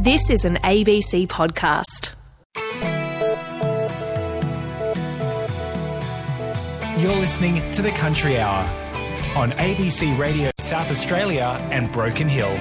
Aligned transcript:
This 0.00 0.30
is 0.30 0.44
an 0.44 0.58
ABC 0.58 1.26
podcast. 1.26 2.14
You're 7.02 7.16
listening 7.16 7.68
to 7.72 7.82
the 7.82 7.90
Country 7.90 8.38
Hour 8.38 8.62
on 9.36 9.50
ABC 9.50 10.16
Radio 10.16 10.52
South 10.60 10.92
Australia 10.92 11.58
and 11.72 11.90
Broken 11.90 12.28
Hill. 12.28 12.56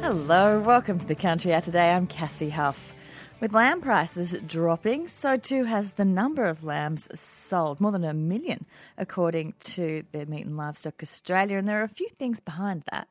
Hello, 0.00 0.58
welcome 0.58 0.98
to 0.98 1.06
the 1.06 1.14
Country 1.14 1.54
Hour 1.54 1.60
today. 1.60 1.92
I'm 1.92 2.08
Cassie 2.08 2.50
Huff. 2.50 2.92
With 3.38 3.52
lamb 3.52 3.80
prices 3.80 4.34
dropping, 4.44 5.06
so 5.06 5.36
too 5.36 5.62
has 5.62 5.92
the 5.92 6.04
number 6.04 6.46
of 6.46 6.64
lambs 6.64 7.08
sold, 7.16 7.80
more 7.80 7.92
than 7.92 8.02
a 8.02 8.12
million, 8.12 8.66
according 8.98 9.54
to 9.60 10.02
the 10.10 10.26
Meat 10.26 10.46
and 10.46 10.56
Livestock 10.56 11.00
Australia. 11.00 11.58
And 11.58 11.68
there 11.68 11.80
are 11.80 11.84
a 11.84 11.88
few 11.88 12.08
things 12.18 12.40
behind 12.40 12.82
that. 12.90 13.06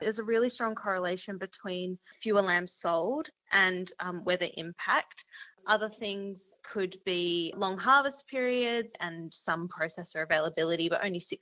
There's 0.00 0.18
a 0.18 0.24
really 0.24 0.48
strong 0.48 0.74
correlation 0.74 1.38
between 1.38 1.98
fewer 2.20 2.42
lambs 2.42 2.72
sold 2.72 3.28
and 3.52 3.90
um, 4.00 4.24
weather 4.24 4.48
impact. 4.56 5.24
Other 5.66 5.88
things 5.88 6.54
could 6.62 6.96
be 7.04 7.52
long 7.56 7.76
harvest 7.76 8.26
periods 8.26 8.94
and 9.00 9.32
some 9.32 9.68
processor 9.68 10.22
availability, 10.22 10.88
but 10.88 11.04
only 11.04 11.20
6% 11.20 11.38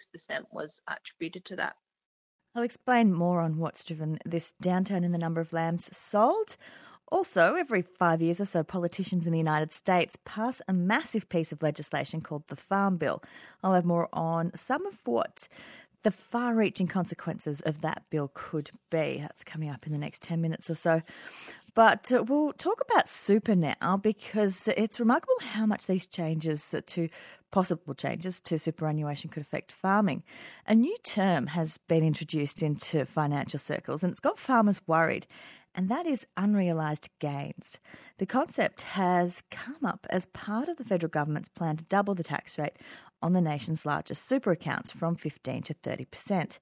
was 0.50 0.80
attributed 0.88 1.44
to 1.46 1.56
that. 1.56 1.76
I'll 2.54 2.62
explain 2.62 3.12
more 3.12 3.40
on 3.40 3.58
what's 3.58 3.84
driven 3.84 4.18
this 4.24 4.54
downturn 4.62 5.04
in 5.04 5.12
the 5.12 5.18
number 5.18 5.40
of 5.40 5.52
lambs 5.52 5.94
sold. 5.96 6.56
Also, 7.12 7.54
every 7.54 7.82
five 7.82 8.20
years 8.20 8.40
or 8.40 8.46
so, 8.46 8.64
politicians 8.64 9.26
in 9.26 9.32
the 9.32 9.38
United 9.38 9.72
States 9.72 10.16
pass 10.24 10.60
a 10.66 10.72
massive 10.72 11.28
piece 11.28 11.52
of 11.52 11.62
legislation 11.62 12.20
called 12.20 12.42
the 12.48 12.56
Farm 12.56 12.96
Bill. 12.96 13.22
I'll 13.62 13.74
have 13.74 13.84
more 13.84 14.08
on 14.12 14.50
some 14.56 14.86
of 14.86 14.98
what 15.04 15.46
the 16.06 16.12
far 16.12 16.54
reaching 16.54 16.86
consequences 16.86 17.60
of 17.62 17.80
that 17.80 18.04
bill 18.10 18.30
could 18.32 18.70
be. 18.90 19.18
That's 19.20 19.42
coming 19.42 19.68
up 19.70 19.88
in 19.88 19.92
the 19.92 19.98
next 19.98 20.22
10 20.22 20.40
minutes 20.40 20.70
or 20.70 20.76
so. 20.76 21.02
But 21.74 22.12
uh, 22.12 22.22
we'll 22.22 22.52
talk 22.52 22.80
about 22.88 23.08
super 23.08 23.56
now 23.56 23.98
because 24.00 24.68
it's 24.76 25.00
remarkable 25.00 25.34
how 25.40 25.66
much 25.66 25.88
these 25.88 26.06
changes 26.06 26.76
to 26.86 27.08
possible 27.50 27.92
changes 27.92 28.40
to 28.42 28.56
superannuation 28.56 29.30
could 29.30 29.40
affect 29.40 29.72
farming. 29.72 30.22
A 30.68 30.76
new 30.76 30.94
term 31.02 31.48
has 31.48 31.76
been 31.76 32.04
introduced 32.04 32.62
into 32.62 33.04
financial 33.04 33.58
circles 33.58 34.04
and 34.04 34.12
it's 34.12 34.20
got 34.20 34.38
farmers 34.38 34.80
worried 34.86 35.26
and 35.76 35.90
that 35.90 36.06
is 36.06 36.26
unrealised 36.38 37.10
gains. 37.18 37.78
The 38.18 38.26
concept 38.26 38.80
has 38.80 39.42
come 39.50 39.84
up 39.84 40.06
as 40.08 40.24
part 40.26 40.68
of 40.68 40.78
the 40.78 40.84
federal 40.84 41.10
government's 41.10 41.50
plan 41.50 41.76
to 41.76 41.84
double 41.84 42.14
the 42.14 42.24
tax 42.24 42.58
rate 42.58 42.76
on 43.26 43.32
the 43.32 43.40
nation's 43.40 43.84
largest 43.84 44.26
super 44.26 44.52
accounts 44.52 44.92
from 44.92 45.16
15 45.16 45.62
to 45.62 45.74
30%. 45.74 46.60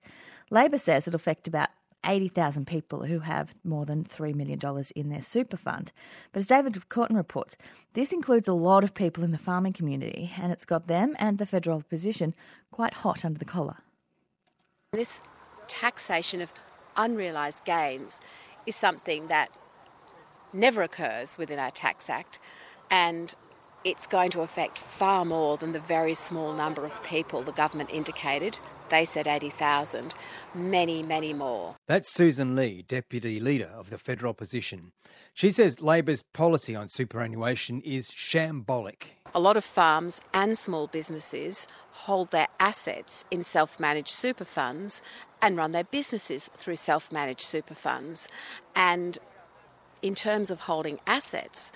Labor 0.50 0.78
says 0.78 1.06
it'll 1.06 1.16
affect 1.16 1.46
about 1.46 1.68
80,000 2.06 2.66
people 2.66 3.04
who 3.04 3.20
have 3.20 3.54
more 3.64 3.84
than 3.84 4.04
$3 4.04 4.34
million 4.34 4.58
in 4.96 5.10
their 5.10 5.20
super 5.20 5.58
fund. 5.58 5.92
But 6.32 6.40
as 6.40 6.48
David 6.48 6.88
Claughton 6.88 7.16
reports, 7.16 7.56
this 7.92 8.12
includes 8.12 8.48
a 8.48 8.54
lot 8.54 8.82
of 8.82 8.94
people 8.94 9.24
in 9.24 9.30
the 9.30 9.38
farming 9.38 9.74
community, 9.74 10.32
and 10.40 10.52
it's 10.52 10.64
got 10.64 10.86
them 10.86 11.14
and 11.18 11.38
the 11.38 11.46
federal 11.46 11.78
opposition 11.78 12.34
quite 12.70 12.94
hot 12.94 13.24
under 13.24 13.38
the 13.38 13.44
collar. 13.44 13.76
This 14.92 15.20
taxation 15.66 16.40
of 16.40 16.52
unrealised 16.96 17.64
gains 17.64 18.20
is 18.66 18.74
something 18.74 19.28
that 19.28 19.50
never 20.52 20.82
occurs 20.82 21.36
within 21.36 21.58
our 21.58 21.70
Tax 21.70 22.08
Act, 22.08 22.38
and 22.90 23.34
it's 23.84 24.06
going 24.06 24.30
to 24.30 24.40
affect 24.40 24.78
far 24.78 25.24
more 25.24 25.56
than 25.56 25.72
the 25.72 25.80
very 25.80 26.14
small 26.14 26.52
number 26.54 26.84
of 26.84 27.02
people 27.02 27.42
the 27.42 27.52
government 27.52 27.90
indicated. 27.92 28.58
They 28.88 29.04
said 29.04 29.26
80,000, 29.26 30.14
many, 30.54 31.02
many 31.02 31.32
more. 31.32 31.76
That's 31.86 32.12
Susan 32.12 32.54
Lee, 32.54 32.84
Deputy 32.86 33.40
Leader 33.40 33.70
of 33.74 33.90
the 33.90 33.98
Federal 33.98 34.30
Opposition. 34.30 34.92
She 35.32 35.50
says 35.50 35.80
Labor's 35.80 36.22
policy 36.32 36.74
on 36.74 36.88
superannuation 36.88 37.80
is 37.80 38.08
shambolic. 38.08 39.14
A 39.34 39.40
lot 39.40 39.56
of 39.56 39.64
farms 39.64 40.20
and 40.32 40.56
small 40.56 40.86
businesses 40.86 41.66
hold 41.90 42.30
their 42.30 42.48
assets 42.60 43.24
in 43.30 43.42
self 43.42 43.80
managed 43.80 44.10
super 44.10 44.44
funds 44.44 45.02
and 45.42 45.56
run 45.56 45.72
their 45.72 45.84
businesses 45.84 46.50
through 46.56 46.76
self 46.76 47.10
managed 47.10 47.40
super 47.40 47.74
funds. 47.74 48.28
And 48.76 49.18
in 50.02 50.14
terms 50.14 50.50
of 50.50 50.60
holding 50.60 51.00
assets, 51.06 51.72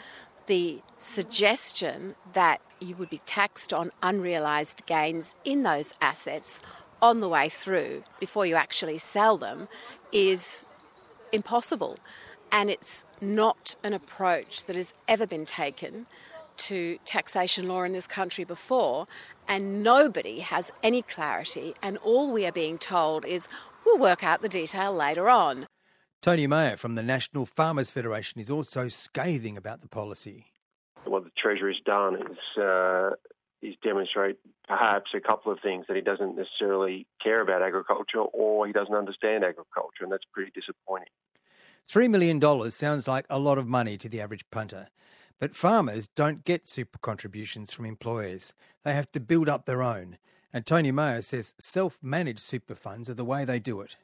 the 0.48 0.80
suggestion 0.98 2.16
that 2.32 2.60
you 2.80 2.96
would 2.96 3.10
be 3.10 3.20
taxed 3.24 3.72
on 3.72 3.92
unrealised 4.02 4.84
gains 4.86 5.36
in 5.44 5.62
those 5.62 5.94
assets 6.00 6.60
on 7.00 7.20
the 7.20 7.28
way 7.28 7.48
through 7.48 8.02
before 8.18 8.44
you 8.44 8.56
actually 8.56 8.98
sell 8.98 9.38
them 9.38 9.68
is 10.10 10.64
impossible. 11.32 11.98
And 12.50 12.70
it's 12.70 13.04
not 13.20 13.76
an 13.84 13.92
approach 13.92 14.64
that 14.64 14.74
has 14.74 14.94
ever 15.06 15.26
been 15.26 15.46
taken 15.46 16.06
to 16.56 16.98
taxation 17.04 17.68
law 17.68 17.82
in 17.82 17.92
this 17.92 18.08
country 18.08 18.42
before, 18.42 19.06
and 19.46 19.82
nobody 19.82 20.40
has 20.40 20.72
any 20.82 21.02
clarity, 21.02 21.74
and 21.82 21.98
all 21.98 22.32
we 22.32 22.44
are 22.46 22.52
being 22.52 22.78
told 22.78 23.24
is 23.24 23.46
we'll 23.84 23.98
work 23.98 24.24
out 24.24 24.42
the 24.42 24.48
detail 24.48 24.92
later 24.92 25.28
on. 25.28 25.66
Tony 26.20 26.46
Mahar 26.46 26.76
from 26.76 26.96
the 26.96 27.02
National 27.02 27.46
Farmers 27.46 27.90
Federation 27.90 28.40
is 28.40 28.50
also 28.50 28.88
scathing 28.88 29.56
about 29.56 29.82
the 29.82 29.88
policy. 29.88 30.46
What 31.04 31.24
the 31.24 31.30
Treasurer 31.38 31.68
has 31.68 31.80
done 31.84 32.16
is 32.16 32.62
uh, 32.62 33.10
is 33.62 33.74
demonstrate 33.82 34.36
perhaps 34.66 35.10
a 35.14 35.20
couple 35.20 35.52
of 35.52 35.58
things 35.60 35.86
that 35.88 35.96
he 35.96 36.02
doesn't 36.02 36.36
necessarily 36.36 37.06
care 37.22 37.40
about 37.40 37.62
agriculture 37.62 38.18
or 38.18 38.66
he 38.66 38.72
doesn't 38.72 38.94
understand 38.94 39.44
agriculture, 39.44 40.02
and 40.02 40.12
that's 40.12 40.24
pretty 40.32 40.50
disappointing. 40.54 41.08
$3 41.88 42.10
million 42.10 42.70
sounds 42.70 43.08
like 43.08 43.24
a 43.30 43.38
lot 43.38 43.56
of 43.56 43.66
money 43.66 43.96
to 43.96 44.08
the 44.08 44.20
average 44.20 44.44
punter. 44.50 44.88
But 45.40 45.56
farmers 45.56 46.08
don't 46.08 46.44
get 46.44 46.68
super 46.68 46.98
contributions 46.98 47.72
from 47.72 47.86
employers. 47.86 48.54
They 48.84 48.92
have 48.92 49.10
to 49.12 49.20
build 49.20 49.48
up 49.48 49.66
their 49.66 49.82
own. 49.82 50.18
And 50.52 50.66
Tony 50.66 50.90
Mahar 50.90 51.22
says 51.22 51.54
self 51.58 51.98
managed 52.02 52.40
super 52.40 52.74
funds 52.74 53.08
are 53.08 53.14
the 53.14 53.24
way 53.24 53.44
they 53.44 53.58
do 53.58 53.80
it. 53.80 53.96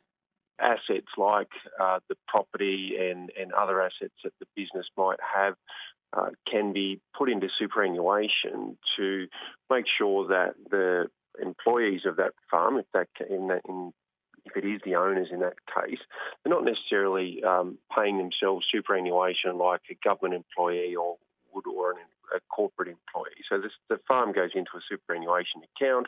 Assets 0.60 1.09
like 1.16 1.48
uh, 1.81 1.98
the 2.09 2.16
property 2.28 2.94
and, 2.98 3.31
and 3.41 3.53
other 3.53 3.81
assets 3.82 4.15
that 4.22 4.32
the 4.41 4.47
business 4.54 4.87
might 4.97 5.19
have 5.34 5.54
uh, 6.16 6.31
can 6.50 6.72
be 6.72 7.00
put 7.16 7.28
into 7.28 7.48
superannuation 7.59 8.78
to 8.97 9.26
make 9.70 9.84
sure 9.98 10.28
that 10.28 10.54
the 10.70 11.06
employees 11.42 12.03
of 12.06 12.16
that 12.16 12.32
farm, 12.50 12.78
if 12.78 12.87
that 12.94 13.09
in, 13.28 13.48
that, 13.48 13.62
in 13.69 13.92
if 14.44 14.56
it 14.56 14.65
is 14.65 14.81
the 14.84 14.94
owners 14.94 15.28
in 15.32 15.41
that 15.41 15.56
case, 15.66 15.98
they're 16.44 16.54
not 16.54 16.65
necessarily 16.65 17.42
um, 17.42 17.78
paying 17.97 18.19
themselves 18.19 18.66
superannuation 18.71 19.59
like 19.59 19.81
a 19.91 19.97
government 20.04 20.34
employee 20.34 20.94
or 20.94 21.16
would 21.54 21.66
or 21.66 21.92
an, 21.92 21.98
a 22.34 22.41
corporate 22.54 22.88
employee. 22.88 23.42
So 23.48 23.60
this, 23.60 23.72
the 23.88 23.98
farm 24.06 24.32
goes 24.32 24.50
into 24.54 24.71
a 24.76 24.81
superannuation 24.88 25.62
account 25.76 26.06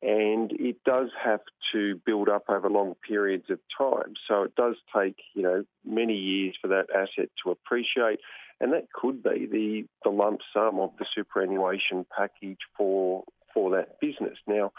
and 0.00 0.52
it 0.52 0.76
does 0.84 1.10
have 1.22 1.40
to 1.72 2.00
build 2.06 2.28
up 2.28 2.44
over 2.48 2.68
long 2.68 2.94
periods 3.06 3.50
of 3.50 3.58
time. 3.76 4.14
So 4.28 4.42
it 4.44 4.54
does 4.54 4.76
take, 4.94 5.16
you 5.34 5.42
know, 5.42 5.64
many 5.84 6.14
years 6.14 6.56
for 6.60 6.68
that 6.68 6.86
asset 6.94 7.30
to 7.44 7.50
appreciate. 7.50 8.20
And 8.60 8.72
that 8.72 8.92
could 8.92 9.22
be 9.22 9.46
the, 9.50 9.84
the 10.04 10.10
lump 10.10 10.40
sum 10.54 10.78
of 10.78 10.90
the 10.98 11.06
superannuation 11.14 12.06
package 12.16 12.60
for 12.76 13.24
for 13.52 13.70
that 13.72 14.00
business. 14.00 14.38
Now, 14.46 14.72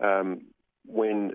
um, 0.00 0.46
when 0.86 1.32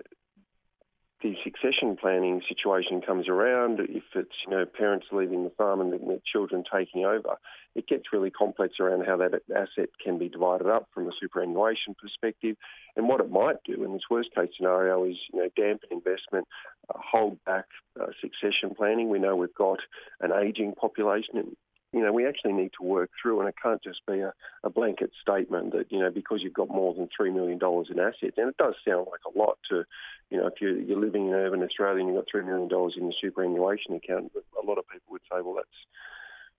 the 1.22 1.34
succession 1.44 1.96
planning 2.00 2.40
situation 2.48 3.02
comes 3.02 3.28
around, 3.28 3.80
if 3.80 4.02
it's 4.14 4.34
you 4.46 4.50
know 4.50 4.64
parents 4.64 5.06
leaving 5.12 5.44
the 5.44 5.50
farm 5.50 5.80
and 5.80 5.92
the 5.92 6.20
children 6.24 6.64
taking 6.72 7.04
over, 7.04 7.36
it 7.74 7.86
gets 7.86 8.04
really 8.12 8.30
complex 8.30 8.74
around 8.80 9.04
how 9.04 9.16
that 9.18 9.42
asset 9.54 9.90
can 10.02 10.18
be 10.18 10.28
divided 10.28 10.66
up 10.66 10.88
from 10.94 11.06
a 11.06 11.12
superannuation 11.20 11.94
perspective. 12.00 12.56
And 12.96 13.08
what 13.08 13.20
it 13.20 13.30
might 13.30 13.62
do 13.64 13.84
in 13.84 13.92
this 13.92 14.08
worst 14.10 14.30
case 14.34 14.50
scenario 14.56 15.04
is 15.04 15.16
you 15.32 15.40
know 15.40 15.48
dampen 15.56 15.88
investment, 15.90 16.48
uh, 16.88 16.98
hold 16.98 17.42
back 17.44 17.66
uh, 18.00 18.06
succession 18.20 18.74
planning. 18.74 19.10
We 19.10 19.18
know 19.18 19.36
we've 19.36 19.54
got 19.54 19.80
an 20.20 20.32
ageing 20.32 20.74
population 20.74 21.56
you 21.92 22.02
know, 22.02 22.12
we 22.12 22.26
actually 22.26 22.52
need 22.52 22.70
to 22.78 22.86
work 22.86 23.10
through, 23.20 23.40
and 23.40 23.48
it 23.48 23.56
can't 23.60 23.82
just 23.82 24.00
be 24.06 24.20
a, 24.20 24.32
a 24.62 24.70
blanket 24.70 25.10
statement 25.20 25.72
that, 25.72 25.90
you 25.90 25.98
know, 25.98 26.10
because 26.10 26.40
you've 26.42 26.54
got 26.54 26.68
more 26.68 26.94
than 26.94 27.08
$3 27.20 27.34
million 27.34 27.58
in 27.62 27.98
assets, 27.98 28.36
and 28.36 28.48
it 28.48 28.56
does 28.56 28.74
sound 28.86 29.06
like 29.10 29.20
a 29.26 29.38
lot 29.38 29.58
to, 29.70 29.84
you 30.30 30.38
know, 30.38 30.46
if 30.46 30.54
you're, 30.60 30.78
you're 30.78 31.00
living 31.00 31.26
in 31.26 31.34
urban 31.34 31.62
Australia 31.62 32.04
and 32.04 32.14
you've 32.14 32.24
got 32.24 32.32
$3 32.32 32.46
million 32.46 32.70
in 32.96 33.04
your 33.04 33.12
superannuation 33.20 33.94
account, 33.94 34.30
a 34.34 34.66
lot 34.66 34.78
of 34.78 34.88
people 34.88 35.10
would 35.10 35.22
say, 35.22 35.40
well, 35.42 35.54
that's 35.54 35.68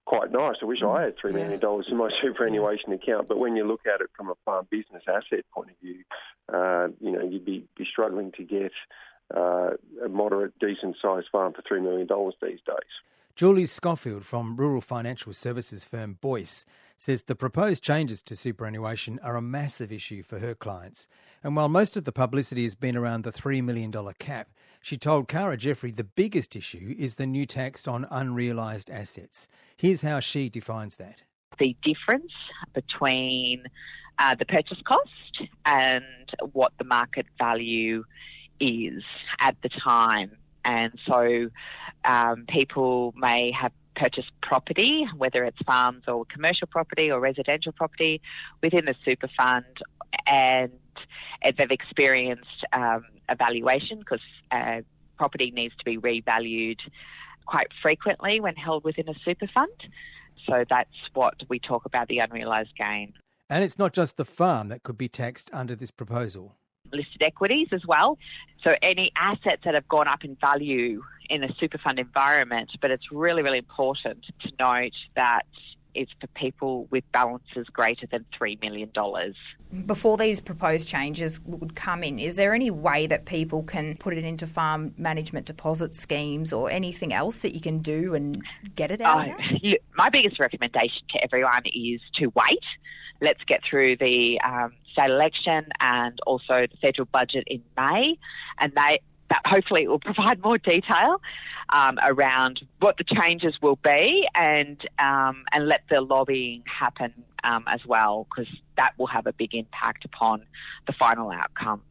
quite 0.05 0.31
nice. 0.31 0.55
I 0.61 0.65
wish 0.65 0.83
I 0.83 1.03
had 1.03 1.15
$3 1.17 1.33
million 1.33 1.61
in 1.89 1.97
my 1.97 2.09
superannuation 2.21 2.91
account, 2.91 3.29
but 3.29 3.39
when 3.39 3.55
you 3.55 3.65
look 3.65 3.81
at 3.85 4.01
it 4.01 4.09
from 4.17 4.29
a 4.29 4.35
farm 4.43 4.67
business 4.69 5.03
asset 5.07 5.45
point 5.53 5.69
of 5.69 5.77
view, 5.81 6.03
uh, 6.53 6.87
you 6.99 7.11
know, 7.11 7.23
you'd 7.23 7.45
be, 7.45 7.65
be 7.77 7.85
struggling 7.89 8.33
to 8.33 8.43
get 8.43 8.73
uh, 9.33 9.71
a 10.03 10.09
moderate, 10.09 10.59
decent 10.59 10.97
sized 11.01 11.27
farm 11.31 11.53
for 11.53 11.61
$3 11.61 11.81
million 11.81 12.07
these 12.41 12.59
days. 12.65 12.91
Julie 13.35 13.65
Schofield 13.65 14.25
from 14.25 14.55
rural 14.57 14.81
financial 14.81 15.33
services 15.33 15.83
firm 15.83 16.17
Boyce 16.19 16.65
says 16.97 17.23
the 17.23 17.35
proposed 17.35 17.83
changes 17.83 18.21
to 18.23 18.35
superannuation 18.35 19.19
are 19.23 19.35
a 19.35 19.41
massive 19.41 19.91
issue 19.91 20.21
for 20.21 20.39
her 20.39 20.53
clients. 20.53 21.07
And 21.43 21.55
while 21.55 21.69
most 21.69 21.97
of 21.97 22.03
the 22.03 22.11
publicity 22.11 22.63
has 22.63 22.75
been 22.75 22.95
around 22.95 23.23
the 23.23 23.31
$3 23.31 23.63
million 23.63 23.91
cap, 24.19 24.49
she 24.81 24.97
told 24.97 25.27
Cara 25.27 25.57
Jeffrey 25.57 25.91
the 25.91 26.03
biggest 26.03 26.55
issue 26.55 26.95
is 26.97 27.15
the 27.15 27.25
new 27.25 27.45
tax 27.45 27.87
on 27.87 28.05
unrealised 28.11 28.89
assets. 28.89 29.47
Here's 29.77 30.01
how 30.01 30.19
she 30.19 30.49
defines 30.49 30.97
that. 30.97 31.23
The 31.57 31.75
difference 31.83 32.31
between 32.73 33.63
uh, 34.19 34.35
the 34.35 34.45
purchase 34.45 34.81
cost 34.85 35.47
and 35.65 36.03
what 36.53 36.73
the 36.77 36.83
market 36.83 37.25
value 37.39 38.03
is 38.59 39.03
at 39.39 39.55
the 39.63 39.69
time. 39.69 40.31
And 40.63 40.93
so 41.07 41.49
um, 42.05 42.45
people 42.47 43.13
may 43.15 43.51
have 43.51 43.71
purchased 43.95 44.31
property, 44.41 45.05
whether 45.17 45.43
it's 45.43 45.57
farms 45.65 46.03
or 46.07 46.25
commercial 46.25 46.67
property 46.67 47.11
or 47.11 47.19
residential 47.19 47.71
property, 47.71 48.21
within 48.61 48.85
the 48.85 48.95
super 49.05 49.29
fund, 49.37 49.65
and 50.25 50.71
they've 51.43 51.71
experienced 51.71 52.65
um, 52.73 53.03
a 53.29 53.35
valuation 53.35 53.99
because 53.99 54.21
uh, 54.51 54.81
property 55.17 55.51
needs 55.51 55.75
to 55.77 55.85
be 55.85 55.97
revalued 55.97 56.79
quite 57.45 57.67
frequently 57.81 58.39
when 58.39 58.55
held 58.55 58.83
within 58.83 59.07
a 59.09 59.13
super 59.25 59.47
fund. 59.47 59.71
So 60.47 60.63
that's 60.69 60.89
what 61.13 61.35
we 61.49 61.59
talk 61.59 61.85
about 61.85 62.07
the 62.07 62.19
unrealised 62.19 62.75
gain. 62.77 63.13
And 63.49 63.63
it's 63.63 63.77
not 63.77 63.93
just 63.93 64.17
the 64.17 64.25
farm 64.25 64.69
that 64.69 64.83
could 64.83 64.97
be 64.97 65.09
taxed 65.09 65.49
under 65.53 65.75
this 65.75 65.91
proposal. 65.91 66.55
Listed 66.91 67.21
equities 67.21 67.67
as 67.71 67.85
well. 67.85 68.17
So 68.63 68.73
any 68.81 69.11
assets 69.15 69.61
that 69.65 69.73
have 69.73 69.87
gone 69.87 70.07
up 70.07 70.23
in 70.23 70.35
value 70.35 71.01
in 71.29 71.43
a 71.43 71.53
super 71.59 71.77
fund 71.77 71.99
environment, 71.99 72.71
but 72.81 72.91
it's 72.91 73.11
really, 73.11 73.41
really 73.41 73.57
important 73.57 74.25
to 74.41 74.51
note 74.59 74.93
that 75.15 75.45
it's 75.93 76.11
for 76.19 76.27
people 76.27 76.87
with 76.89 77.03
balances 77.11 77.67
greater 77.71 78.07
than 78.07 78.25
$3 78.39 78.61
million. 78.61 78.91
Before 79.85 80.17
these 80.17 80.39
proposed 80.39 80.87
changes 80.87 81.41
would 81.41 81.75
come 81.75 82.03
in, 82.03 82.19
is 82.19 82.35
there 82.35 82.53
any 82.53 82.71
way 82.71 83.07
that 83.07 83.25
people 83.25 83.63
can 83.63 83.97
put 83.97 84.13
it 84.17 84.23
into 84.23 84.47
farm 84.47 84.93
management 84.97 85.45
deposit 85.45 85.93
schemes 85.93 86.53
or 86.53 86.69
anything 86.69 87.13
else 87.13 87.41
that 87.41 87.53
you 87.53 87.61
can 87.61 87.79
do 87.79 88.15
and 88.15 88.41
get 88.75 88.91
it 88.91 89.01
out? 89.01 89.29
Uh, 89.29 89.73
my 89.95 90.09
biggest 90.09 90.39
recommendation 90.39 91.01
to 91.09 91.23
everyone 91.23 91.63
is 91.65 92.01
to 92.15 92.27
wait. 92.35 92.63
Let's 93.21 93.43
get 93.47 93.61
through 93.67 93.97
the 93.97 94.39
um, 94.43 94.73
state 94.91 95.09
election 95.09 95.67
and 95.79 96.19
also 96.25 96.67
the 96.67 96.77
federal 96.81 97.07
budget 97.11 97.43
in 97.47 97.61
May, 97.77 98.17
and 98.59 98.73
they 98.75 98.99
that 99.29 99.41
hopefully 99.45 99.83
it 99.83 99.89
will 99.89 99.99
provide 100.13 100.41
more 100.43 100.57
detail 100.57 101.21
um, 101.69 101.97
around 102.03 102.61
what 102.79 102.97
the 102.97 103.03
changes 103.03 103.55
will 103.61 103.77
be 103.77 104.27
and 104.35 104.81
um, 104.99 105.43
and 105.53 105.67
let 105.67 105.81
the 105.89 106.01
lobbying 106.01 106.63
happen 106.65 107.13
um, 107.43 107.63
as 107.67 107.79
well 107.85 108.27
because 108.29 108.51
that 108.77 108.93
will 108.97 109.07
have 109.07 109.25
a 109.25 109.33
big 109.33 109.55
impact 109.55 110.05
upon 110.05 110.43
the 110.87 110.93
final 110.93 111.31
outcome. 111.31 111.81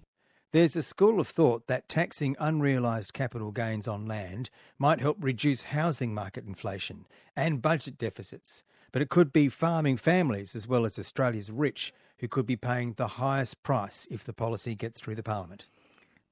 There's 0.52 0.74
a 0.74 0.82
school 0.82 1.20
of 1.20 1.28
thought 1.28 1.68
that 1.68 1.88
taxing 1.88 2.34
unrealised 2.40 3.12
capital 3.12 3.52
gains 3.52 3.86
on 3.86 4.06
land 4.06 4.50
might 4.80 5.00
help 5.00 5.18
reduce 5.20 5.64
housing 5.64 6.12
market 6.12 6.44
inflation 6.44 7.06
and 7.36 7.62
budget 7.62 7.98
deficits, 7.98 8.64
but 8.92 9.02
it 9.02 9.08
could 9.08 9.32
be 9.32 9.48
farming 9.48 9.96
families 9.96 10.54
as 10.54 10.66
well 10.66 10.84
as 10.84 10.98
Australia's 10.98 11.50
rich 11.50 11.92
who 12.18 12.28
could 12.28 12.46
be 12.46 12.56
paying 12.56 12.94
the 12.94 13.08
highest 13.08 13.62
price 13.62 14.06
if 14.10 14.24
the 14.24 14.32
policy 14.32 14.74
gets 14.74 15.00
through 15.00 15.14
the 15.14 15.22
parliament. 15.22 15.66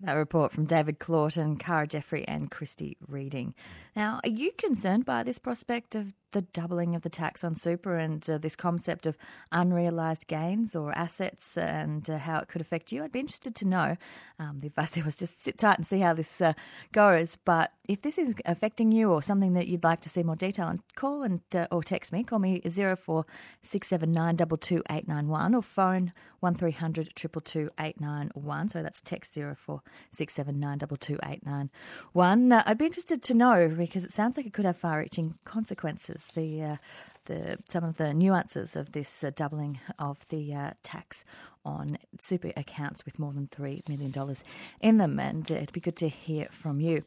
That 0.01 0.13
report 0.13 0.53
from 0.53 0.65
David 0.65 1.01
Claughton, 1.01 1.57
Cara 1.57 1.87
Jeffrey, 1.87 2.27
and 2.29 2.53
Christy 2.53 2.97
Reading. 3.09 3.55
Now, 3.97 4.21
are 4.23 4.31
you 4.31 4.53
concerned 4.53 5.05
by 5.05 5.25
this 5.25 5.39
prospect 5.39 5.97
of 5.97 6.13
the 6.33 6.43
doubling 6.43 6.95
of 6.95 7.03
the 7.03 7.09
tax 7.09 7.43
on 7.43 7.55
super 7.55 7.97
and 7.97 8.29
uh, 8.29 8.39
this 8.39 8.57
concept 8.57 9.07
of 9.07 9.17
unrealised 9.53 10.27
gains 10.27 10.77
or 10.77 10.97
assets 10.97 11.57
and 11.57 12.09
uh, 12.11 12.19
how 12.19 12.39
it 12.39 12.49
could 12.49 12.61
affect 12.61 12.93
you? 12.93 13.03
I'd 13.03 13.13
be 13.13 13.21
interested 13.21 13.55
to 13.57 13.67
know. 13.67 13.97
Um, 14.39 14.59
the 14.61 14.69
advice 14.69 14.91
there 14.93 15.05
was 15.05 15.17
just 15.17 15.43
sit 15.43 15.59
tight 15.59 15.79
and 15.79 15.87
see 15.87 16.01
how 16.01 16.15
this 16.15 16.41
uh, 16.41 16.53
goes. 16.93 17.37
But 17.37 17.73
if 17.89 18.03
this 18.03 18.19
is 18.19 18.35
affecting 18.45 18.93
you 18.93 19.11
or 19.11 19.23
something 19.23 19.55
that 19.55 19.69
you'd 19.69 19.85
like 19.85 20.01
to 20.03 20.09
see 20.09 20.23
more 20.23 20.37
detail 20.37 20.67
on, 20.67 20.81
call 20.95 21.23
and 21.23 21.41
uh, 21.55 21.67
or 21.71 21.83
text 21.83 22.13
me. 22.13 22.23
Call 22.25 22.39
me 22.39 22.61
zero 22.69 22.97
four 22.97 23.25
six 23.63 23.89
seven 23.89 24.13
nine 24.13 24.37
double 24.37 24.57
two 24.57 24.83
eight 24.91 25.09
nine 25.09 25.29
one 25.29 25.55
or 25.55 25.63
phone 25.63 26.13
one 26.41 26.55
three 26.55 26.73
hundred 26.73 27.15
triple 27.15 27.41
two 27.41 27.71
eight 27.81 28.01
nine 28.01 28.31
one. 28.35 28.69
So 28.69 28.83
that's 28.83 29.01
text 29.01 29.35
zero 29.35 29.57
four 29.59 29.83
six 30.11 30.35
seven 30.35 30.61
nine 30.61 30.79
double 30.79 30.97
two 30.97 31.19
eight 31.25 31.45
nine 31.45 31.71
one. 32.13 32.53
I'd 32.53 32.79
be 32.79 32.87
interested 32.87 33.23
to 33.23 33.35
know 33.35 33.75
because 33.77 34.05
it 34.05 34.13
sounds 34.13 34.37
like 34.37 34.47
it 34.47 34.53
could 34.53 34.65
have 34.65 34.77
far-reaching 34.77 35.35
consequences. 35.45 36.18
The 36.35 36.63
uh, 36.63 36.77
the 37.27 37.59
some 37.69 37.85
of 37.85 37.97
the 37.97 38.13
nuances 38.15 38.77
of 38.77 38.93
this 38.93 39.23
uh, 39.23 39.31
doubling 39.35 39.81
of 39.99 40.27
the 40.29 40.55
uh, 40.55 40.71
tax 40.83 41.25
on 41.65 41.99
super 42.19 42.53
accounts 42.57 43.05
with 43.05 43.19
more 43.19 43.33
than 43.33 43.49
three 43.49 43.83
million 43.89 44.11
dollars 44.11 44.43
in 44.81 44.99
them, 44.99 45.19
and 45.19 45.51
it'd 45.51 45.73
be 45.73 45.81
good 45.81 45.97
to 45.97 46.09
hear 46.09 46.49
from 46.51 46.81
you. 46.81 47.05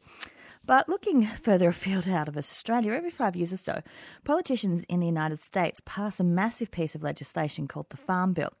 But 0.64 0.88
looking 0.88 1.26
further 1.26 1.68
afield 1.68 2.08
out 2.08 2.28
of 2.28 2.36
Australia, 2.36 2.92
every 2.92 3.10
five 3.10 3.34
years 3.34 3.52
or 3.52 3.56
so, 3.56 3.82
politicians 4.24 4.84
in 4.84 5.00
the 5.00 5.06
United 5.06 5.42
States 5.42 5.82
pass 5.84 6.20
a 6.20 6.24
massive 6.24 6.70
piece 6.70 6.94
of 6.94 7.02
legislation 7.02 7.66
called 7.66 7.90
the 7.90 7.96
Farm 7.96 8.32
Bill. 8.32 8.52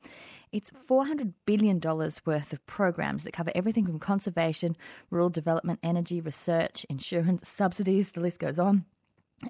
It's 0.50 0.72
$400 0.88 1.32
billion 1.46 1.80
worth 1.80 2.52
of 2.52 2.66
programs 2.66 3.24
that 3.24 3.32
cover 3.32 3.52
everything 3.54 3.86
from 3.86 4.00
conservation, 4.00 4.76
rural 5.10 5.30
development, 5.30 5.78
energy, 5.82 6.20
research, 6.20 6.84
insurance, 6.90 7.48
subsidies, 7.48 8.10
the 8.10 8.20
list 8.20 8.40
goes 8.40 8.58
on. 8.58 8.84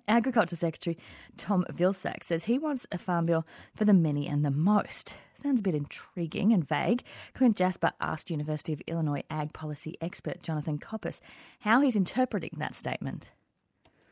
Agriculture 0.09 0.57
Secretary 0.57 0.99
Tom 1.37 1.65
Vilsack 1.73 2.25
says 2.25 2.45
he 2.45 2.59
wants 2.59 2.87
a 2.93 2.99
farm 2.99 3.27
bill 3.27 3.47
for 3.75 3.85
the 3.85 3.93
many 3.93 4.27
and 4.27 4.45
the 4.45 4.51
most. 4.51 5.17
Sounds 5.35 5.61
a 5.61 5.63
bit 5.63 5.75
intriguing 5.75 6.53
and 6.53 6.67
vague. 6.67 7.03
Clint 7.35 7.57
Jasper 7.57 7.93
asked 8.01 8.31
University 8.31 8.73
of 8.73 8.83
Illinois 8.87 9.23
ag 9.31 9.53
policy 9.53 9.97
expert 10.01 10.43
Jonathan 10.43 10.79
Coppess 10.79 11.21
how 11.61 11.81
he's 11.81 11.97
interpreting 11.97 12.51
that 12.59 12.77
statement. 12.77 13.31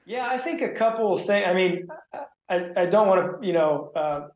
Yeah, 0.07 0.27
I 0.29 0.39
think 0.39 0.63
a 0.63 0.71
couple 0.71 1.13
of 1.13 1.25
things. 1.25 1.47
I 1.47 1.55
mean, 1.55 1.89
I, 2.49 2.71
I 2.77 2.87
don't 2.87 3.07
want 3.07 3.41
to, 3.41 3.47
you 3.47 3.53
know, 3.53 3.93
uh, 3.95 4.29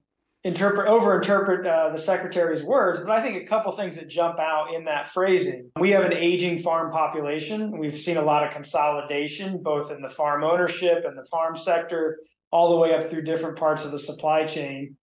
interpret 0.44 0.88
overinterpret 0.88 1.66
uh, 1.66 1.90
the 1.90 2.00
secretary's 2.00 2.62
words, 2.62 3.00
but 3.00 3.10
I 3.10 3.22
think 3.22 3.42
a 3.42 3.46
couple 3.46 3.74
things 3.76 3.96
that 3.96 4.08
jump 4.08 4.38
out 4.38 4.74
in 4.74 4.84
that 4.84 5.08
phrasing. 5.08 5.70
We 5.80 5.90
have 5.92 6.04
an 6.04 6.12
aging 6.12 6.62
farm 6.62 6.92
population. 6.92 7.78
We've 7.78 7.98
seen 7.98 8.18
a 8.18 8.22
lot 8.22 8.46
of 8.46 8.52
consolidation, 8.52 9.62
both 9.62 9.90
in 9.90 10.02
the 10.02 10.10
farm 10.10 10.44
ownership 10.44 11.04
and 11.06 11.16
the 11.16 11.24
farm 11.30 11.56
sector, 11.56 12.18
all 12.52 12.70
the 12.70 12.76
way 12.76 12.94
up 12.94 13.10
through 13.10 13.22
different 13.22 13.58
parts 13.58 13.84
of 13.84 13.90
the 13.90 13.98
supply 13.98 14.44
chain. 14.44 14.96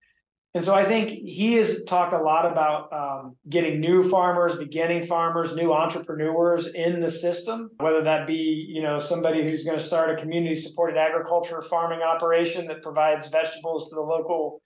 And 0.53 0.63
so 0.63 0.75
I 0.75 0.83
think 0.83 1.09
he 1.09 1.53
has 1.53 1.83
talked 1.85 2.13
a 2.13 2.21
lot 2.21 2.45
about 2.45 2.91
um, 2.91 3.37
getting 3.49 3.79
new 3.79 4.09
farmers, 4.09 4.57
beginning 4.57 5.07
farmers, 5.07 5.55
new 5.55 5.71
entrepreneurs 5.71 6.67
in 6.67 6.99
the 6.99 7.09
system, 7.09 7.71
whether 7.79 8.03
that 8.03 8.27
be, 8.27 8.67
you 8.67 8.81
know, 8.81 8.99
somebody 8.99 9.49
who's 9.49 9.63
going 9.63 9.79
to 9.79 9.83
start 9.83 10.11
a 10.11 10.21
community 10.21 10.55
supported 10.55 10.97
agriculture 10.97 11.61
farming 11.61 12.01
operation 12.01 12.67
that 12.67 12.83
provides 12.83 13.29
vegetables 13.29 13.89
to 13.89 13.95
the 13.95 14.01
local 14.01 14.61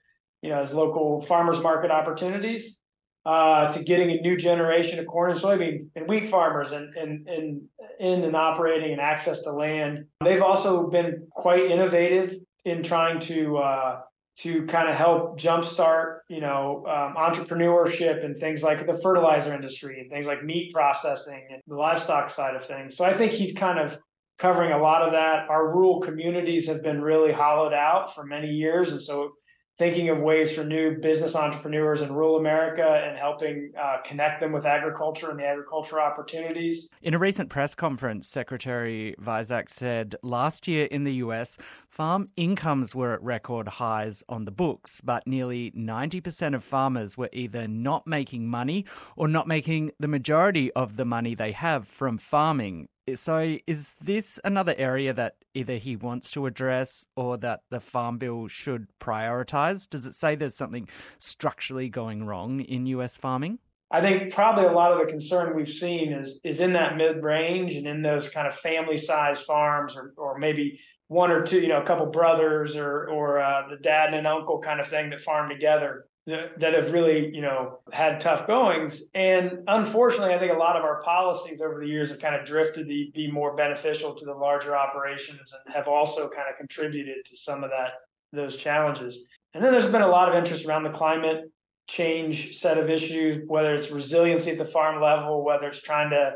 you 0.46 0.52
know, 0.52 0.62
as 0.62 0.72
local 0.72 1.22
farmers 1.22 1.60
market 1.60 1.90
opportunities, 1.90 2.78
uh, 3.24 3.72
to 3.72 3.82
getting 3.82 4.12
a 4.12 4.20
new 4.20 4.36
generation 4.36 5.00
of 5.00 5.06
corn 5.06 5.32
and 5.32 5.40
soybean 5.40 5.88
and 5.96 6.08
wheat 6.08 6.30
farmers 6.30 6.70
and, 6.70 6.94
and, 6.94 7.26
and 7.26 7.62
in 7.98 8.22
and 8.22 8.36
operating 8.36 8.92
and 8.92 9.00
access 9.00 9.42
to 9.42 9.50
land. 9.50 10.04
They've 10.22 10.42
also 10.42 10.88
been 10.88 11.26
quite 11.32 11.68
innovative 11.68 12.36
in 12.64 12.84
trying 12.84 13.18
to 13.22 13.56
uh, 13.56 14.00
to 14.38 14.66
kind 14.66 14.88
of 14.88 14.94
help 14.94 15.40
jumpstart, 15.40 16.18
you 16.28 16.40
know, 16.40 16.84
um, 16.86 17.16
entrepreneurship 17.16 18.24
and 18.24 18.38
things 18.38 18.62
like 18.62 18.86
the 18.86 19.00
fertilizer 19.02 19.52
industry 19.52 19.98
and 19.98 20.08
things 20.08 20.28
like 20.28 20.44
meat 20.44 20.72
processing 20.72 21.48
and 21.50 21.60
the 21.66 21.74
livestock 21.74 22.30
side 22.30 22.54
of 22.54 22.64
things. 22.64 22.96
So 22.96 23.04
I 23.04 23.14
think 23.14 23.32
he's 23.32 23.54
kind 23.54 23.80
of 23.80 23.98
covering 24.38 24.70
a 24.70 24.78
lot 24.78 25.02
of 25.02 25.12
that. 25.12 25.48
Our 25.48 25.74
rural 25.74 26.00
communities 26.00 26.68
have 26.68 26.82
been 26.82 27.00
really 27.02 27.32
hollowed 27.32 27.72
out 27.72 28.14
for 28.14 28.24
many 28.24 28.48
years, 28.48 28.92
and 28.92 29.02
so 29.02 29.32
thinking 29.78 30.08
of 30.08 30.18
ways 30.18 30.52
for 30.52 30.64
new 30.64 30.96
business 30.96 31.36
entrepreneurs 31.36 32.00
in 32.00 32.12
rural 32.12 32.36
America 32.36 33.02
and 33.06 33.18
helping 33.18 33.72
uh, 33.80 33.98
connect 34.04 34.40
them 34.40 34.52
with 34.52 34.64
agriculture 34.64 35.30
and 35.30 35.38
the 35.38 35.44
agriculture 35.44 36.00
opportunities. 36.00 36.90
In 37.02 37.12
a 37.12 37.18
recent 37.18 37.50
press 37.50 37.74
conference, 37.74 38.26
Secretary 38.26 39.14
Vilsack 39.20 39.68
said 39.68 40.16
last 40.22 40.66
year 40.66 40.86
in 40.86 41.04
the 41.04 41.14
US, 41.14 41.58
farm 41.88 42.26
incomes 42.36 42.94
were 42.94 43.12
at 43.12 43.22
record 43.22 43.68
highs 43.68 44.22
on 44.28 44.46
the 44.46 44.50
books, 44.50 45.02
but 45.04 45.26
nearly 45.26 45.70
90% 45.72 46.54
of 46.54 46.64
farmers 46.64 47.18
were 47.18 47.30
either 47.32 47.68
not 47.68 48.06
making 48.06 48.48
money 48.48 48.86
or 49.14 49.28
not 49.28 49.46
making 49.46 49.92
the 50.00 50.08
majority 50.08 50.72
of 50.72 50.96
the 50.96 51.04
money 51.04 51.34
they 51.34 51.52
have 51.52 51.86
from 51.86 52.16
farming. 52.16 52.88
So, 53.14 53.58
is 53.68 53.94
this 54.00 54.40
another 54.42 54.74
area 54.76 55.12
that 55.12 55.36
either 55.54 55.76
he 55.76 55.94
wants 55.94 56.28
to 56.32 56.46
address 56.46 57.06
or 57.14 57.36
that 57.38 57.60
the 57.70 57.78
Farm 57.78 58.18
Bill 58.18 58.48
should 58.48 58.88
prioritise? 59.00 59.88
Does 59.88 60.06
it 60.06 60.16
say 60.16 60.34
there's 60.34 60.56
something 60.56 60.88
structurally 61.20 61.88
going 61.88 62.26
wrong 62.26 62.58
in 62.60 62.86
US 62.86 63.16
farming? 63.16 63.60
I 63.92 64.00
think 64.00 64.34
probably 64.34 64.64
a 64.64 64.72
lot 64.72 64.90
of 64.90 64.98
the 64.98 65.06
concern 65.06 65.54
we've 65.54 65.68
seen 65.68 66.12
is 66.12 66.40
is 66.42 66.58
in 66.58 66.72
that 66.72 66.96
mid 66.96 67.22
range 67.22 67.76
and 67.76 67.86
in 67.86 68.02
those 68.02 68.28
kind 68.28 68.48
of 68.48 68.56
family 68.56 68.98
sized 68.98 69.44
farms 69.44 69.94
or, 69.94 70.12
or 70.16 70.36
maybe 70.36 70.80
one 71.06 71.30
or 71.30 71.46
two, 71.46 71.60
you 71.60 71.68
know, 71.68 71.80
a 71.80 71.86
couple 71.86 72.06
brothers 72.06 72.74
or 72.74 73.08
or 73.08 73.38
uh, 73.38 73.68
the 73.68 73.76
dad 73.76 74.08
and 74.08 74.16
an 74.16 74.26
uncle 74.26 74.58
kind 74.58 74.80
of 74.80 74.88
thing 74.88 75.10
that 75.10 75.20
farm 75.20 75.48
together 75.48 76.06
that, 76.26 76.58
that 76.58 76.74
have 76.74 76.92
really, 76.92 77.32
you 77.34 77.40
know, 77.40 77.78
had 77.92 78.20
tough 78.20 78.46
goings. 78.46 79.02
And 79.14 79.60
unfortunately, 79.68 80.34
I 80.34 80.38
think 80.38 80.52
a 80.52 80.58
lot 80.58 80.76
of 80.76 80.82
our 80.82 81.02
policies 81.02 81.60
over 81.60 81.80
the 81.80 81.86
years 81.86 82.10
have 82.10 82.18
kind 82.18 82.34
of 82.34 82.44
drifted 82.44 82.88
to 82.88 83.10
be 83.14 83.30
more 83.30 83.54
beneficial 83.54 84.14
to 84.14 84.24
the 84.24 84.34
larger 84.34 84.76
operations 84.76 85.52
and 85.52 85.74
have 85.74 85.86
also 85.86 86.28
kind 86.28 86.48
of 86.50 86.56
contributed 86.56 87.24
to 87.26 87.36
some 87.36 87.62
of 87.62 87.70
that 87.70 87.90
those 88.32 88.56
challenges. 88.56 89.20
And 89.54 89.64
then 89.64 89.72
there's 89.72 89.90
been 89.90 90.02
a 90.02 90.08
lot 90.08 90.28
of 90.28 90.34
interest 90.34 90.66
around 90.66 90.82
the 90.82 90.90
climate 90.90 91.50
change 91.86 92.58
set 92.58 92.76
of 92.76 92.90
issues, 92.90 93.44
whether 93.46 93.76
it's 93.76 93.90
resiliency 93.90 94.50
at 94.50 94.58
the 94.58 94.66
farm 94.66 95.00
level, 95.00 95.44
whether 95.44 95.68
it's 95.68 95.80
trying 95.80 96.10
to 96.10 96.34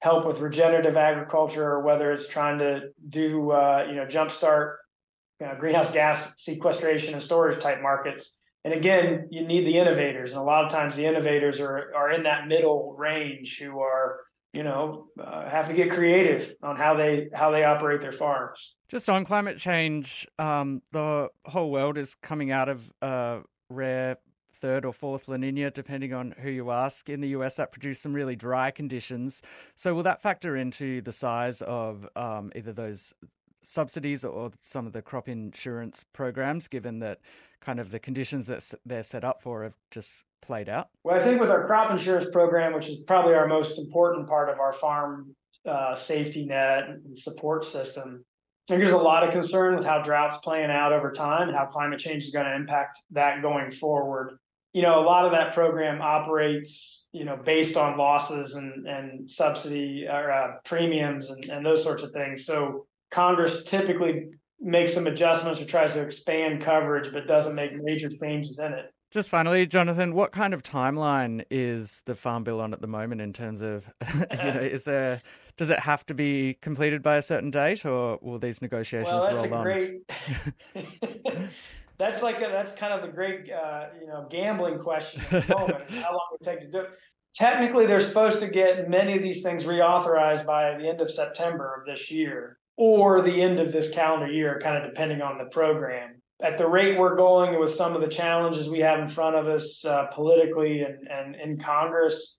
help 0.00 0.26
with 0.26 0.40
regenerative 0.40 0.96
agriculture, 0.96 1.64
or 1.64 1.82
whether 1.82 2.10
it's 2.10 2.26
trying 2.26 2.58
to 2.58 2.88
do, 3.10 3.50
uh, 3.50 3.86
you 3.88 3.96
know, 3.96 4.06
jumpstart 4.06 4.76
you 5.40 5.46
know, 5.46 5.54
greenhouse 5.60 5.92
gas 5.92 6.32
sequestration 6.38 7.12
and 7.12 7.22
storage 7.22 7.60
type 7.60 7.82
markets 7.82 8.38
and 8.66 8.74
again, 8.74 9.28
you 9.30 9.46
need 9.46 9.64
the 9.64 9.78
innovators, 9.78 10.32
and 10.32 10.40
a 10.40 10.42
lot 10.42 10.64
of 10.64 10.72
times 10.72 10.96
the 10.96 11.04
innovators 11.04 11.60
are 11.60 11.92
are 11.94 12.10
in 12.10 12.24
that 12.24 12.48
middle 12.48 12.96
range 12.98 13.60
who 13.60 13.78
are 13.78 14.18
you 14.52 14.64
know 14.64 15.06
uh, 15.22 15.48
have 15.48 15.68
to 15.68 15.72
get 15.72 15.88
creative 15.92 16.52
on 16.64 16.74
how 16.76 16.94
they 16.94 17.28
how 17.32 17.52
they 17.52 17.62
operate 17.62 18.00
their 18.00 18.10
farms. 18.10 18.74
Just 18.88 19.08
on 19.08 19.24
climate 19.24 19.58
change, 19.58 20.26
um, 20.40 20.82
the 20.90 21.28
whole 21.44 21.70
world 21.70 21.96
is 21.96 22.16
coming 22.16 22.50
out 22.50 22.68
of 22.68 22.92
a 23.02 23.42
rare 23.70 24.16
third 24.60 24.84
or 24.84 24.92
fourth 24.92 25.28
La 25.28 25.36
Nina, 25.36 25.70
depending 25.70 26.12
on 26.12 26.34
who 26.36 26.50
you 26.50 26.72
ask. 26.72 27.08
In 27.08 27.20
the 27.20 27.28
US, 27.28 27.54
that 27.54 27.70
produced 27.70 28.02
some 28.02 28.14
really 28.14 28.34
dry 28.34 28.72
conditions. 28.72 29.42
So, 29.76 29.94
will 29.94 30.02
that 30.02 30.22
factor 30.22 30.56
into 30.56 31.02
the 31.02 31.12
size 31.12 31.62
of 31.62 32.08
um, 32.16 32.50
either 32.56 32.72
those 32.72 33.14
subsidies 33.62 34.24
or 34.24 34.50
some 34.60 34.88
of 34.88 34.92
the 34.92 35.02
crop 35.02 35.28
insurance 35.28 36.04
programs, 36.12 36.66
given 36.66 36.98
that 37.00 37.20
kind 37.60 37.80
of 37.80 37.90
the 37.90 37.98
conditions 37.98 38.46
that 38.46 38.64
they're 38.84 39.02
set 39.02 39.24
up 39.24 39.42
for 39.42 39.64
have 39.64 39.74
just 39.90 40.24
played 40.42 40.68
out? 40.68 40.88
Well, 41.04 41.18
I 41.18 41.22
think 41.22 41.40
with 41.40 41.50
our 41.50 41.66
crop 41.66 41.90
insurance 41.90 42.26
program, 42.32 42.72
which 42.72 42.88
is 42.88 42.98
probably 43.06 43.34
our 43.34 43.48
most 43.48 43.78
important 43.78 44.28
part 44.28 44.48
of 44.48 44.60
our 44.60 44.72
farm 44.72 45.34
uh, 45.68 45.94
safety 45.94 46.44
net 46.44 46.88
and 46.88 47.18
support 47.18 47.64
system, 47.64 48.24
I 48.68 48.72
think 48.72 48.80
there's 48.80 48.92
a 48.92 48.98
lot 48.98 49.22
of 49.22 49.30
concern 49.30 49.76
with 49.76 49.84
how 49.84 50.02
drought's 50.02 50.38
playing 50.38 50.70
out 50.70 50.92
over 50.92 51.12
time, 51.12 51.52
how 51.52 51.66
climate 51.66 52.00
change 52.00 52.24
is 52.24 52.30
going 52.30 52.46
to 52.46 52.54
impact 52.54 53.00
that 53.12 53.42
going 53.42 53.70
forward. 53.70 54.38
You 54.72 54.82
know, 54.82 55.00
a 55.00 55.06
lot 55.06 55.24
of 55.24 55.32
that 55.32 55.54
program 55.54 56.02
operates, 56.02 57.08
you 57.12 57.24
know, 57.24 57.36
based 57.36 57.76
on 57.76 57.96
losses 57.96 58.56
and, 58.56 58.86
and 58.86 59.30
subsidy 59.30 60.06
or 60.10 60.30
uh, 60.30 60.56
premiums 60.64 61.30
and, 61.30 61.44
and 61.46 61.64
those 61.64 61.82
sorts 61.82 62.02
of 62.02 62.10
things. 62.10 62.44
So 62.44 62.86
Congress 63.10 63.62
typically 63.64 64.30
makes 64.60 64.94
some 64.94 65.06
adjustments 65.06 65.60
or 65.60 65.66
tries 65.66 65.92
to 65.92 66.02
expand 66.02 66.62
coverage, 66.62 67.12
but 67.12 67.26
doesn't 67.26 67.54
make 67.54 67.74
major 67.74 68.08
changes 68.08 68.58
in 68.58 68.72
it. 68.72 68.92
Just 69.10 69.30
finally, 69.30 69.66
Jonathan, 69.66 70.14
what 70.14 70.32
kind 70.32 70.52
of 70.52 70.62
timeline 70.62 71.44
is 71.50 72.02
the 72.06 72.14
Farm 72.14 72.42
Bill 72.44 72.60
on 72.60 72.72
at 72.72 72.80
the 72.80 72.86
moment 72.86 73.20
in 73.20 73.32
terms 73.32 73.60
of, 73.60 73.84
you 74.14 74.36
know, 74.36 74.60
is 74.60 74.84
there, 74.84 75.22
does 75.56 75.70
it 75.70 75.78
have 75.78 76.04
to 76.06 76.14
be 76.14 76.58
completed 76.60 77.02
by 77.02 77.16
a 77.16 77.22
certain 77.22 77.50
date, 77.50 77.86
or 77.86 78.18
will 78.20 78.38
these 78.38 78.60
negotiations 78.60 79.12
well, 79.12 79.22
that's 79.22 79.36
roll 79.36 79.54
a 79.54 79.56
on? 79.56 79.62
Great... 79.62 80.12
that's 81.98 82.22
like 82.22 82.38
a, 82.38 82.48
that's 82.48 82.72
kind 82.72 82.92
of 82.92 83.02
the 83.02 83.08
great, 83.08 83.50
uh, 83.50 83.86
you 84.00 84.06
know, 84.06 84.26
gambling 84.28 84.78
question 84.78 85.22
at 85.30 85.46
the 85.46 85.54
moment. 85.54 85.90
how 85.90 86.12
long 86.12 86.26
it 86.40 86.44
take 86.44 86.60
to 86.60 86.66
do 86.70 86.80
it? 86.80 86.90
Technically, 87.32 87.86
they're 87.86 88.00
supposed 88.00 88.40
to 88.40 88.48
get 88.48 88.88
many 88.88 89.16
of 89.16 89.22
these 89.22 89.42
things 89.42 89.64
reauthorized 89.64 90.46
by 90.46 90.76
the 90.78 90.88
end 90.88 91.00
of 91.00 91.10
September 91.10 91.74
of 91.78 91.86
this 91.86 92.10
year 92.10 92.55
or 92.76 93.22
the 93.22 93.42
end 93.42 93.58
of 93.58 93.72
this 93.72 93.90
calendar 93.90 94.30
year, 94.30 94.60
kind 94.62 94.76
of 94.76 94.90
depending 94.90 95.22
on 95.22 95.38
the 95.38 95.46
program. 95.46 96.20
At 96.42 96.58
the 96.58 96.68
rate 96.68 96.98
we're 96.98 97.16
going 97.16 97.58
with 97.58 97.74
some 97.74 97.94
of 97.94 98.02
the 98.02 98.08
challenges 98.08 98.68
we 98.68 98.80
have 98.80 99.00
in 99.00 99.08
front 99.08 99.36
of 99.36 99.46
us 99.46 99.84
uh, 99.84 100.06
politically 100.12 100.82
and, 100.82 101.08
and 101.08 101.34
in 101.34 101.58
Congress, 101.58 102.38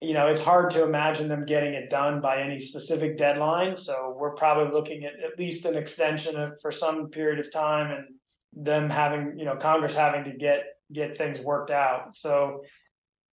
you 0.00 0.14
know, 0.14 0.26
it's 0.26 0.42
hard 0.42 0.70
to 0.72 0.82
imagine 0.82 1.28
them 1.28 1.46
getting 1.46 1.74
it 1.74 1.88
done 1.90 2.20
by 2.20 2.40
any 2.40 2.60
specific 2.60 3.16
deadline. 3.16 3.76
So 3.76 4.16
we're 4.18 4.34
probably 4.34 4.72
looking 4.72 5.04
at 5.04 5.12
at 5.14 5.38
least 5.38 5.64
an 5.64 5.76
extension 5.76 6.36
of, 6.36 6.52
for 6.60 6.72
some 6.72 7.08
period 7.08 7.38
of 7.38 7.52
time 7.52 7.92
and 7.92 8.04
them 8.52 8.90
having, 8.90 9.38
you 9.38 9.44
know, 9.44 9.56
Congress 9.56 9.94
having 9.94 10.24
to 10.24 10.36
get 10.36 10.64
get 10.92 11.16
things 11.16 11.40
worked 11.40 11.70
out. 11.70 12.16
So, 12.16 12.64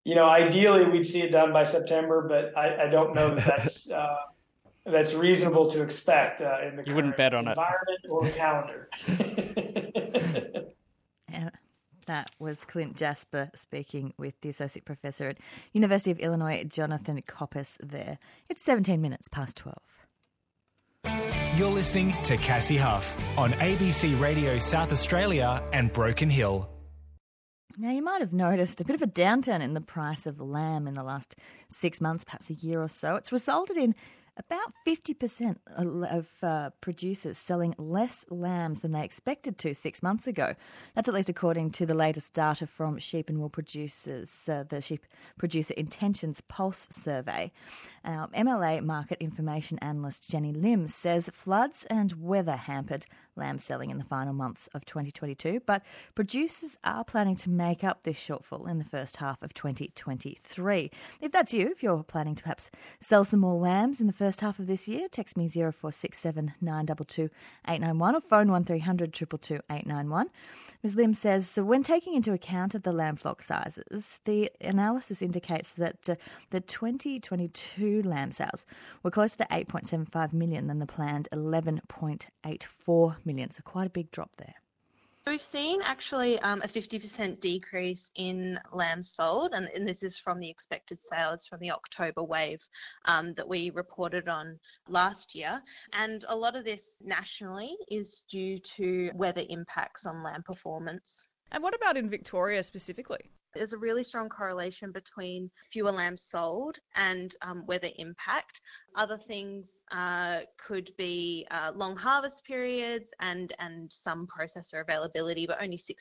you 0.04 0.14
know, 0.14 0.28
ideally 0.28 0.88
we'd 0.88 1.06
see 1.06 1.22
it 1.22 1.30
done 1.30 1.52
by 1.52 1.64
September, 1.64 2.26
but 2.26 2.56
I, 2.56 2.84
I 2.84 2.86
don't 2.88 3.14
know 3.14 3.34
that 3.34 3.44
that's 3.44 3.90
uh, 3.90 4.16
that's 4.84 5.14
reasonable 5.14 5.70
to 5.70 5.82
expect 5.82 6.40
uh, 6.40 6.58
in 6.66 6.76
the 6.76 6.84
you 6.86 6.94
wouldn't 6.94 7.16
bet 7.16 7.34
on 7.34 7.48
environment 7.48 8.00
it. 8.04 8.08
or 8.08 8.28
calendar. 8.30 8.88
yeah, 11.30 11.50
that 12.06 12.30
was 12.38 12.64
Clint 12.64 12.96
Jasper 12.96 13.50
speaking 13.54 14.14
with 14.18 14.40
the 14.40 14.48
associate 14.48 14.84
professor 14.84 15.28
at 15.28 15.38
University 15.72 16.10
of 16.10 16.18
Illinois, 16.18 16.64
Jonathan 16.64 17.20
Coppess. 17.22 17.78
There, 17.82 18.18
it's 18.48 18.62
17 18.62 19.00
minutes 19.00 19.28
past 19.28 19.56
12. 19.58 19.76
You're 21.56 21.70
listening 21.70 22.14
to 22.22 22.36
Cassie 22.36 22.76
Huff 22.76 23.16
on 23.36 23.52
ABC 23.52 24.18
Radio 24.18 24.58
South 24.58 24.92
Australia 24.92 25.62
and 25.72 25.92
Broken 25.92 26.30
Hill. 26.30 26.68
Now, 27.76 27.90
you 27.90 28.02
might 28.02 28.20
have 28.20 28.32
noticed 28.32 28.80
a 28.80 28.84
bit 28.84 28.94
of 28.94 29.02
a 29.02 29.06
downturn 29.06 29.60
in 29.60 29.74
the 29.74 29.80
price 29.80 30.26
of 30.26 30.40
lamb 30.40 30.86
in 30.86 30.94
the 30.94 31.02
last 31.02 31.36
six 31.68 32.00
months, 32.00 32.24
perhaps 32.24 32.50
a 32.50 32.54
year 32.54 32.82
or 32.82 32.88
so. 32.88 33.14
It's 33.14 33.32
resulted 33.32 33.76
in 33.76 33.94
about 34.40 34.72
50% 34.86 35.56
of 36.10 36.28
uh, 36.42 36.70
producers 36.80 37.36
selling 37.36 37.74
less 37.78 38.24
lambs 38.30 38.80
than 38.80 38.92
they 38.92 39.04
expected 39.04 39.58
to 39.58 39.74
six 39.74 40.02
months 40.02 40.26
ago. 40.26 40.54
That's 40.94 41.08
at 41.08 41.14
least 41.14 41.28
according 41.28 41.72
to 41.72 41.86
the 41.86 41.94
latest 41.94 42.32
data 42.32 42.66
from 42.66 42.98
Sheep 42.98 43.28
and 43.28 43.38
Wool 43.38 43.50
Producers, 43.50 44.48
uh, 44.48 44.64
the 44.68 44.80
Sheep 44.80 45.06
Producer 45.38 45.74
Intentions 45.74 46.40
Pulse 46.40 46.88
Survey. 46.90 47.52
Our 48.04 48.28
MLA 48.28 48.82
market 48.82 49.18
information 49.20 49.78
analyst 49.80 50.30
Jenny 50.30 50.52
Lim 50.52 50.86
says 50.86 51.30
floods 51.34 51.86
and 51.90 52.12
weather 52.12 52.56
hampered 52.56 53.04
lamb 53.36 53.58
selling 53.58 53.90
in 53.90 53.98
the 53.98 54.04
final 54.04 54.32
months 54.32 54.68
of 54.74 54.84
2022, 54.84 55.60
but 55.66 55.82
producers 56.14 56.78
are 56.82 57.04
planning 57.04 57.36
to 57.36 57.50
make 57.50 57.84
up 57.84 58.02
this 58.02 58.16
shortfall 58.16 58.68
in 58.68 58.78
the 58.78 58.84
first 58.84 59.16
half 59.16 59.42
of 59.42 59.52
2023. 59.54 60.90
If 61.20 61.32
that's 61.32 61.52
you, 61.52 61.68
if 61.68 61.82
you're 61.82 62.02
planning 62.02 62.34
to 62.36 62.42
perhaps 62.42 62.70
sell 63.00 63.24
some 63.24 63.40
more 63.40 63.58
lambs 63.60 64.00
in 64.00 64.06
the 64.06 64.12
first 64.12 64.40
half 64.40 64.58
of 64.58 64.66
this 64.66 64.88
year, 64.88 65.06
text 65.08 65.36
me 65.36 65.48
0467 65.48 66.54
922 66.60 67.30
891 67.66 68.16
or 68.16 68.20
phone 68.20 68.50
1300 68.50 69.12
222 69.12 69.62
891. 69.70 70.30
Ms. 70.82 70.96
Lim 70.96 71.12
says 71.12 71.48
so 71.48 71.62
when 71.62 71.82
taking 71.82 72.14
into 72.14 72.32
account 72.32 72.74
of 72.74 72.82
the 72.82 72.92
lamb 72.92 73.16
flock 73.16 73.42
sizes, 73.42 74.20
the 74.24 74.50
analysis 74.60 75.20
indicates 75.20 75.74
that 75.74 76.08
uh, 76.08 76.14
the 76.50 76.60
2022 76.60 77.89
lamb 78.02 78.30
sales 78.30 78.66
were 79.02 79.10
closer 79.10 79.38
to 79.38 79.46
8.75 79.50 80.32
million 80.32 80.66
than 80.66 80.78
the 80.78 80.86
planned 80.86 81.28
11.84 81.32 83.16
million. 83.24 83.50
So 83.50 83.62
quite 83.62 83.86
a 83.86 83.90
big 83.90 84.10
drop 84.10 84.36
there. 84.36 84.54
We've 85.26 85.40
seen 85.40 85.80
actually 85.82 86.40
um, 86.40 86.62
a 86.62 86.66
50% 86.66 87.40
decrease 87.40 88.10
in 88.16 88.58
lambs 88.72 89.10
sold, 89.10 89.52
and, 89.52 89.68
and, 89.74 89.86
this 89.86 90.02
is 90.02 90.16
from 90.16 90.40
the 90.40 90.48
expected 90.48 90.98
sales 90.98 91.46
from 91.46 91.60
the 91.60 91.70
October 91.70 92.24
wave 92.24 92.66
um, 93.04 93.34
that 93.34 93.46
we 93.46 93.70
reported 93.70 94.28
on 94.28 94.58
last 94.88 95.34
year. 95.34 95.62
And 95.92 96.24
a 96.28 96.34
lot 96.34 96.56
of 96.56 96.64
this 96.64 96.96
nationally 97.00 97.76
is 97.90 98.24
due 98.30 98.58
to 98.58 99.10
weather 99.14 99.44
impacts 99.50 100.06
on 100.06 100.22
lamb 100.22 100.42
performance. 100.42 101.26
And 101.52 101.62
what 101.62 101.74
about 101.74 101.98
in 101.98 102.08
Victoria 102.08 102.62
specifically? 102.62 103.30
There's 103.54 103.72
a 103.72 103.78
really 103.78 104.02
strong 104.02 104.28
correlation 104.28 104.92
between 104.92 105.50
fewer 105.70 105.92
lambs 105.92 106.22
sold 106.22 106.78
and 106.94 107.34
um, 107.42 107.66
weather 107.66 107.90
impact. 107.96 108.60
Other 108.96 109.18
things 109.18 109.70
uh, 109.92 110.40
could 110.56 110.90
be 110.96 111.46
uh, 111.50 111.72
long 111.74 111.96
harvest 111.96 112.44
periods 112.44 113.12
and, 113.20 113.52
and 113.58 113.92
some 113.92 114.26
processor 114.26 114.80
availability, 114.80 115.46
but 115.46 115.62
only 115.62 115.76
6% 115.76 115.94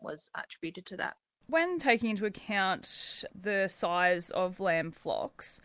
was 0.00 0.30
attributed 0.36 0.86
to 0.86 0.96
that. 0.96 1.16
When 1.48 1.78
taking 1.78 2.10
into 2.10 2.26
account 2.26 3.24
the 3.34 3.68
size 3.68 4.30
of 4.30 4.58
lamb 4.58 4.90
flocks, 4.90 5.60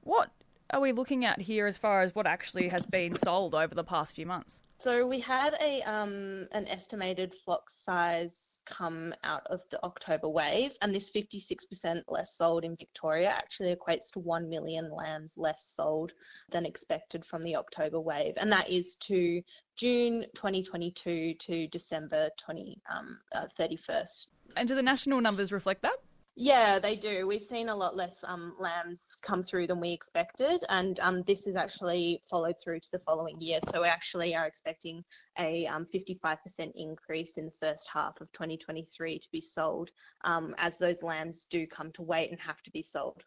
what 0.00 0.30
are 0.70 0.80
we 0.80 0.92
looking 0.92 1.24
at 1.24 1.42
here 1.42 1.66
as 1.66 1.76
far 1.76 2.02
as 2.02 2.14
what 2.14 2.26
actually 2.26 2.68
has 2.68 2.86
been 2.86 3.14
sold 3.14 3.54
over 3.54 3.74
the 3.74 3.84
past 3.84 4.16
few 4.16 4.24
months? 4.24 4.62
So 4.78 5.06
we 5.06 5.20
had 5.20 5.54
a 5.60 5.82
um, 5.82 6.48
an 6.52 6.66
estimated 6.68 7.34
flock 7.34 7.70
size 7.70 8.45
come 8.66 9.14
out 9.24 9.46
of 9.46 9.62
the 9.70 9.82
October 9.84 10.28
wave, 10.28 10.76
and 10.82 10.94
this 10.94 11.10
56% 11.10 12.02
less 12.08 12.36
sold 12.36 12.64
in 12.64 12.76
Victoria 12.76 13.30
actually 13.30 13.74
equates 13.74 14.10
to 14.12 14.18
1 14.18 14.48
million 14.48 14.90
lambs 14.90 15.32
less 15.36 15.72
sold 15.74 16.12
than 16.50 16.66
expected 16.66 17.24
from 17.24 17.42
the 17.42 17.56
October 17.56 18.00
wave, 18.00 18.34
and 18.36 18.52
that 18.52 18.68
is 18.68 18.96
to 18.96 19.42
June 19.76 20.24
2022 20.34 21.34
to 21.34 21.66
December 21.68 22.28
20, 22.38 22.80
um, 22.94 23.18
uh, 23.34 23.46
31st. 23.58 24.28
And 24.56 24.68
do 24.68 24.74
the 24.74 24.82
national 24.82 25.20
numbers 25.20 25.52
reflect 25.52 25.82
that? 25.82 25.96
Yeah, 26.38 26.78
they 26.78 26.96
do. 26.96 27.26
We've 27.26 27.40
seen 27.40 27.70
a 27.70 27.74
lot 27.74 27.96
less 27.96 28.22
um, 28.22 28.54
lambs 28.58 29.16
come 29.22 29.42
through 29.42 29.68
than 29.68 29.80
we 29.80 29.90
expected, 29.90 30.62
and 30.68 31.00
um, 31.00 31.22
this 31.22 31.46
is 31.46 31.56
actually 31.56 32.20
followed 32.28 32.56
through 32.62 32.80
to 32.80 32.90
the 32.92 32.98
following 32.98 33.40
year. 33.40 33.58
So 33.62 33.80
we 33.80 33.88
actually 33.88 34.36
are 34.36 34.46
expecting 34.46 35.02
a 35.38 35.66
um, 35.66 35.86
55% 35.86 36.36
increase 36.74 37.38
in 37.38 37.46
the 37.46 37.52
first 37.58 37.88
half 37.90 38.20
of 38.20 38.30
2023 38.32 39.18
to 39.18 39.28
be 39.32 39.40
sold 39.40 39.90
um, 40.26 40.54
as 40.58 40.76
those 40.76 41.02
lambs 41.02 41.46
do 41.48 41.66
come 41.66 41.90
to 41.92 42.02
weight 42.02 42.30
and 42.30 42.38
have 42.38 42.62
to 42.64 42.70
be 42.70 42.82
sold. 42.82 43.24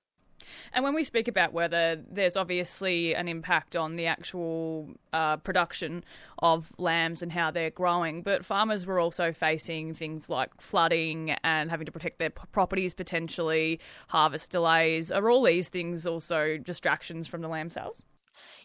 And 0.73 0.83
when 0.83 0.93
we 0.93 1.03
speak 1.03 1.27
about 1.27 1.53
weather, 1.53 2.01
there's 2.09 2.35
obviously 2.35 3.15
an 3.15 3.27
impact 3.27 3.75
on 3.75 3.95
the 3.95 4.05
actual 4.05 4.89
uh, 5.13 5.37
production 5.37 6.03
of 6.39 6.71
lambs 6.77 7.21
and 7.21 7.31
how 7.31 7.51
they're 7.51 7.69
growing. 7.69 8.21
But 8.21 8.45
farmers 8.45 8.85
were 8.85 8.99
also 8.99 9.33
facing 9.33 9.93
things 9.93 10.29
like 10.29 10.49
flooding 10.59 11.31
and 11.43 11.69
having 11.69 11.85
to 11.85 11.91
protect 11.91 12.19
their 12.19 12.29
properties 12.29 12.93
potentially, 12.93 13.79
harvest 14.07 14.51
delays. 14.51 15.11
Are 15.11 15.29
all 15.29 15.43
these 15.43 15.67
things 15.67 16.05
also 16.07 16.57
distractions 16.57 17.27
from 17.27 17.41
the 17.41 17.47
lamb 17.47 17.69
sales? 17.69 18.03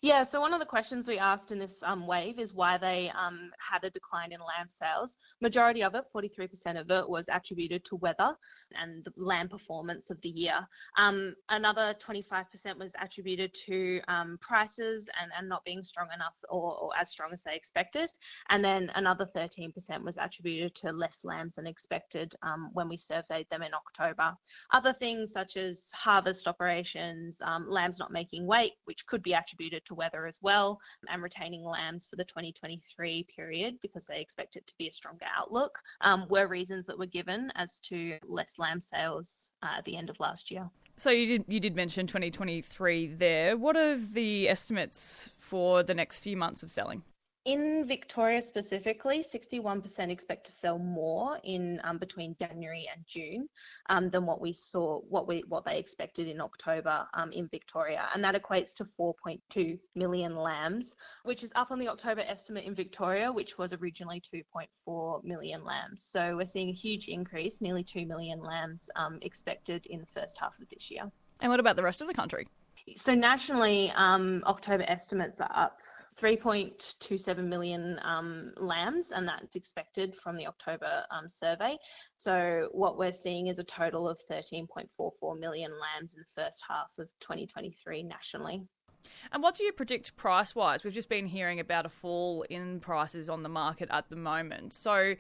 Yeah, 0.03 0.23
so 0.23 0.41
one 0.41 0.53
of 0.53 0.61
the 0.61 0.67
questions 0.67 1.09
we 1.09 1.19
asked 1.19 1.51
in 1.51 1.59
this 1.59 1.83
um, 1.83 2.07
wave 2.07 2.39
is 2.39 2.53
why 2.53 2.77
they 2.77 3.11
um, 3.19 3.51
had 3.59 3.85
a 3.85 3.91
decline 3.91 4.33
in 4.33 4.41
lamb 4.41 4.69
sales. 4.69 5.17
Majority 5.41 5.83
of 5.83 5.95
it, 5.95 6.05
43% 6.15 6.81
of 6.81 6.91
it, 6.91 7.09
was 7.09 7.27
attributed 7.33 7.85
to 7.87 7.97
weather 7.97 8.35
and 8.79 9.05
the 9.05 9.13
lamb 9.17 9.49
performance 9.49 10.11
of 10.11 10.21
the 10.21 10.29
year. 10.29 10.67
Um, 10.99 11.35
another 11.49 11.95
25% 11.95 12.79
was 12.79 12.93
attributed 13.01 13.55
to 13.67 14.01
um, 14.09 14.39
prices 14.41 15.09
and, 15.21 15.31
and 15.39 15.49
not 15.49 15.65
being 15.65 15.83
strong 15.83 16.09
enough 16.15 16.35
or, 16.49 16.77
or, 16.77 16.91
as 17.01 17.11
strong 17.11 17.31
as 17.33 17.43
they 17.43 17.55
expected. 17.55 18.11
And 18.51 18.65
then 18.65 18.91
another 18.95 19.29
13% 19.35 19.73
was 20.03 20.19
attributed 20.19 20.75
to 20.77 20.93
less 20.93 21.25
lambs 21.25 21.57
than 21.57 21.67
expected 21.67 22.35
um, 22.43 22.71
when 22.73 22.89
we 22.89 22.97
surveyed 22.97 23.49
them 23.51 23.63
in 23.63 23.73
October. 23.75 24.37
Other 24.73 24.93
things 24.93 25.33
such 25.33 25.57
as 25.57 25.89
harvest 25.95 26.47
operations, 26.47 27.39
um, 27.43 27.69
lambs 27.69 27.99
not 27.99 28.13
making 28.13 28.47
weight, 28.47 28.73
which 28.85 29.07
could 29.07 29.23
be 29.23 29.33
attributed 29.33 29.64
to 29.71 29.95
weather 29.95 30.27
as 30.27 30.39
well 30.43 30.81
and 31.09 31.23
retaining 31.23 31.65
lambs 31.65 32.07
for 32.07 32.17
the 32.17 32.25
2023 32.25 33.27
period 33.35 33.77
because 33.83 34.05
they 34.05 34.21
expect 34.21 34.57
it 34.57 34.67
to 34.67 34.75
be 34.79 34.89
a 34.89 34.93
stronger 34.93 35.27
outlook 35.37 35.79
um, 36.01 36.27
were 36.29 36.47
reasons 36.47 36.87
that 36.87 36.99
were 36.99 37.07
given 37.07 37.51
as 37.57 37.79
to 37.81 38.19
less 38.27 38.59
lamb 38.59 38.81
sales 38.81 39.51
uh, 39.63 39.79
at 39.79 39.85
the 39.85 39.97
end 39.97 40.11
of 40.11 40.19
last 40.21 40.51
year. 40.51 40.69
So 40.97 41.11
you 41.11 41.27
did 41.27 41.45
you 41.49 41.59
did 41.59 41.75
mention 41.75 42.07
2023 42.07 43.15
there. 43.15 43.57
What 43.57 43.77
are 43.77 43.97
the 43.97 44.49
estimates 44.49 45.31
for 45.39 45.83
the 45.83 45.95
next 45.95 46.21
few 46.21 46.37
months 46.37 46.63
of 46.63 46.71
selling? 46.71 47.03
In 47.45 47.85
Victoria 47.87 48.41
specifically, 48.41 49.23
61% 49.23 50.09
expect 50.09 50.47
to 50.47 50.53
sell 50.53 50.79
more 50.79 51.39
in 51.45 51.79
um, 51.85 51.99
between 51.99 52.35
January 52.41 52.89
and 52.91 53.05
June 53.07 53.51
um, 53.91 54.09
than 54.09 54.25
what 54.25 54.41
we 54.41 54.51
saw, 54.51 55.01
what 55.11 55.29
we 55.29 55.45
what 55.49 55.63
they 55.67 55.79
expected 55.79 56.27
in 56.27 56.41
October 56.41 57.07
um, 57.13 57.33
in 57.33 57.47
Victoria, 57.49 58.09
and 58.15 58.25
that 58.25 58.35
equates 58.35 58.75
to 58.77 58.87
4.2 58.99 59.79
million 59.95 60.35
lambs, 60.35 60.97
which 61.25 61.43
is 61.43 61.53
up 61.55 61.71
on 61.71 61.79
the 61.79 61.87
October 61.87 62.23
estimate 62.23 62.65
in 62.65 62.75
Victoria, 62.75 63.31
which 63.31 63.59
was 63.59 63.75
originally 63.75 64.23
2.4 64.23 65.23
million 65.23 65.63
lambs. 65.63 66.03
So 66.03 66.37
we're 66.37 66.47
seeing 66.47 66.71
a 66.71 66.73
huge 66.73 67.09
increase, 67.09 67.61
nearly 67.61 67.85
2 67.85 68.07
million 68.07 68.43
lambs 68.43 68.89
um, 68.97 69.19
expected 69.21 69.85
in 69.85 70.01
the 70.01 70.07
first 70.07 70.39
half 70.39 70.59
of 70.59 70.69
this 70.71 70.91
year. 70.91 71.03
And 71.41 71.51
what 71.51 71.61
about 71.61 71.77
the 71.77 71.83
rest 71.83 72.01
of 72.01 72.09
the 72.09 72.15
country? 72.15 72.49
So 72.97 73.15
nationally, 73.15 73.93
um, 73.97 74.43
October 74.47 74.85
estimates 74.89 75.41
are 75.41 75.51
up 75.55 75.81
3.27 76.21 77.45
million 77.45 77.99
um, 78.03 78.53
lambs, 78.57 79.11
and 79.11 79.27
that's 79.27 79.57
expected 79.57 80.15
from 80.15 80.37
the 80.37 80.47
October 80.47 81.05
um, 81.11 81.29
survey. 81.29 81.77
So, 82.17 82.69
what 82.73 82.99
we're 82.99 83.13
seeing 83.13 83.49
is 83.49 83.59
a 83.59 83.65
total 83.65 84.09
of 84.09 84.21
13.44 84.31 85.39
million 85.39 85.73
lambs 85.73 86.15
in 86.15 86.21
the 86.21 86.43
first 86.43 86.63
half 86.69 86.93
of 86.99 87.09
2023 87.21 88.05
nationally. 88.05 88.63
And 89.33 89.43
what 89.43 89.55
do 89.55 89.65
you 89.65 89.73
predict 89.73 90.17
price 90.17 90.55
wise? 90.55 90.85
We've 90.85 90.93
just 90.93 91.09
been 91.09 91.27
hearing 91.27 91.61
about 91.61 91.85
a 91.85 91.91
fall 91.91 92.45
in 92.49 92.81
prices 92.81 93.29
on 93.29 93.43
the 93.43 93.49
market 93.49 93.89
at 93.91 94.09
the 94.09 94.17
moment. 94.17 94.73
So, 94.73 95.15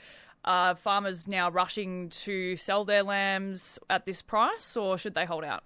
are 0.44 0.74
farmers 0.76 1.26
now 1.26 1.50
rushing 1.50 2.10
to 2.10 2.56
sell 2.56 2.84
their 2.84 3.02
lambs 3.02 3.78
at 3.90 4.04
this 4.04 4.22
price, 4.22 4.76
or 4.76 4.98
should 4.98 5.14
they 5.14 5.24
hold 5.24 5.42
out? 5.42 5.64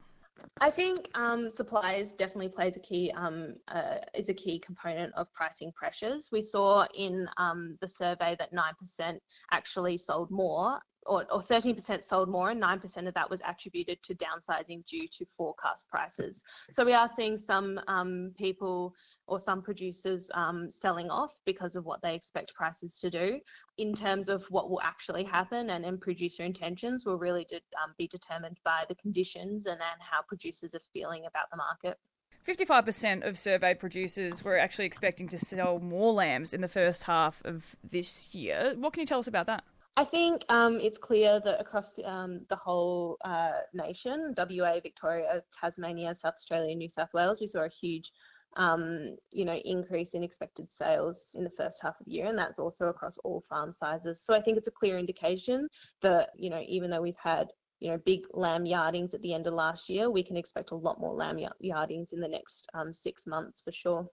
I 0.60 0.70
think 0.70 1.08
um, 1.14 1.50
supplies 1.50 2.14
definitely 2.14 2.48
plays 2.48 2.76
a 2.76 2.80
key 2.80 3.12
um, 3.16 3.54
uh, 3.68 3.98
is 4.14 4.28
a 4.28 4.34
key 4.34 4.58
component 4.58 5.14
of 5.14 5.32
pricing 5.32 5.72
pressures. 5.72 6.30
We 6.32 6.42
saw 6.42 6.86
in 6.94 7.28
um, 7.36 7.78
the 7.80 7.88
survey 7.88 8.36
that 8.38 8.52
nine 8.52 8.74
percent 8.78 9.22
actually 9.52 9.98
sold 9.98 10.30
more, 10.30 10.80
or, 11.08 11.24
or 11.32 11.42
13% 11.42 12.04
sold 12.04 12.28
more, 12.28 12.50
and 12.50 12.62
9% 12.62 13.08
of 13.08 13.14
that 13.14 13.28
was 13.28 13.40
attributed 13.46 14.02
to 14.02 14.14
downsizing 14.14 14.84
due 14.86 15.08
to 15.08 15.24
forecast 15.24 15.88
prices. 15.88 16.42
So 16.72 16.84
we 16.84 16.92
are 16.92 17.08
seeing 17.08 17.36
some 17.36 17.80
um, 17.88 18.32
people 18.36 18.94
or 19.26 19.40
some 19.40 19.62
producers 19.62 20.30
um, 20.34 20.70
selling 20.70 21.10
off 21.10 21.34
because 21.44 21.76
of 21.76 21.84
what 21.84 22.00
they 22.02 22.14
expect 22.14 22.54
prices 22.54 22.98
to 23.00 23.10
do. 23.10 23.40
In 23.78 23.94
terms 23.94 24.28
of 24.28 24.44
what 24.50 24.70
will 24.70 24.80
actually 24.82 25.24
happen 25.24 25.70
and, 25.70 25.84
and 25.84 26.00
producer 26.00 26.44
intentions 26.44 27.04
will 27.04 27.18
really 27.18 27.44
de- 27.48 27.56
um, 27.82 27.94
be 27.98 28.06
determined 28.06 28.58
by 28.64 28.84
the 28.88 28.94
conditions 28.94 29.66
and, 29.66 29.80
and 29.80 30.00
how 30.00 30.22
producers 30.26 30.74
are 30.74 30.80
feeling 30.92 31.24
about 31.26 31.50
the 31.50 31.56
market. 31.56 31.98
55% 32.46 33.26
of 33.26 33.38
surveyed 33.38 33.78
producers 33.78 34.42
were 34.42 34.58
actually 34.58 34.86
expecting 34.86 35.28
to 35.28 35.38
sell 35.38 35.78
more 35.78 36.12
lambs 36.12 36.54
in 36.54 36.62
the 36.62 36.68
first 36.68 37.04
half 37.04 37.42
of 37.44 37.76
this 37.84 38.34
year. 38.34 38.74
What 38.78 38.94
can 38.94 39.00
you 39.00 39.06
tell 39.06 39.18
us 39.18 39.26
about 39.26 39.46
that? 39.46 39.64
I 39.98 40.04
think 40.04 40.44
um, 40.48 40.78
it's 40.78 40.96
clear 40.96 41.40
that 41.40 41.60
across 41.60 41.98
um, 42.04 42.46
the 42.48 42.54
whole 42.54 43.16
uh, 43.24 43.62
nation, 43.74 44.32
WA, 44.38 44.78
Victoria, 44.80 45.42
Tasmania, 45.52 46.14
South 46.14 46.34
Australia, 46.34 46.72
New 46.76 46.88
South 46.88 47.12
Wales, 47.12 47.40
we 47.40 47.48
saw 47.48 47.64
a 47.64 47.68
huge, 47.68 48.12
um, 48.56 49.16
you 49.32 49.44
know, 49.44 49.56
increase 49.64 50.14
in 50.14 50.22
expected 50.22 50.70
sales 50.70 51.34
in 51.34 51.42
the 51.42 51.50
first 51.50 51.82
half 51.82 51.98
of 51.98 52.06
the 52.06 52.12
year, 52.12 52.26
and 52.26 52.38
that's 52.38 52.60
also 52.60 52.86
across 52.86 53.18
all 53.24 53.42
farm 53.48 53.72
sizes. 53.72 54.22
So 54.24 54.34
I 54.36 54.40
think 54.40 54.56
it's 54.56 54.68
a 54.68 54.78
clear 54.80 54.98
indication 54.98 55.66
that, 56.02 56.30
you 56.36 56.48
know, 56.48 56.62
even 56.68 56.90
though 56.90 57.02
we've 57.02 57.16
had 57.20 57.48
you 57.80 57.90
know, 57.90 57.98
big 57.98 58.24
lamb 58.32 58.66
yardings 58.66 59.14
at 59.14 59.22
the 59.22 59.34
end 59.34 59.48
of 59.48 59.54
last 59.54 59.88
year, 59.88 60.10
we 60.10 60.22
can 60.22 60.36
expect 60.36 60.70
a 60.70 60.76
lot 60.76 61.00
more 61.00 61.14
lamb 61.14 61.40
yardings 61.60 62.12
in 62.12 62.20
the 62.20 62.28
next 62.28 62.68
um, 62.74 62.92
six 62.92 63.26
months 63.26 63.62
for 63.62 63.72
sure 63.72 64.08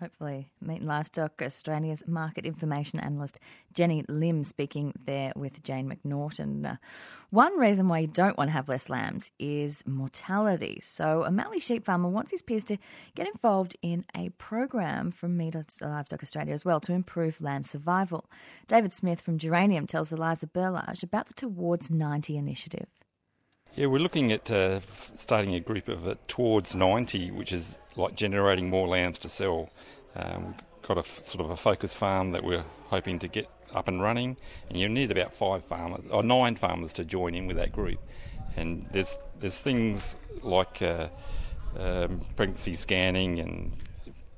hopefully. 0.00 0.46
Meat 0.60 0.80
and 0.80 0.88
Livestock 0.88 1.40
Australia's 1.42 2.02
market 2.06 2.46
information 2.46 2.98
analyst 3.00 3.38
Jenny 3.74 4.04
Lim 4.08 4.44
speaking 4.44 4.92
there 5.04 5.32
with 5.36 5.62
Jane 5.62 5.90
McNaughton. 5.90 6.78
One 7.30 7.58
reason 7.58 7.88
why 7.88 8.00
you 8.00 8.06
don't 8.06 8.36
want 8.36 8.48
to 8.48 8.52
have 8.52 8.68
less 8.68 8.88
lambs 8.88 9.30
is 9.38 9.84
mortality. 9.86 10.80
So, 10.82 11.22
a 11.22 11.30
Mallee 11.30 11.60
sheep 11.60 11.84
farmer 11.84 12.08
wants 12.08 12.30
his 12.32 12.42
peers 12.42 12.64
to 12.64 12.78
get 13.14 13.28
involved 13.28 13.76
in 13.82 14.04
a 14.16 14.30
program 14.30 15.12
from 15.12 15.36
Meat 15.36 15.54
and 15.54 15.64
Livestock 15.80 16.22
Australia 16.22 16.54
as 16.54 16.64
well 16.64 16.80
to 16.80 16.92
improve 16.92 17.40
lamb 17.40 17.64
survival. 17.64 18.28
David 18.66 18.92
Smith 18.92 19.20
from 19.20 19.38
Geranium 19.38 19.86
tells 19.86 20.12
Eliza 20.12 20.46
Berlage 20.46 21.02
about 21.02 21.28
the 21.28 21.34
Towards 21.34 21.90
90 21.90 22.36
initiative. 22.36 22.86
Yeah, 23.76 23.86
we're 23.86 24.00
looking 24.00 24.32
at 24.32 24.50
uh, 24.50 24.80
starting 24.80 25.54
a 25.54 25.60
group 25.60 25.86
of 25.86 26.06
uh, 26.06 26.16
towards 26.26 26.74
90, 26.74 27.30
which 27.30 27.52
is 27.52 27.76
like 27.94 28.16
generating 28.16 28.68
more 28.68 28.88
lambs 28.88 29.20
to 29.20 29.28
sell. 29.28 29.70
Um, 30.16 30.56
we've 30.76 30.88
got 30.88 30.96
a 30.96 31.00
f- 31.00 31.24
sort 31.24 31.44
of 31.44 31.50
a 31.50 31.56
focus 31.56 31.94
farm 31.94 32.32
that 32.32 32.42
we're 32.42 32.64
hoping 32.88 33.20
to 33.20 33.28
get 33.28 33.48
up 33.72 33.86
and 33.86 34.02
running, 34.02 34.36
and 34.68 34.76
you 34.76 34.88
need 34.88 35.12
about 35.12 35.32
five 35.32 35.64
farmers 35.64 36.02
or 36.10 36.24
nine 36.24 36.56
farmers 36.56 36.92
to 36.94 37.04
join 37.04 37.36
in 37.36 37.46
with 37.46 37.56
that 37.58 37.70
group. 37.70 38.00
And 38.56 38.86
there's 38.90 39.16
there's 39.38 39.60
things 39.60 40.16
like 40.42 40.82
uh, 40.82 41.08
um, 41.78 42.22
pregnancy 42.34 42.74
scanning 42.74 43.38
and 43.38 43.72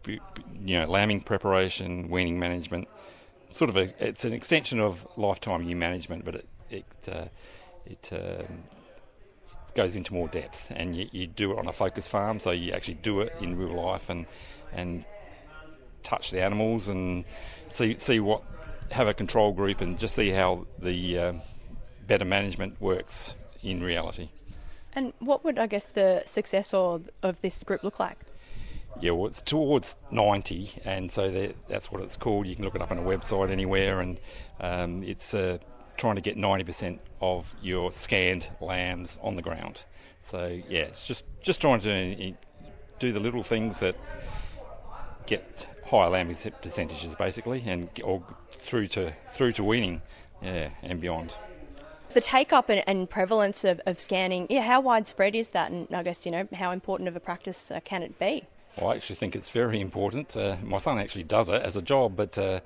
you 0.06 0.78
know 0.78 0.86
lambing 0.86 1.22
preparation, 1.22 2.10
weaning 2.10 2.38
management. 2.38 2.86
Sort 3.54 3.70
of 3.70 3.78
a 3.78 3.94
it's 3.98 4.26
an 4.26 4.34
extension 4.34 4.78
of 4.78 5.06
lifetime 5.16 5.62
ewe 5.62 5.74
management, 5.74 6.26
but 6.26 6.34
it 6.34 6.48
it 6.70 6.84
uh, 7.10 7.24
it 7.86 8.10
um, 8.12 8.64
goes 9.74 9.96
into 9.96 10.12
more 10.12 10.28
depth, 10.28 10.70
and 10.74 10.96
you, 10.96 11.08
you, 11.12 11.26
do 11.26 11.52
it 11.52 11.58
on 11.58 11.66
a 11.66 11.72
focus 11.72 12.06
farm, 12.06 12.40
so 12.40 12.50
you 12.50 12.72
actually 12.72 12.94
do 12.94 13.20
it 13.20 13.34
in 13.40 13.56
real 13.56 13.74
life 13.74 14.10
and 14.10 14.26
and 14.72 15.04
touch 16.02 16.30
the 16.30 16.40
animals 16.42 16.88
and 16.88 17.24
see 17.68 17.96
see 17.98 18.20
what 18.20 18.42
have 18.90 19.08
a 19.08 19.14
control 19.14 19.52
group 19.52 19.80
and 19.80 19.98
just 19.98 20.14
see 20.14 20.30
how 20.30 20.66
the 20.78 21.18
uh, 21.18 21.32
better 22.06 22.24
management 22.24 22.80
works 22.80 23.34
in 23.62 23.82
reality. 23.82 24.28
And 24.94 25.12
what 25.20 25.44
would 25.44 25.58
I 25.58 25.66
guess 25.66 25.86
the 25.86 26.22
success 26.26 26.74
of, 26.74 27.08
of 27.22 27.40
this 27.40 27.64
group 27.64 27.82
look 27.82 27.98
like? 27.98 28.18
Yeah, 29.00 29.12
well, 29.12 29.26
it's 29.26 29.40
towards 29.40 29.96
90, 30.10 30.82
and 30.84 31.10
so 31.10 31.52
that's 31.66 31.90
what 31.90 32.02
it's 32.02 32.16
called. 32.16 32.46
You 32.46 32.54
can 32.54 32.64
look 32.64 32.74
it 32.74 32.82
up 32.82 32.90
on 32.90 32.98
a 32.98 33.02
website 33.02 33.50
anywhere, 33.50 34.00
and 34.00 34.20
um, 34.60 35.02
it's 35.02 35.32
uh, 35.32 35.58
trying 36.02 36.16
to 36.16 36.20
get 36.20 36.36
90% 36.36 36.98
of 37.20 37.54
your 37.62 37.92
scanned 37.92 38.48
lambs 38.60 39.20
on 39.22 39.36
the 39.36 39.42
ground. 39.42 39.84
So 40.20 40.60
yeah, 40.68 40.80
it's 40.80 41.06
just 41.06 41.24
just 41.40 41.60
trying 41.60 41.78
to 41.80 42.34
do 42.98 43.12
the 43.12 43.20
little 43.20 43.44
things 43.44 43.78
that 43.78 43.94
get 45.26 45.68
higher 45.86 46.10
lambing 46.10 46.36
percentages 46.60 47.14
basically, 47.14 47.62
and 47.66 47.88
or 48.02 48.20
through 48.58 48.88
to 48.88 49.12
through 49.28 49.52
to 49.52 49.62
weaning, 49.62 50.02
yeah, 50.42 50.70
and 50.82 51.00
beyond. 51.00 51.36
The 52.14 52.20
take 52.20 52.52
up 52.52 52.68
and, 52.68 52.82
and 52.88 53.08
prevalence 53.08 53.64
of, 53.64 53.80
of, 53.86 53.98
scanning, 53.98 54.46
yeah, 54.50 54.62
how 54.62 54.80
widespread 54.80 55.34
is 55.34 55.50
that? 55.50 55.70
And 55.70 55.88
I 55.94 56.02
guess, 56.02 56.26
you 56.26 56.32
know, 56.32 56.46
how 56.52 56.70
important 56.72 57.08
of 57.08 57.16
a 57.16 57.20
practice 57.20 57.70
uh, 57.70 57.80
can 57.84 58.02
it 58.02 58.18
be? 58.18 58.44
Well, 58.76 58.90
I 58.90 58.96
actually 58.96 59.16
think 59.16 59.34
it's 59.34 59.50
very 59.50 59.80
important. 59.80 60.36
Uh, 60.36 60.56
my 60.62 60.76
son 60.76 60.98
actually 60.98 61.22
does 61.22 61.48
it 61.48 61.62
as 61.62 61.74
a 61.74 61.80
job, 61.80 62.14
but 62.14 62.36
uh, 62.36 62.60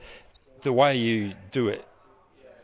the 0.63 0.73
way 0.73 0.97
you 0.97 1.35
do 1.53 1.69
it 1.69 1.87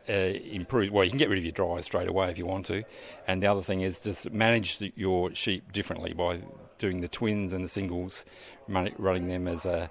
uh, 0.09 0.13
improves. 0.13 0.91
Well, 0.91 1.05
you 1.05 1.11
can 1.11 1.19
get 1.19 1.29
rid 1.29 1.39
of 1.39 1.45
your 1.45 1.53
dry 1.53 1.81
straight 1.81 2.09
away 2.09 2.31
if 2.31 2.39
you 2.39 2.47
want 2.47 2.67
to, 2.67 2.85
and 3.27 3.43
the 3.43 3.47
other 3.47 3.63
thing 3.63 3.83
is 3.83 4.01
just 4.01 4.31
manage 4.33 4.79
the, 4.79 4.93
your 4.97 5.35
sheep 5.35 5.73
differently 5.73 6.13
by 6.13 6.41
doing 6.79 7.01
the 7.01 7.09
twins 7.09 7.53
and 7.53 7.65
the 7.65 7.69
singles, 7.69 8.25
running 8.69 9.29
them 9.29 9.47
as 9.47 9.65
a 9.67 9.91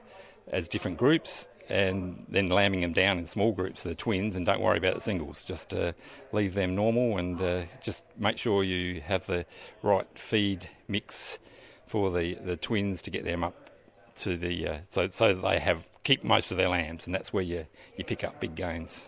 as 0.51 0.67
different 0.67 0.97
groups, 0.97 1.47
and 1.69 2.25
then 2.27 2.49
lambing 2.49 2.81
them 2.81 2.93
down 2.93 3.17
in 3.17 3.25
small 3.25 3.53
groups, 3.53 3.83
the 3.83 3.95
twins, 3.95 4.35
and 4.35 4.45
don't 4.45 4.59
worry 4.59 4.77
about 4.77 4.95
the 4.95 5.01
singles. 5.01 5.45
Just 5.45 5.73
uh, 5.73 5.93
leave 6.31 6.53
them 6.53 6.75
normal 6.75 7.17
and 7.17 7.41
uh, 7.41 7.63
just 7.81 8.03
make 8.17 8.37
sure 8.37 8.63
you 8.63 8.99
have 9.01 9.25
the 9.25 9.45
right 9.81 10.07
feed 10.15 10.69
mix 10.87 11.39
for 11.85 12.11
the, 12.11 12.35
the 12.35 12.57
twins 12.57 13.01
to 13.03 13.09
get 13.09 13.23
them 13.23 13.43
up 13.43 13.69
to 14.15 14.35
the 14.35 14.67
uh, 14.67 14.77
so 14.89 15.07
so 15.07 15.33
that 15.33 15.41
they 15.41 15.59
have 15.59 15.89
keep 16.03 16.23
most 16.23 16.51
of 16.51 16.57
their 16.57 16.69
lambs, 16.69 17.05
and 17.05 17.15
that's 17.15 17.31
where 17.31 17.43
you 17.43 17.65
you 17.97 18.03
pick 18.03 18.23
up 18.23 18.39
big 18.39 18.55
gains. 18.55 19.07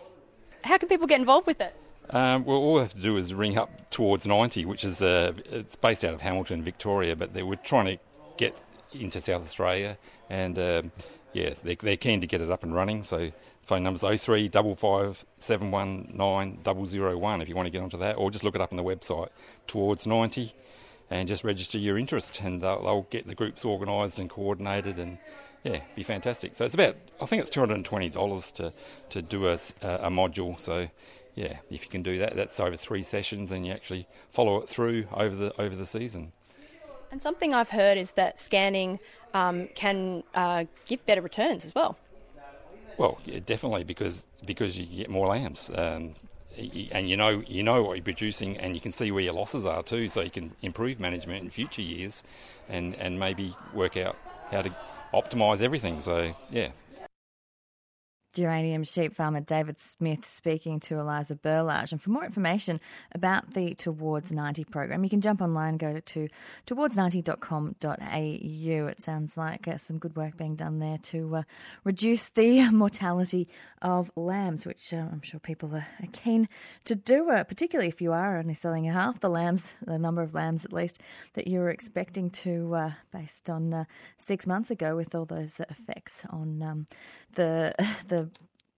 How 0.64 0.78
can 0.78 0.88
people 0.88 1.06
get 1.06 1.20
involved 1.20 1.46
with 1.46 1.60
it? 1.60 1.76
Um, 2.08 2.46
well, 2.46 2.56
all 2.56 2.74
we 2.74 2.80
have 2.80 2.94
to 2.94 3.00
do 3.00 3.18
is 3.18 3.34
ring 3.34 3.58
up 3.58 3.90
towards 3.90 4.26
90, 4.26 4.64
which 4.64 4.82
is 4.82 5.02
uh, 5.02 5.32
it's 5.50 5.76
based 5.76 6.04
out 6.06 6.14
of 6.14 6.22
Hamilton, 6.22 6.62
Victoria, 6.62 7.14
but 7.14 7.34
they 7.34 7.42
were 7.42 7.56
trying 7.56 7.84
to 7.84 8.02
get 8.38 8.56
into 8.92 9.20
South 9.20 9.42
Australia, 9.42 9.98
and 10.30 10.58
um, 10.58 10.92
yeah, 11.34 11.50
they're, 11.62 11.76
they're, 11.76 11.98
keen 11.98 12.22
to 12.22 12.26
get 12.26 12.40
it 12.40 12.50
up 12.50 12.62
and 12.62 12.74
running. 12.74 13.02
So 13.02 13.30
phone 13.62 13.82
number's 13.82 14.02
03 14.02 14.48
55 14.48 15.26
719 15.38 16.58
001 16.64 17.40
if 17.42 17.48
you 17.48 17.56
want 17.56 17.66
to 17.66 17.70
get 17.70 17.82
onto 17.82 17.98
that, 17.98 18.16
or 18.16 18.30
just 18.30 18.42
look 18.42 18.54
it 18.54 18.62
up 18.62 18.72
on 18.72 18.78
the 18.78 18.84
website 18.84 19.28
towards 19.66 20.06
90 20.06 20.54
and 21.10 21.28
just 21.28 21.44
register 21.44 21.78
your 21.78 21.98
interest, 21.98 22.40
and 22.40 22.62
they'll, 22.62 22.82
they'll 22.82 23.06
get 23.10 23.26
the 23.26 23.34
groups 23.34 23.66
organised 23.66 24.18
and 24.18 24.30
coordinated, 24.30 24.98
and 24.98 25.18
yeah, 25.64 25.80
be 25.96 26.02
fantastic. 26.02 26.54
So 26.54 26.66
it's 26.66 26.74
about 26.74 26.96
I 27.20 27.26
think 27.26 27.40
it's 27.40 27.50
two 27.50 27.60
hundred 27.60 27.76
and 27.76 27.84
twenty 27.84 28.10
dollars 28.10 28.52
to 28.52 28.72
to 29.10 29.22
do 29.22 29.48
a, 29.48 29.54
a 29.82 30.10
module. 30.10 30.60
So 30.60 30.88
yeah, 31.34 31.58
if 31.70 31.84
you 31.84 31.90
can 31.90 32.02
do 32.02 32.18
that, 32.18 32.36
that's 32.36 32.60
over 32.60 32.76
three 32.76 33.02
sessions, 33.02 33.50
and 33.50 33.66
you 33.66 33.72
actually 33.72 34.06
follow 34.28 34.60
it 34.60 34.68
through 34.68 35.06
over 35.12 35.34
the 35.34 35.60
over 35.60 35.74
the 35.74 35.86
season. 35.86 36.32
And 37.10 37.22
something 37.22 37.54
I've 37.54 37.70
heard 37.70 37.96
is 37.96 38.12
that 38.12 38.38
scanning 38.38 38.98
um, 39.32 39.68
can 39.74 40.22
uh, 40.34 40.64
give 40.86 41.04
better 41.06 41.22
returns 41.22 41.64
as 41.64 41.74
well. 41.74 41.96
Well, 42.98 43.18
yeah, 43.24 43.40
definitely 43.44 43.84
because 43.84 44.26
because 44.44 44.78
you 44.78 44.84
get 44.84 45.08
more 45.08 45.28
lambs. 45.28 45.70
Um, 45.74 46.14
and 46.92 47.10
you 47.10 47.16
know 47.16 47.42
you 47.48 47.62
know 47.62 47.82
what 47.82 47.96
you're 47.96 48.04
producing, 48.04 48.58
and 48.58 48.74
you 48.74 48.80
can 48.80 48.92
see 48.92 49.10
where 49.10 49.24
your 49.24 49.32
losses 49.32 49.66
are 49.66 49.82
too, 49.82 50.08
so 50.08 50.20
you 50.20 50.30
can 50.30 50.52
improve 50.62 51.00
management 51.00 51.42
in 51.42 51.50
future 51.50 51.82
years, 51.82 52.22
and 52.68 52.94
and 52.96 53.18
maybe 53.18 53.56
work 53.72 53.96
out 53.96 54.16
how 54.50 54.62
to 54.62 54.72
optimise 55.14 55.60
everything. 55.62 56.00
So 56.00 56.34
yeah, 56.50 56.68
geranium 58.34 58.84
sheep 58.84 59.14
farmer 59.14 59.40
David 59.40 59.80
Smith 59.80 60.26
speaking 60.26 60.80
to 60.80 60.98
Eliza 60.98 61.36
Berlage. 61.36 61.92
And 61.92 62.02
for 62.02 62.10
more 62.10 62.24
information 62.24 62.80
about 63.12 63.54
the 63.54 63.74
Towards 63.74 64.32
90 64.32 64.64
program, 64.64 65.04
you 65.04 65.10
can 65.10 65.20
jump 65.20 65.40
online, 65.40 65.76
go 65.76 66.00
to 66.00 66.28
towards90.com.au. 66.66 68.88
It 68.88 69.00
sounds 69.00 69.36
like 69.36 69.68
uh, 69.68 69.76
some 69.76 69.98
good 69.98 70.16
work 70.16 70.36
being 70.36 70.56
done 70.56 70.80
there 70.80 70.98
to 70.98 71.36
uh, 71.36 71.42
reduce 71.84 72.28
the 72.30 72.70
mortality 72.70 73.48
of 73.80 74.10
lambs, 74.16 74.66
which 74.66 74.92
uh, 74.92 74.96
I'm 74.96 75.22
sure 75.22 75.40
people 75.40 75.74
are, 75.74 75.86
keen 76.12 76.48
to 76.84 76.94
do, 76.94 77.30
uh, 77.30 77.44
particularly 77.44 77.88
if 77.88 78.00
you 78.00 78.12
are 78.12 78.38
only 78.38 78.54
selling 78.54 78.84
half 78.84 79.20
the 79.20 79.28
lambs, 79.28 79.74
the 79.82 79.98
number 79.98 80.22
of 80.22 80.34
lambs 80.34 80.64
at 80.64 80.72
least, 80.72 81.00
that 81.34 81.46
you 81.46 81.58
were 81.58 81.70
expecting 81.70 82.30
to, 82.30 82.74
uh, 82.74 82.90
based 83.12 83.50
on 83.50 83.72
uh, 83.72 83.84
six 84.18 84.46
months 84.46 84.70
ago 84.70 84.96
with 84.96 85.14
all 85.14 85.24
those 85.24 85.60
effects 85.60 86.24
on 86.30 86.62
um, 86.62 86.86
the 87.34 87.74
the 88.08 88.23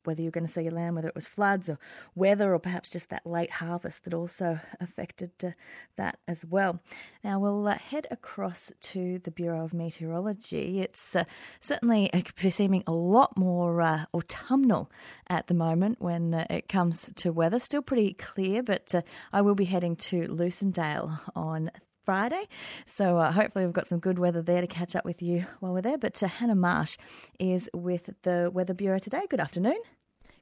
whether 0.07 0.23
you're 0.23 0.31
going 0.31 0.47
to 0.47 0.53
see 0.53 0.67
a 0.67 0.71
lamb, 0.71 0.95
whether 0.95 1.09
it 1.09 1.15
was 1.15 1.27
floods 1.27 1.69
or 1.69 1.79
weather, 2.15 2.55
or 2.55 2.59
perhaps 2.59 2.91
just 2.91 3.11
that 3.11 3.27
late 3.27 3.51
harvest 3.53 4.05
that 4.05 4.15
also 4.15 4.61
affected 4.81 5.31
uh, 5.43 5.51
that 5.97 6.19
as 6.27 6.45
well. 6.45 6.81
Now 7.25 7.39
we'll 7.39 7.67
uh, 7.69 7.79
head 7.79 8.07
across 8.11 8.73
to 8.81 9.21
the 9.25 9.31
Bureau 9.31 9.65
of 9.65 9.75
Meteorology. 9.75 10.81
It's 10.81 11.17
uh, 11.17 11.25
certainly 11.61 12.13
uh, 12.13 12.23
seeming 12.51 12.85
a 12.87 12.93
lot 12.93 13.37
more 13.37 13.81
uh, 13.81 14.05
autumnal 14.15 14.91
at 15.29 15.47
the 15.47 15.55
moment 15.55 16.01
when 16.01 16.35
uh, 16.35 16.47
it 16.51 16.69
comes 16.69 17.11
to 17.17 17.33
weather. 17.33 17.59
Still 17.59 17.83
pretty 17.83 18.15
clear, 18.15 18.63
but 18.63 18.95
I 19.33 19.41
will 19.43 19.55
be 19.55 19.65
heading 19.65 19.97
to 19.97 20.29
Lucindale 20.29 21.21
on 21.35 21.71
Friday. 22.07 22.47
So 22.87 23.19
uh, 23.19 23.33
hopefully 23.33 23.67
we've 23.67 23.75
got 23.75 23.89
some 23.89 23.99
good 23.99 24.19
weather 24.19 24.41
there 24.41 24.61
to 24.61 24.67
catch 24.67 24.95
up 24.97 25.05
with 25.05 25.21
you 25.21 25.45
while 25.61 25.75
we're 25.75 25.83
there. 25.83 25.99
But 25.99 26.23
uh, 26.23 26.29
Hannah 26.29 26.55
Marsh 26.55 26.97
is 27.39 27.69
with 27.75 28.09
the 28.23 28.51
Weather 28.55 28.75
Bureau 28.75 28.99
today. 28.99 29.27
Good 29.29 29.41
afternoon. 29.41 29.81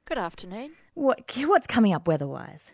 Good 0.07 0.19
afternoon. 0.19 0.73
What 0.93 1.35
what's 1.47 1.65
coming 1.65 1.91
up 1.91 2.07
weather-wise? 2.07 2.69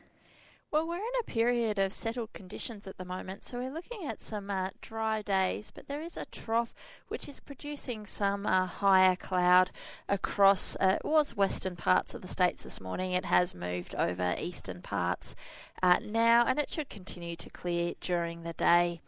Well, 0.70 0.86
we're 0.86 0.98
in 0.98 1.20
a 1.22 1.24
period 1.24 1.80
of 1.80 1.94
settled 1.94 2.34
conditions 2.34 2.88
at 2.88 2.98
the 2.98 3.06
moment, 3.06 3.46
so 3.46 3.58
we're 3.58 3.72
looking 3.72 4.06
at 4.06 4.22
some 4.22 4.50
uh, 4.50 4.72
dry 4.82 5.22
days, 5.22 5.72
but 5.72 5.88
there 5.88 6.02
is 6.02 6.18
a 6.18 6.26
trough 6.26 6.74
which 7.08 7.30
is 7.30 7.40
producing 7.40 8.06
some 8.06 8.46
uh, 8.46 8.66
higher 8.66 9.16
cloud 9.16 9.72
across, 10.10 10.76
uh, 10.82 10.98
it 11.02 11.08
was 11.08 11.38
western 11.38 11.78
parts 11.78 12.14
of 12.14 12.22
the 12.22 12.28
states 12.28 12.64
this 12.64 12.82
morning. 12.82 13.14
It 13.14 13.26
has 13.26 13.56
moved 13.56 13.96
over 13.96 14.36
eastern 14.38 14.82
parts 14.82 15.34
uh, 15.82 16.00
now, 16.04 16.44
and 16.46 16.60
it 16.60 16.70
should 16.70 16.90
continue 16.90 17.38
to 17.38 17.50
clear 17.50 17.94
during 18.02 18.44
the 18.44 18.54
day. 18.54 19.00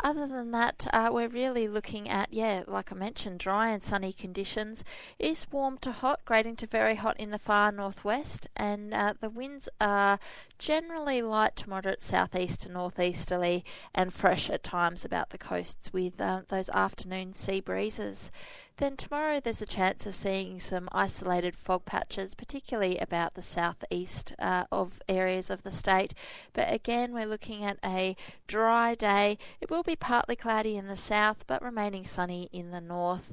Other 0.00 0.28
than 0.28 0.52
that, 0.52 0.86
uh, 0.92 1.10
we're 1.10 1.28
really 1.28 1.66
looking 1.66 2.08
at, 2.08 2.32
yeah, 2.32 2.62
like 2.68 2.92
I 2.92 2.94
mentioned, 2.94 3.40
dry 3.40 3.70
and 3.70 3.82
sunny 3.82 4.12
conditions. 4.12 4.84
It 5.18 5.30
is 5.30 5.50
warm 5.50 5.76
to 5.78 5.90
hot, 5.90 6.20
grading 6.24 6.56
to 6.56 6.68
very 6.68 6.94
hot 6.94 7.18
in 7.18 7.30
the 7.30 7.38
far 7.38 7.72
northwest, 7.72 8.46
and 8.54 8.94
uh, 8.94 9.14
the 9.20 9.28
winds 9.28 9.68
are 9.80 10.20
generally 10.56 11.20
light 11.20 11.56
to 11.56 11.68
moderate 11.68 12.00
southeast 12.00 12.60
to 12.60 12.68
northeasterly 12.68 13.64
and 13.92 14.12
fresh 14.12 14.48
at 14.48 14.62
times 14.62 15.04
about 15.04 15.30
the 15.30 15.38
coasts 15.38 15.92
with 15.92 16.20
uh, 16.20 16.42
those 16.48 16.68
afternoon 16.70 17.34
sea 17.34 17.60
breezes. 17.60 18.30
Then 18.78 18.96
tomorrow 18.96 19.40
there's 19.40 19.60
a 19.60 19.66
chance 19.66 20.06
of 20.06 20.14
seeing 20.14 20.60
some 20.60 20.88
isolated 20.92 21.56
fog 21.56 21.84
patches, 21.84 22.36
particularly 22.36 22.96
about 22.98 23.34
the 23.34 23.42
southeast 23.42 24.32
uh, 24.38 24.64
of 24.70 25.02
areas 25.08 25.50
of 25.50 25.64
the 25.64 25.72
state. 25.72 26.14
But 26.52 26.72
again, 26.72 27.12
we're 27.12 27.26
looking 27.26 27.64
at 27.64 27.78
a 27.84 28.14
dry 28.46 28.94
day. 28.94 29.36
It 29.60 29.68
will 29.68 29.82
be 29.82 29.96
partly 29.96 30.36
cloudy 30.36 30.76
in 30.76 30.86
the 30.86 30.96
south, 30.96 31.44
but 31.48 31.60
remaining 31.60 32.04
sunny 32.04 32.48
in 32.52 32.70
the 32.70 32.80
north. 32.80 33.32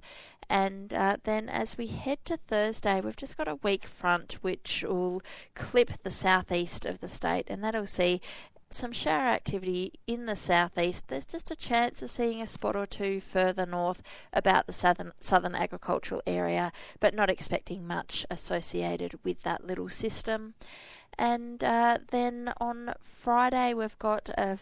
And 0.49 0.91
uh, 0.91 1.17
then 1.23 1.47
as 1.47 1.77
we 1.77 1.88
head 1.88 2.25
to 2.25 2.38
Thursday, 2.38 2.99
we've 2.99 3.15
just 3.15 3.38
got 3.38 3.47
a 3.47 3.60
weak 3.62 3.86
front 3.86 4.34
which 4.41 4.84
will 4.88 5.21
clip 5.53 5.91
the 6.01 6.12
southeast 6.12 6.86
of 6.86 7.01
the 7.01 7.08
state, 7.08 7.45
and 7.49 7.63
that'll 7.63 7.86
see 7.86 8.19
some 8.69 8.91
shower 8.91 9.28
activity 9.28 9.93
in 10.08 10.25
the 10.25 10.36
southeast. 10.36 11.08
There's 11.08 11.25
just 11.25 11.51
a 11.51 11.56
chance 11.56 12.01
of 12.01 12.10
seeing 12.10 12.41
a 12.41 12.47
spot 12.47 12.75
or 12.75 12.86
two 12.86 13.21
further 13.21 13.65
north 13.65 14.01
about 14.34 14.67
the 14.67 14.73
southern 14.73 15.12
southern 15.19 15.56
agricultural 15.56 16.21
area, 16.28 16.71
but 16.99 17.13
not 17.13 17.30
expecting 17.30 17.88
much 17.88 18.25
associated 18.30 19.19
with 19.23 19.43
that 19.43 19.65
little 19.65 19.89
system. 19.89 20.56
And 21.17 21.63
uh, 21.63 21.99
then 22.12 22.51
on 22.60 22.93
Friday, 22.99 23.73
we've 23.73 23.97
got 23.99 24.30
a 24.30 24.58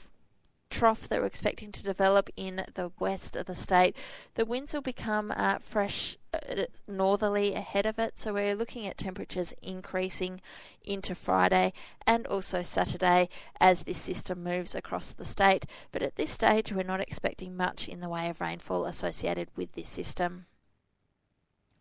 trough 0.73 1.07
that 1.07 1.21
we're 1.21 1.27
expecting 1.27 1.71
to 1.71 1.83
develop 1.83 2.31
in 2.35 2.65
the 2.73 2.91
west 2.99 3.35
of 3.35 3.45
the 3.45 3.53
state. 3.53 3.95
The 4.33 4.43
winds 4.43 4.73
will 4.73 4.81
become 4.81 5.31
uh, 5.35 5.59
fresh 5.59 6.17
uh, 6.33 6.63
northerly 6.87 7.53
ahead 7.53 7.85
of 7.85 7.99
it, 7.99 8.17
so 8.17 8.33
we're 8.33 8.55
looking 8.55 8.87
at 8.87 8.97
temperatures 8.97 9.53
increasing 9.61 10.41
into 10.83 11.13
Friday 11.13 11.73
and 12.07 12.25
also 12.25 12.63
Saturday 12.63 13.29
as 13.59 13.83
this 13.83 13.99
system 13.99 14.43
moves 14.43 14.73
across 14.73 15.11
the 15.11 15.25
state. 15.25 15.67
But 15.91 16.01
at 16.01 16.15
this 16.15 16.31
stage, 16.31 16.71
we're 16.71 16.83
not 16.83 17.01
expecting 17.01 17.55
much 17.55 17.87
in 17.87 18.01
the 18.01 18.09
way 18.09 18.27
of 18.27 18.41
rainfall 18.41 18.85
associated 18.85 19.49
with 19.55 19.73
this 19.73 19.89
system. 19.89 20.47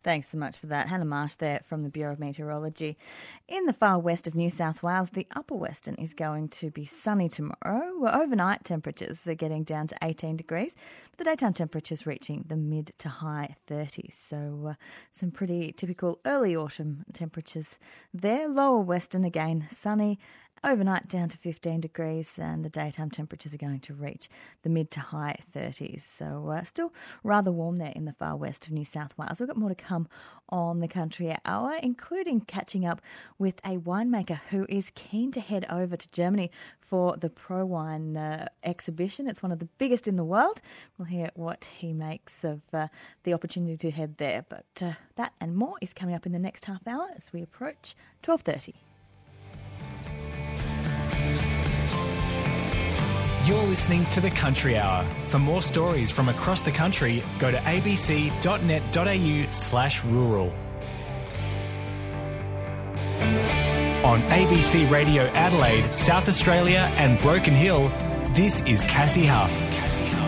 Thanks 0.02 0.30
so 0.30 0.38
much 0.38 0.58
for 0.58 0.66
that. 0.66 0.88
Hannah 0.88 1.04
Marsh 1.04 1.36
there 1.36 1.60
from 1.64 1.84
the 1.84 1.88
Bureau 1.88 2.12
of 2.12 2.18
Meteorology. 2.18 2.98
In 3.46 3.66
the 3.66 3.72
far 3.72 4.00
west 4.00 4.26
of 4.26 4.34
New 4.34 4.50
South 4.50 4.82
Wales, 4.82 5.10
the 5.10 5.28
upper 5.36 5.54
western 5.54 5.94
is 5.94 6.12
going 6.12 6.48
to 6.48 6.70
be 6.70 6.84
sunny 6.84 7.28
tomorrow. 7.28 8.08
Overnight 8.08 8.64
temperatures 8.64 9.28
are 9.28 9.34
getting 9.34 9.62
down 9.62 9.86
to 9.86 9.96
18 10.02 10.36
degrees, 10.36 10.74
but 11.10 11.18
the 11.18 11.24
daytime 11.24 11.52
temperatures 11.52 12.04
reaching 12.04 12.44
the 12.48 12.56
mid 12.56 12.90
to 12.98 13.08
high 13.08 13.54
30s. 13.68 14.14
So, 14.14 14.70
uh, 14.70 14.74
some 15.12 15.30
pretty 15.30 15.70
typical 15.70 16.18
early 16.24 16.56
autumn 16.56 17.04
temperatures 17.12 17.78
there. 18.12 18.48
Lower 18.48 18.80
western 18.80 19.24
again 19.24 19.68
sunny 19.70 20.18
Overnight 20.64 21.09
down 21.09 21.29
to 21.29 21.37
15 21.38 21.81
degrees, 21.81 22.38
and 22.38 22.64
the 22.64 22.68
daytime 22.68 23.11
temperatures 23.11 23.53
are 23.53 23.59
going 23.59 23.81
to 23.81 23.94
reach 23.94 24.29
the 24.62 24.68
mid 24.68 24.92
to 24.92 25.01
high 25.01 25.38
30s. 25.53 26.03
So, 26.03 26.51
uh, 26.51 26.62
still 26.62 26.92
rather 27.25 27.51
warm 27.51 27.77
there 27.77 27.92
in 27.96 28.05
the 28.05 28.12
far 28.12 28.37
west 28.37 28.68
of 28.68 28.72
New 28.72 28.85
South 28.85 29.12
Wales. 29.18 29.40
We've 29.40 29.48
got 29.48 29.57
more 29.57 29.70
to 29.70 29.75
come 29.75 30.07
on 30.51 30.79
the 30.79 30.87
Country 30.87 31.37
Hour, 31.44 31.75
including 31.83 32.42
catching 32.42 32.87
up 32.87 33.03
with 33.40 33.57
a 33.64 33.79
winemaker 33.79 34.38
who 34.51 34.64
is 34.68 34.92
keen 34.94 35.33
to 35.33 35.40
head 35.40 35.66
over 35.68 35.96
to 35.96 36.09
Germany 36.12 36.48
for 36.81 37.16
the 37.16 37.29
ProWein 37.29 38.16
uh, 38.16 38.46
exhibition. 38.62 39.29
It's 39.29 39.42
one 39.42 39.51
of 39.51 39.59
the 39.59 39.68
biggest 39.79 40.07
in 40.07 40.14
the 40.14 40.22
world. 40.22 40.61
We'll 40.96 41.07
hear 41.07 41.33
what 41.35 41.64
he 41.64 41.92
makes 41.92 42.44
of 42.44 42.61
uh, 42.72 42.87
the 43.25 43.35
opportunity 43.35 43.77
to 43.79 43.90
head 43.90 44.18
there. 44.18 44.44
But 44.48 44.66
uh, 44.81 44.92
that 45.16 45.33
and 45.40 45.57
more 45.57 45.75
is 45.81 45.92
coming 45.92 46.14
up 46.14 46.25
in 46.25 46.31
the 46.31 46.38
next 46.38 46.66
half 46.66 46.87
hour 46.87 47.09
as 47.16 47.33
we 47.33 47.42
approach 47.42 47.96
12:30. 48.22 48.75
You're 53.44 53.64
listening 53.64 54.07
to 54.07 54.20
the 54.20 54.31
Country 54.31 54.78
Hour. 54.78 55.02
For 55.26 55.40
more 55.40 55.62
stories 55.62 56.12
from 56.12 56.28
across 56.28 56.62
the 56.62 56.70
country, 56.70 57.24
go 57.40 57.50
to 57.50 57.57
abc.net.au 57.57 59.50
slash 59.50 60.05
rural. 60.05 60.50
On 64.05 64.22
ABC 64.28 64.88
Radio 64.88 65.24
Adelaide, 65.35 65.96
South 65.96 66.28
Australia 66.28 66.88
and 66.96 67.18
Broken 67.18 67.52
Hill, 67.52 67.88
this 68.35 68.61
is 68.61 68.85
Cassie 68.85 69.26
Huff. 69.26 69.50
Cassie 69.72 70.05
Huff. 70.05 70.22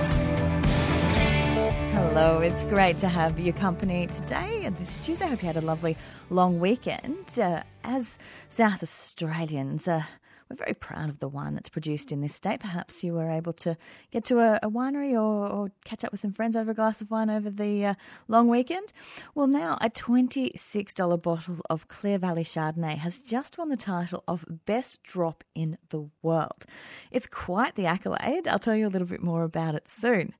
Hello, 1.94 2.40
it's 2.40 2.64
great 2.64 2.98
to 2.98 3.06
have 3.06 3.38
your 3.38 3.54
company 3.54 4.08
today 4.08 4.64
and 4.64 4.76
this 4.76 4.98
Tuesday. 4.98 5.26
I 5.26 5.28
hope 5.28 5.42
you 5.42 5.46
had 5.46 5.56
a 5.56 5.60
lovely 5.60 5.96
long 6.30 6.58
weekend. 6.58 7.38
Uh, 7.38 7.62
as 7.84 8.18
South 8.48 8.82
Australians, 8.82 9.86
uh, 9.86 10.02
we're 10.48 10.56
very 10.56 10.74
proud 10.74 11.08
of 11.08 11.20
the 11.20 11.28
wine 11.28 11.54
that's 11.54 11.68
produced 11.68 12.12
in 12.12 12.20
this 12.20 12.34
state. 12.34 12.60
Perhaps 12.60 13.02
you 13.02 13.14
were 13.14 13.30
able 13.30 13.52
to 13.54 13.76
get 14.10 14.24
to 14.24 14.40
a, 14.40 14.58
a 14.62 14.68
winery 14.68 15.12
or, 15.12 15.48
or, 15.48 15.70
catch 15.84 16.04
up 16.04 16.12
with 16.12 16.20
some 16.20 16.32
friends 16.32 16.56
over 16.56 16.70
a 16.70 16.74
glass 16.74 17.00
of 17.00 17.10
wine 17.10 17.30
over 17.30 17.50
the 17.50 17.86
uh, 17.86 17.94
long 18.28 18.48
weekend. 18.48 18.92
Well, 19.34 19.46
now 19.46 19.78
a 19.80 19.90
$26 19.90 21.22
bottle 21.22 21.58
of 21.70 21.88
Clare 21.88 22.18
Valley 22.18 22.44
Chardonnay 22.44 22.98
has 22.98 23.20
just 23.20 23.58
won 23.58 23.68
the 23.68 23.76
title 23.76 24.22
of 24.28 24.44
Best 24.66 25.02
Drop 25.02 25.44
in 25.54 25.78
the 25.88 26.08
World. 26.22 26.64
It's 27.10 27.26
quite 27.26 27.74
the 27.74 27.86
accolade. 27.86 28.46
I'll 28.46 28.58
tell 28.58 28.76
you 28.76 28.86
a 28.86 28.88
little 28.88 29.08
bit 29.08 29.22
more 29.22 29.44
about 29.44 29.74
it 29.74 29.88
soon. 29.88 30.34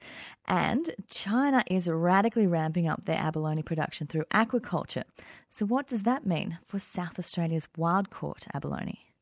And 0.46 0.94
China 1.08 1.64
is 1.70 1.88
radically 1.88 2.46
ramping 2.46 2.86
up 2.86 3.04
their 3.04 3.18
abalone 3.18 3.62
production 3.62 4.06
through 4.06 4.24
aquaculture. 4.32 5.04
So, 5.48 5.64
what 5.64 5.86
does 5.86 6.02
that 6.02 6.26
mean 6.26 6.58
for 6.66 6.78
South 6.78 7.18
Australia's 7.18 7.68
wild 7.76 8.10
caught 8.10 8.46
abalone? 8.52 9.13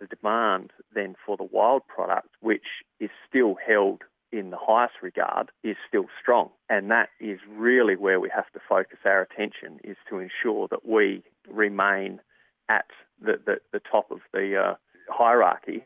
The 0.00 0.06
demand 0.06 0.72
then 0.94 1.14
for 1.24 1.36
the 1.36 1.44
wild 1.44 1.86
product, 1.86 2.28
which 2.40 2.84
is 2.98 3.10
still 3.28 3.56
held 3.66 4.02
in 4.32 4.50
the 4.50 4.56
highest 4.58 4.94
regard, 5.02 5.50
is 5.64 5.76
still 5.88 6.06
strong. 6.20 6.50
And 6.68 6.90
that 6.90 7.08
is 7.20 7.40
really 7.48 7.96
where 7.96 8.20
we 8.20 8.30
have 8.34 8.50
to 8.52 8.60
focus 8.68 8.98
our 9.04 9.22
attention, 9.22 9.80
is 9.84 9.96
to 10.08 10.18
ensure 10.18 10.68
that 10.68 10.86
we 10.86 11.22
remain 11.48 12.20
at 12.68 12.86
the, 13.20 13.40
the, 13.44 13.56
the 13.72 13.80
top 13.80 14.10
of 14.10 14.20
the 14.32 14.56
uh, 14.56 14.74
hierarchy 15.08 15.84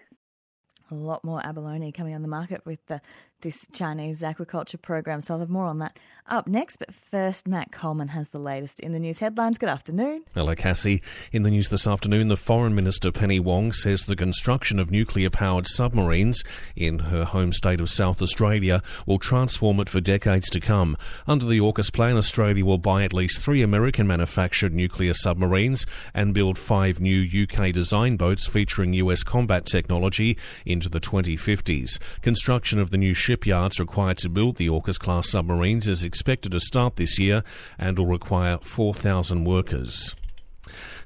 a 0.90 0.94
lot 0.94 1.24
more 1.24 1.44
abalone 1.44 1.92
coming 1.92 2.14
on 2.14 2.22
the 2.22 2.28
market 2.28 2.64
with 2.64 2.78
the, 2.86 3.00
this 3.44 3.68
Chinese 3.72 4.22
aquaculture 4.22 4.80
program. 4.80 5.22
So 5.22 5.34
I'll 5.34 5.40
have 5.40 5.50
more 5.50 5.66
on 5.66 5.78
that 5.78 5.96
up 6.26 6.46
next. 6.48 6.76
But 6.76 6.92
first, 6.92 7.46
Matt 7.46 7.70
Coleman 7.70 8.08
has 8.08 8.30
the 8.30 8.38
latest 8.38 8.80
in 8.80 8.92
the 8.92 8.98
news 8.98 9.20
headlines. 9.20 9.58
Good 9.58 9.68
afternoon. 9.68 10.24
Hello, 10.34 10.54
Cassie. 10.54 11.02
In 11.30 11.42
the 11.42 11.50
news 11.50 11.68
this 11.68 11.86
afternoon, 11.86 12.28
the 12.28 12.36
Foreign 12.36 12.74
Minister 12.74 13.12
Penny 13.12 13.38
Wong 13.38 13.72
says 13.72 14.06
the 14.06 14.16
construction 14.16 14.80
of 14.80 14.90
nuclear 14.90 15.30
powered 15.30 15.66
submarines 15.66 16.42
in 16.74 16.98
her 17.00 17.24
home 17.24 17.52
state 17.52 17.80
of 17.80 17.90
South 17.90 18.22
Australia 18.22 18.82
will 19.06 19.18
transform 19.18 19.78
it 19.78 19.90
for 19.90 20.00
decades 20.00 20.48
to 20.50 20.60
come. 20.60 20.96
Under 21.26 21.44
the 21.44 21.60
AUKUS 21.60 21.92
plan, 21.92 22.16
Australia 22.16 22.64
will 22.64 22.78
buy 22.78 23.04
at 23.04 23.12
least 23.12 23.42
three 23.42 23.62
American 23.62 24.06
manufactured 24.06 24.72
nuclear 24.72 25.12
submarines 25.12 25.86
and 26.14 26.32
build 26.34 26.58
five 26.58 26.98
new 27.00 27.44
UK 27.44 27.72
design 27.72 28.16
boats 28.16 28.46
featuring 28.46 28.94
US 28.94 29.22
combat 29.22 29.66
technology 29.66 30.38
into 30.64 30.88
the 30.88 31.00
2050s. 31.00 31.98
Construction 32.22 32.78
of 32.78 32.90
the 32.90 32.96
new 32.96 33.12
shipyards 33.34 33.80
required 33.80 34.16
to 34.16 34.28
build 34.28 34.54
the 34.56 34.68
AUKUS 34.68 34.96
class 34.96 35.28
submarines 35.28 35.88
is 35.88 36.04
expected 36.04 36.52
to 36.52 36.60
start 36.60 36.94
this 36.94 37.18
year 37.18 37.42
and 37.76 37.98
will 37.98 38.06
require 38.06 38.58
4,000 38.58 39.42
workers. 39.42 40.14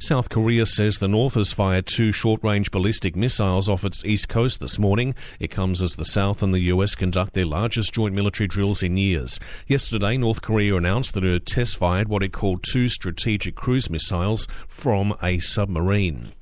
South 0.00 0.28
Korea 0.28 0.64
says 0.64 0.98
the 0.98 1.08
North 1.08 1.34
has 1.34 1.52
fired 1.52 1.86
two 1.86 2.12
short 2.12 2.42
range 2.44 2.70
ballistic 2.70 3.16
missiles 3.16 3.68
off 3.68 3.84
its 3.84 4.04
east 4.04 4.28
coast 4.28 4.60
this 4.60 4.78
morning. 4.78 5.12
It 5.40 5.50
comes 5.50 5.82
as 5.82 5.96
the 5.96 6.04
South 6.04 6.40
and 6.40 6.54
the 6.54 6.60
US 6.60 6.94
conduct 6.94 7.34
their 7.34 7.44
largest 7.44 7.92
joint 7.92 8.14
military 8.14 8.46
drills 8.46 8.82
in 8.82 8.96
years. 8.96 9.40
Yesterday, 9.66 10.16
North 10.16 10.40
Korea 10.40 10.76
announced 10.76 11.14
that 11.14 11.24
it 11.24 11.32
had 11.32 11.46
test 11.46 11.76
fired 11.76 12.08
what 12.08 12.22
it 12.22 12.32
called 12.32 12.62
two 12.62 12.86
strategic 12.88 13.56
cruise 13.56 13.90
missiles 13.90 14.46
from 14.68 15.16
a 15.20 15.40
submarine. 15.40 16.32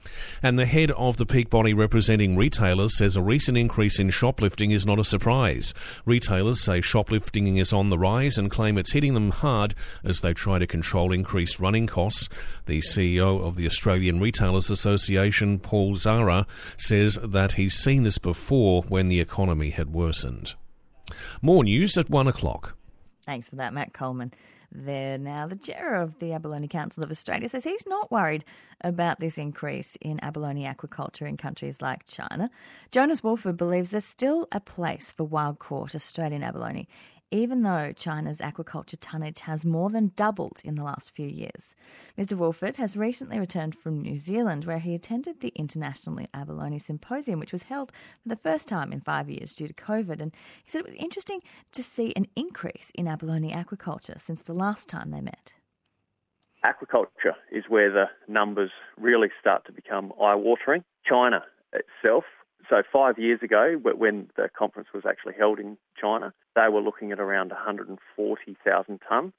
And 0.42 0.58
the 0.58 0.66
head 0.66 0.90
of 0.92 1.16
the 1.16 1.26
peak 1.26 1.48
body 1.48 1.72
representing 1.72 2.36
retailers 2.36 2.96
says 2.96 3.16
a 3.16 3.22
recent 3.22 3.56
increase 3.56 3.98
in 3.98 4.10
shoplifting 4.10 4.70
is 4.70 4.86
not 4.86 4.98
a 4.98 5.04
surprise. 5.04 5.72
Retailers 6.04 6.60
say 6.60 6.82
shoplifting 6.82 7.56
is 7.56 7.72
on 7.72 7.88
the 7.88 7.98
rise 7.98 8.36
and 8.36 8.50
claim 8.50 8.76
it's 8.76 8.92
hitting 8.92 9.14
them 9.14 9.30
hard 9.30 9.74
as 10.04 10.20
they 10.20 10.34
try 10.34 10.58
to 10.58 10.66
control 10.66 11.12
increased 11.12 11.58
running 11.58 11.86
costs. 11.86 12.28
The 12.66 12.80
CEO 12.80 13.45
of 13.46 13.56
the 13.56 13.66
Australian 13.66 14.20
Retailers 14.20 14.70
Association, 14.70 15.58
Paul 15.58 15.96
Zahra, 15.96 16.46
says 16.76 17.18
that 17.22 17.52
he's 17.52 17.74
seen 17.74 18.02
this 18.02 18.18
before 18.18 18.82
when 18.82 19.08
the 19.08 19.20
economy 19.20 19.70
had 19.70 19.92
worsened. 19.92 20.54
More 21.40 21.64
news 21.64 21.96
at 21.96 22.10
one 22.10 22.26
o'clock. 22.26 22.76
Thanks 23.24 23.48
for 23.48 23.56
that, 23.56 23.72
Matt 23.72 23.92
Coleman 23.92 24.32
there 24.72 25.18
now. 25.18 25.46
The 25.46 25.56
chair 25.56 25.94
of 25.94 26.18
the 26.18 26.32
Abalone 26.32 26.68
Council 26.68 27.02
of 27.02 27.10
Australia 27.10 27.48
says 27.48 27.64
he's 27.64 27.86
not 27.86 28.10
worried 28.10 28.44
about 28.82 29.20
this 29.20 29.38
increase 29.38 29.96
in 30.00 30.22
abalone 30.22 30.64
aquaculture 30.64 31.28
in 31.28 31.36
countries 31.36 31.80
like 31.80 32.06
China. 32.06 32.50
Jonas 32.90 33.22
Woolford 33.22 33.56
believes 33.56 33.90
there's 33.90 34.04
still 34.04 34.48
a 34.52 34.60
place 34.60 35.12
for 35.12 35.24
wild 35.24 35.58
caught 35.58 35.94
Australian 35.94 36.42
abalone 36.42 36.88
even 37.30 37.62
though 37.62 37.92
China's 37.92 38.38
aquaculture 38.38 38.96
tonnage 39.00 39.40
has 39.40 39.64
more 39.64 39.90
than 39.90 40.12
doubled 40.16 40.60
in 40.64 40.76
the 40.76 40.84
last 40.84 41.14
few 41.14 41.26
years. 41.26 41.74
Mr. 42.16 42.36
Woolford 42.36 42.76
has 42.76 42.96
recently 42.96 43.38
returned 43.38 43.74
from 43.74 44.00
New 44.00 44.16
Zealand, 44.16 44.64
where 44.64 44.78
he 44.78 44.94
attended 44.94 45.40
the 45.40 45.52
International 45.56 46.24
Abalone 46.32 46.78
Symposium, 46.78 47.40
which 47.40 47.52
was 47.52 47.64
held 47.64 47.90
for 48.22 48.28
the 48.28 48.36
first 48.36 48.68
time 48.68 48.92
in 48.92 49.00
five 49.00 49.28
years 49.28 49.54
due 49.54 49.68
to 49.68 49.74
COVID. 49.74 50.20
And 50.20 50.32
he 50.64 50.70
said 50.70 50.80
it 50.80 50.90
was 50.90 50.96
interesting 50.96 51.40
to 51.72 51.82
see 51.82 52.12
an 52.14 52.26
increase 52.36 52.92
in 52.94 53.08
abalone 53.08 53.52
aquaculture 53.52 54.20
since 54.20 54.42
the 54.42 54.54
last 54.54 54.88
time 54.88 55.10
they 55.10 55.20
met. 55.20 55.54
Aquaculture 56.64 57.34
is 57.52 57.64
where 57.68 57.90
the 57.90 58.06
numbers 58.28 58.70
really 58.98 59.28
start 59.40 59.64
to 59.66 59.72
become 59.72 60.12
eye 60.20 60.34
watering. 60.34 60.82
China 61.04 61.42
itself 61.72 62.24
so 62.68 62.82
five 62.92 63.18
years 63.18 63.40
ago, 63.42 63.80
when 63.82 64.28
the 64.36 64.48
conference 64.56 64.88
was 64.92 65.04
actually 65.08 65.32
held 65.38 65.58
in 65.58 65.78
China, 66.00 66.32
they 66.54 66.68
were 66.70 66.80
looking 66.80 67.10
at 67.12 67.20
around 67.20 67.50
140,000 67.50 69.00
tonne. 69.08 69.32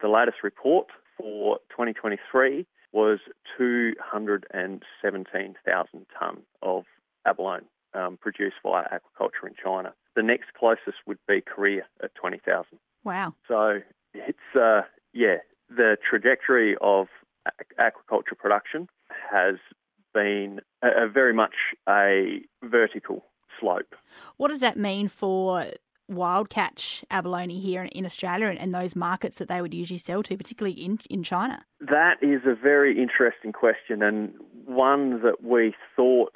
The 0.00 0.08
latest 0.08 0.38
report 0.42 0.88
for 1.16 1.58
2023 1.70 2.66
was 2.92 3.20
217,000 3.58 6.06
tonne 6.18 6.42
of 6.62 6.84
abalone 7.26 7.66
um, 7.94 8.16
produced 8.16 8.56
via 8.62 8.84
aquaculture 8.84 9.46
in 9.46 9.54
China. 9.62 9.92
The 10.14 10.22
next 10.22 10.54
closest 10.58 10.98
would 11.06 11.18
be 11.26 11.40
Korea 11.40 11.86
at 12.02 12.14
20,000. 12.14 12.78
Wow. 13.02 13.34
So 13.48 13.80
it's, 14.12 14.38
uh, 14.54 14.82
yeah, 15.12 15.38
the 15.68 15.96
trajectory 16.08 16.76
of 16.80 17.08
aquaculture 17.78 18.38
production 18.38 18.88
has 19.30 19.56
been 20.14 20.60
a, 20.82 21.04
a 21.04 21.08
very 21.08 21.34
much 21.34 21.54
a 21.88 22.40
vertical 22.62 23.24
slope. 23.60 23.94
What 24.36 24.48
does 24.48 24.60
that 24.60 24.78
mean 24.78 25.08
for 25.08 25.66
wild 26.08 26.50
catch 26.50 27.04
abalone 27.10 27.58
here 27.58 27.88
in 27.92 28.04
Australia 28.04 28.46
and, 28.46 28.58
and, 28.58 28.74
those 28.74 28.94
markets 28.94 29.36
that 29.36 29.48
they 29.48 29.62
would 29.62 29.72
usually 29.72 29.98
sell 29.98 30.22
to, 30.22 30.36
particularly 30.36 30.74
in, 30.74 30.98
in 31.08 31.22
China? 31.22 31.64
That 31.80 32.16
is 32.20 32.42
a 32.46 32.54
very 32.54 33.00
interesting 33.00 33.52
question 33.52 34.02
and 34.02 34.34
one 34.66 35.22
that 35.22 35.42
we 35.42 35.74
thought 35.96 36.34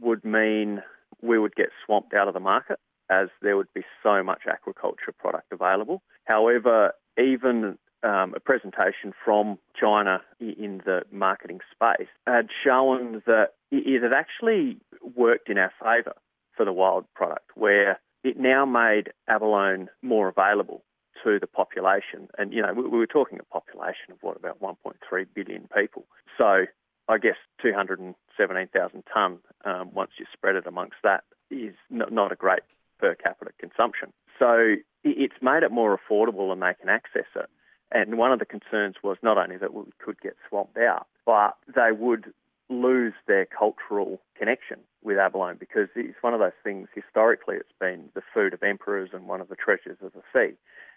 would 0.00 0.24
mean 0.24 0.82
we 1.22 1.38
would 1.38 1.54
get 1.54 1.68
swamped 1.84 2.14
out 2.14 2.28
of 2.28 2.34
the 2.34 2.40
market 2.40 2.78
as 3.10 3.28
there 3.42 3.56
would 3.56 3.72
be 3.74 3.82
so 4.02 4.22
much 4.22 4.42
aquaculture 4.46 5.16
product 5.18 5.52
available. 5.52 6.02
However, 6.24 6.92
even 7.18 7.76
um, 8.02 8.34
a 8.34 8.40
presentation 8.40 9.12
from 9.24 9.58
China 9.78 10.22
in 10.40 10.82
the 10.84 11.02
marketing 11.10 11.60
space 11.72 12.08
had 12.26 12.48
shown 12.64 13.22
that 13.26 13.50
it 13.70 14.02
had 14.02 14.12
actually 14.12 14.78
worked 15.14 15.48
in 15.48 15.58
our 15.58 15.72
favour 15.82 16.14
for 16.56 16.64
the 16.64 16.72
wild 16.72 17.04
product, 17.14 17.50
where 17.54 18.00
it 18.24 18.38
now 18.38 18.64
made 18.64 19.12
abalone 19.28 19.88
more 20.02 20.28
available 20.28 20.82
to 21.24 21.38
the 21.38 21.46
population. 21.46 22.28
And, 22.38 22.52
you 22.52 22.62
know, 22.62 22.72
we, 22.72 22.88
were 22.88 23.06
talking 23.06 23.38
a 23.38 23.44
population 23.44 24.10
of 24.10 24.18
what, 24.22 24.36
about 24.36 24.60
1.3 24.60 25.26
billion 25.34 25.68
people. 25.74 26.06
So 26.38 26.64
I 27.08 27.18
guess 27.18 27.36
217,000 27.62 29.02
tonne, 29.14 29.38
um, 29.64 29.90
once 29.92 30.12
you 30.18 30.26
spread 30.32 30.56
it 30.56 30.66
amongst 30.66 30.96
that, 31.02 31.24
is 31.50 31.74
not, 31.90 32.12
not 32.12 32.32
a 32.32 32.36
great 32.36 32.62
per 32.98 33.14
capita 33.14 33.50
consumption. 33.58 34.12
So 34.38 34.76
it's 35.04 35.34
made 35.42 35.62
it 35.62 35.72
more 35.72 35.98
affordable 35.98 36.52
and 36.52 36.62
they 36.62 36.74
can 36.78 36.88
access 36.88 37.26
it. 37.34 37.48
And 37.92 38.18
one 38.18 38.32
of 38.32 38.38
the 38.38 38.44
concerns 38.44 38.96
was 39.02 39.16
not 39.22 39.36
only 39.38 39.56
that 39.56 39.74
we 39.74 39.84
could 39.98 40.20
get 40.20 40.36
swamped 40.48 40.78
out, 40.78 41.06
but 41.26 41.56
they 41.74 41.92
would 41.92 42.32
lose 42.68 43.14
their 43.26 43.46
cultural 43.46 44.20
connection 44.38 44.78
with 45.02 45.18
abalone 45.18 45.56
because 45.58 45.88
it's 45.96 46.22
one 46.22 46.34
of 46.34 46.40
those 46.40 46.52
things, 46.62 46.88
historically, 46.94 47.56
it's 47.56 47.72
been 47.80 48.08
the 48.14 48.22
food 48.32 48.54
of 48.54 48.62
emperors 48.62 49.10
and 49.12 49.26
one 49.26 49.40
of 49.40 49.48
the 49.48 49.56
treasures 49.56 49.98
of 50.02 50.12
the 50.12 50.22
sea. 50.32 50.54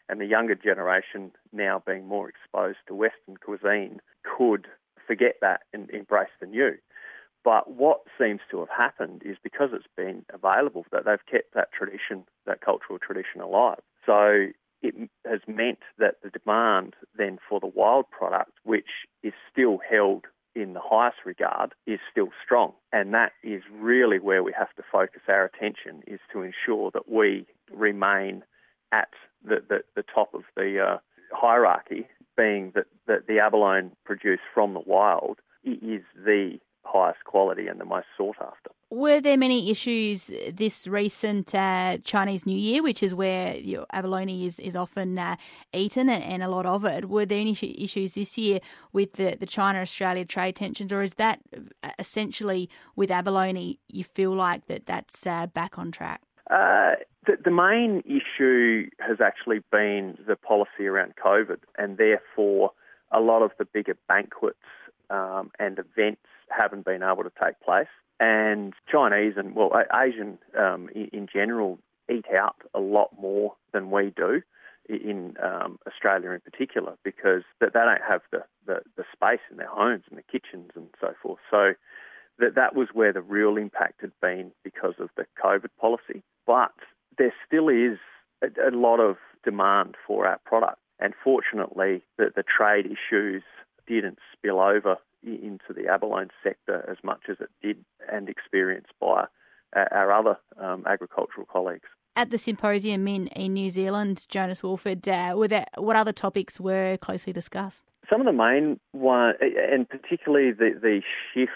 And 0.08 0.20
the 0.20 0.26
younger 0.26 0.56
generation, 0.56 1.32
now 1.52 1.82
being 1.86 2.08
more 2.08 2.30
exposed 2.30 2.80
to 2.88 2.94
Western 2.94 3.38
cuisine, 3.38 4.02
could 4.24 4.68
forget 5.08 5.36
that 5.42 5.62
and 5.74 5.90
embrace 5.90 6.30
the 6.40 6.46
new. 6.46 6.76
But 7.44 7.72
what 7.72 8.02
seems 8.20 8.42
to 8.52 8.60
have 8.60 8.70
happened 8.70 9.22
is 9.26 9.38
because 9.44 9.70
it's 9.74 9.88
been 9.98 10.26
available, 10.34 10.86
that 10.92 11.06
they've 11.06 11.26
kept 11.30 11.54
that 11.56 11.72
tradition, 11.72 12.24
that 12.46 12.62
cultural 12.62 13.00
tradition 13.00 13.42
alive. 13.42 13.80
So 14.06 14.48
it 14.84 15.10
has 15.26 15.40
meant 15.48 15.80
that 15.98 16.16
the 16.22 16.30
demand 16.30 16.94
then 17.18 17.40
for 17.50 17.60
the 17.60 17.68
wild 17.68 18.10
product, 18.12 18.52
which 18.64 19.08
is 19.24 19.34
still 19.52 19.80
held 19.90 20.26
in 20.56 20.74
the 20.74 20.82
highest 20.84 21.18
regard, 21.26 21.74
is 21.88 22.00
still 22.12 22.30
strong. 22.46 22.74
And 22.92 23.14
that 23.14 23.32
is 23.44 23.64
really 23.72 24.20
where 24.20 24.44
we 24.44 24.54
have 24.56 24.74
to 24.76 24.84
focus 24.92 25.22
our 25.28 25.46
attention, 25.46 26.04
is 26.06 26.20
to 26.32 26.42
ensure 26.44 26.92
that 26.92 27.10
we 27.10 27.48
remain 27.72 28.44
at 28.92 29.10
the, 29.44 29.64
the, 29.68 29.80
the 29.96 30.04
top 30.14 30.36
of 30.36 30.44
the 30.56 30.80
uh, 30.80 30.98
hierarchy, 31.32 32.08
being 32.38 32.74
that, 32.76 32.86
that 33.08 33.28
the 33.28 33.40
abalone 33.40 33.92
produced 34.06 34.44
from 34.54 34.74
the 34.74 34.84
wild 34.86 35.40
is 35.64 36.04
the 36.24 36.60
highest 36.84 37.24
quality 37.24 37.68
and 37.68 37.80
the 37.80 37.86
most 37.86 38.08
sought 38.18 38.36
after. 38.42 38.70
Were 38.94 39.20
there 39.20 39.38
many 39.38 39.72
issues 39.72 40.30
this 40.54 40.86
recent 40.88 41.56
uh, 41.56 41.98
Chinese 42.04 42.46
New 42.46 42.56
Year, 42.56 42.84
which 42.84 43.02
is 43.02 43.16
where 43.16 43.56
your 43.56 43.88
abalone 43.92 44.46
is, 44.46 44.60
is 44.60 44.76
often 44.76 45.18
uh, 45.18 45.36
eaten 45.74 46.10
and, 46.10 46.24
and, 46.24 46.44
a 46.44 46.48
lot 46.48 46.68
of 46.68 46.86
it? 46.86 47.10
Were 47.10 47.26
there 47.26 47.40
any 47.40 47.58
issues 47.60 48.12
this 48.12 48.38
year 48.38 48.60
with 48.92 49.14
the, 49.14 49.36
the 49.40 49.48
China 49.48 49.80
Australia 49.80 50.26
trade 50.26 50.58
tensions, 50.58 50.94
or 50.94 51.02
is 51.02 51.16
that 51.16 51.40
uh, 51.84 51.90
essentially 51.98 52.70
with 52.96 53.10
abalone 53.10 53.80
you 53.88 54.04
feel 54.04 54.36
like 54.36 54.68
that 54.68 54.86
that's 54.86 55.26
uh, 55.26 55.48
back 55.48 55.80
on 55.80 55.92
track? 55.92 56.22
Uh, 56.52 56.92
the, 57.26 57.38
the 57.44 57.50
main 57.50 58.04
issue 58.06 58.88
has 59.00 59.20
actually 59.20 59.62
been 59.72 60.20
the 60.28 60.36
policy 60.36 60.86
around 60.86 61.16
COVID, 61.16 61.58
and 61.80 61.98
therefore 61.98 62.74
a 63.12 63.20
lot 63.20 63.42
of 63.42 63.54
the 63.58 63.66
bigger 63.66 63.98
banquets 64.08 64.68
um, 65.10 65.50
and 65.58 65.80
events 65.80 66.22
haven't 66.50 66.86
been 66.86 67.02
able 67.02 67.24
to 67.24 67.32
take 67.44 67.60
place. 67.62 67.88
And 68.24 68.74
Chinese 68.90 69.34
and, 69.36 69.54
well, 69.54 69.72
Asian 69.94 70.38
um, 70.58 70.88
in, 70.96 71.28
general 71.28 71.78
eat 72.10 72.24
out 72.40 72.56
a 72.74 72.80
lot 72.80 73.10
more 73.20 73.54
than 73.74 73.92
we 73.92 74.14
do 74.16 74.42
in 74.88 75.36
um, 75.44 75.78
Australia 75.86 76.32
in 76.32 76.40
particular 76.40 76.94
because 77.04 77.42
they 77.60 77.68
don't 77.74 78.00
have 78.10 78.22
the, 78.32 78.46
the, 78.66 78.80
the, 78.96 79.04
space 79.12 79.42
in 79.52 79.58
their 79.58 79.68
homes 79.68 80.04
and 80.10 80.18
the 80.18 80.24
kitchens 80.24 80.72
and 80.74 80.88
so 81.02 81.14
forth. 81.22 81.40
So 81.52 81.74
that, 82.40 82.56
that 82.56 82.78
was 82.78 82.88
where 82.94 83.12
the 83.12 83.22
real 83.22 83.58
impact 83.58 84.00
had 84.00 84.14
been 84.22 84.52
because 84.64 84.94
of 85.00 85.10
the 85.18 85.26
COVID 85.44 85.72
policy. 85.78 86.24
But 86.48 86.72
there 87.18 87.34
still 87.46 87.68
is 87.68 87.98
a, 88.42 88.70
a 88.70 88.72
lot 88.72 89.02
of 89.02 89.18
demand 89.44 89.96
for 90.08 90.26
our 90.26 90.40
product. 90.46 90.80
And 90.98 91.14
fortunately, 91.22 92.04
the, 92.18 92.32
the 92.34 92.44
trade 92.44 92.86
issues 92.86 93.44
didn't 93.86 94.20
spill 94.32 94.62
over 94.62 94.96
into 95.26 95.74
the 95.74 95.88
abalone 95.88 96.30
sector 96.44 96.86
as 96.90 96.98
much 97.04 97.22
as 97.30 97.38
it 97.40 97.50
did 97.62 97.78
our 99.76 100.12
other 100.12 100.38
um, 100.62 100.84
agricultural 100.88 101.48
colleagues. 101.52 101.88
At 102.16 102.30
the 102.30 102.38
symposium 102.38 103.08
in, 103.08 103.28
in 103.28 103.54
New 103.54 103.72
Zealand, 103.72 104.28
Jonas 104.30 104.62
Woolford, 104.62 105.08
uh, 105.08 105.34
were 105.36 105.48
there, 105.48 105.66
what 105.78 105.96
other 105.96 106.12
topics 106.12 106.60
were 106.60 106.98
closely 106.98 107.34
discussed? 107.34 107.86
Some 108.08 108.22
of 108.22 108.28
the 108.28 108.34
main 108.34 108.80
one, 108.92 109.34
and 109.42 109.90
particularly 109.90 110.52
the, 110.52 110.78
the 110.80 111.02
shift 111.34 111.52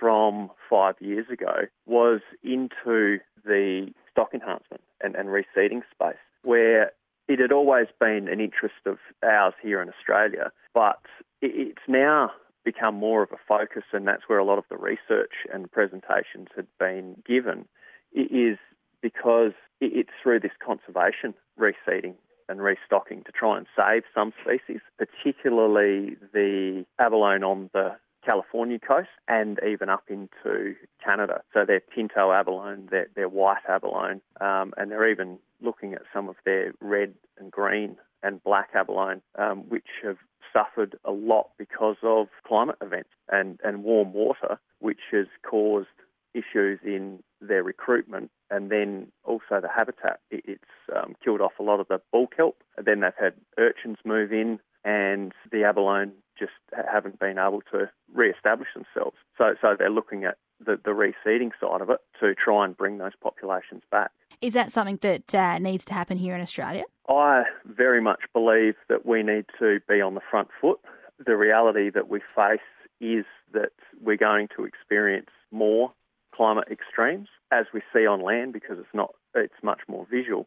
from 0.00 0.50
five 0.68 0.96
years 1.00 1.26
ago, 1.32 1.66
was 1.86 2.20
into 2.42 3.18
the 3.44 3.92
stock 4.10 4.34
enhancement 4.34 4.82
and, 5.00 5.14
and 5.14 5.28
reseeding 5.28 5.82
space, 5.92 6.18
where 6.42 6.90
it 7.28 7.38
had 7.38 7.52
always 7.52 7.86
been 8.00 8.28
an 8.28 8.40
interest 8.40 8.74
of 8.86 8.98
ours 9.22 9.54
here 9.62 9.80
in 9.80 9.88
Australia, 9.88 10.50
but 10.74 11.00
it's 11.40 11.82
now 11.86 12.30
become 12.64 12.94
more 12.94 13.22
of 13.22 13.30
a 13.32 13.36
focus, 13.46 13.84
and 13.92 14.06
that's 14.06 14.22
where 14.26 14.38
a 14.38 14.44
lot 14.44 14.58
of 14.58 14.64
the 14.70 14.76
research 14.76 15.32
and 15.52 15.70
presentations 15.70 16.48
had 16.56 16.66
been 16.78 17.22
given, 17.26 17.66
is 18.12 18.58
because 19.02 19.52
it's 19.80 20.10
through 20.22 20.40
this 20.40 20.52
conservation 20.64 21.34
reseeding 21.58 22.14
and 22.48 22.62
restocking 22.62 23.22
to 23.24 23.32
try 23.32 23.56
and 23.56 23.66
save 23.76 24.02
some 24.14 24.32
species, 24.42 24.80
particularly 24.98 26.16
the 26.32 26.84
abalone 26.98 27.42
on 27.42 27.70
the 27.72 27.96
California 28.24 28.78
coast 28.78 29.08
and 29.28 29.60
even 29.66 29.88
up 29.88 30.04
into 30.08 30.74
Canada. 31.04 31.42
So 31.52 31.64
they're 31.66 31.80
pinto 31.80 32.32
abalone, 32.32 32.88
they're, 32.90 33.28
white 33.28 33.62
abalone, 33.68 34.20
um, 34.40 34.72
and 34.76 34.90
they're 34.90 35.10
even 35.10 35.38
looking 35.60 35.94
at 35.94 36.02
some 36.12 36.28
of 36.28 36.36
their 36.44 36.72
red 36.80 37.14
and 37.38 37.50
green 37.50 37.96
and 38.22 38.42
black 38.42 38.70
abalone, 38.74 39.20
um, 39.36 39.68
which 39.68 39.86
have 40.02 40.16
suffered 40.54 40.96
a 41.04 41.10
lot 41.10 41.50
because 41.58 41.96
of 42.02 42.28
climate 42.46 42.76
events 42.80 43.10
and, 43.30 43.58
and 43.64 43.84
warm 43.84 44.12
water, 44.12 44.58
which 44.78 45.00
has 45.12 45.26
caused 45.48 45.88
issues 46.34 46.80
in 46.84 47.22
their 47.40 47.62
recruitment 47.62 48.30
and 48.50 48.70
then 48.70 49.08
also 49.24 49.60
the 49.60 49.68
habitat. 49.74 50.20
It's 50.30 50.62
um, 50.94 51.14
killed 51.22 51.40
off 51.40 51.52
a 51.58 51.62
lot 51.62 51.80
of 51.80 51.88
the 51.88 52.00
bull 52.12 52.26
kelp. 52.26 52.56
Then 52.82 53.00
they've 53.00 53.12
had 53.18 53.34
urchins 53.58 53.98
move 54.04 54.32
in 54.32 54.58
and 54.84 55.32
the 55.50 55.64
abalone 55.64 56.12
just 56.38 56.52
haven't 56.72 57.18
been 57.18 57.38
able 57.38 57.62
to 57.72 57.90
re-establish 58.12 58.68
themselves. 58.74 59.16
So, 59.38 59.54
so 59.60 59.76
they're 59.78 59.90
looking 59.90 60.24
at 60.24 60.36
the, 60.64 60.78
the 60.84 60.90
reseeding 60.90 61.50
side 61.60 61.80
of 61.80 61.90
it 61.90 62.00
to 62.20 62.34
try 62.34 62.64
and 62.64 62.76
bring 62.76 62.98
those 62.98 63.12
populations 63.22 63.82
back. 63.90 64.10
Is 64.44 64.52
that 64.52 64.72
something 64.72 64.98
that 65.00 65.34
uh, 65.34 65.58
needs 65.58 65.86
to 65.86 65.94
happen 65.94 66.18
here 66.18 66.34
in 66.34 66.42
Australia? 66.42 66.84
I 67.08 67.44
very 67.64 68.02
much 68.02 68.20
believe 68.34 68.74
that 68.90 69.06
we 69.06 69.22
need 69.22 69.46
to 69.58 69.80
be 69.88 70.02
on 70.02 70.12
the 70.12 70.20
front 70.30 70.48
foot. 70.60 70.78
The 71.24 71.34
reality 71.34 71.88
that 71.88 72.10
we 72.10 72.20
face 72.36 72.60
is 73.00 73.24
that 73.54 73.72
we're 74.02 74.18
going 74.18 74.48
to 74.54 74.64
experience 74.64 75.30
more 75.50 75.94
climate 76.34 76.68
extremes 76.70 77.28
as 77.52 77.64
we 77.72 77.80
see 77.90 78.06
on 78.06 78.20
land 78.20 78.52
because 78.52 78.78
it's 78.78 78.92
not 78.92 79.14
it's 79.34 79.62
much 79.62 79.80
more 79.88 80.06
visual. 80.10 80.46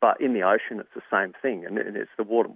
But 0.00 0.20
in 0.20 0.32
the 0.32 0.42
ocean, 0.42 0.78
it's 0.78 0.94
the 0.94 1.02
same 1.10 1.32
thing, 1.42 1.66
and 1.66 1.76
it's 1.76 2.10
the 2.16 2.22
water, 2.22 2.50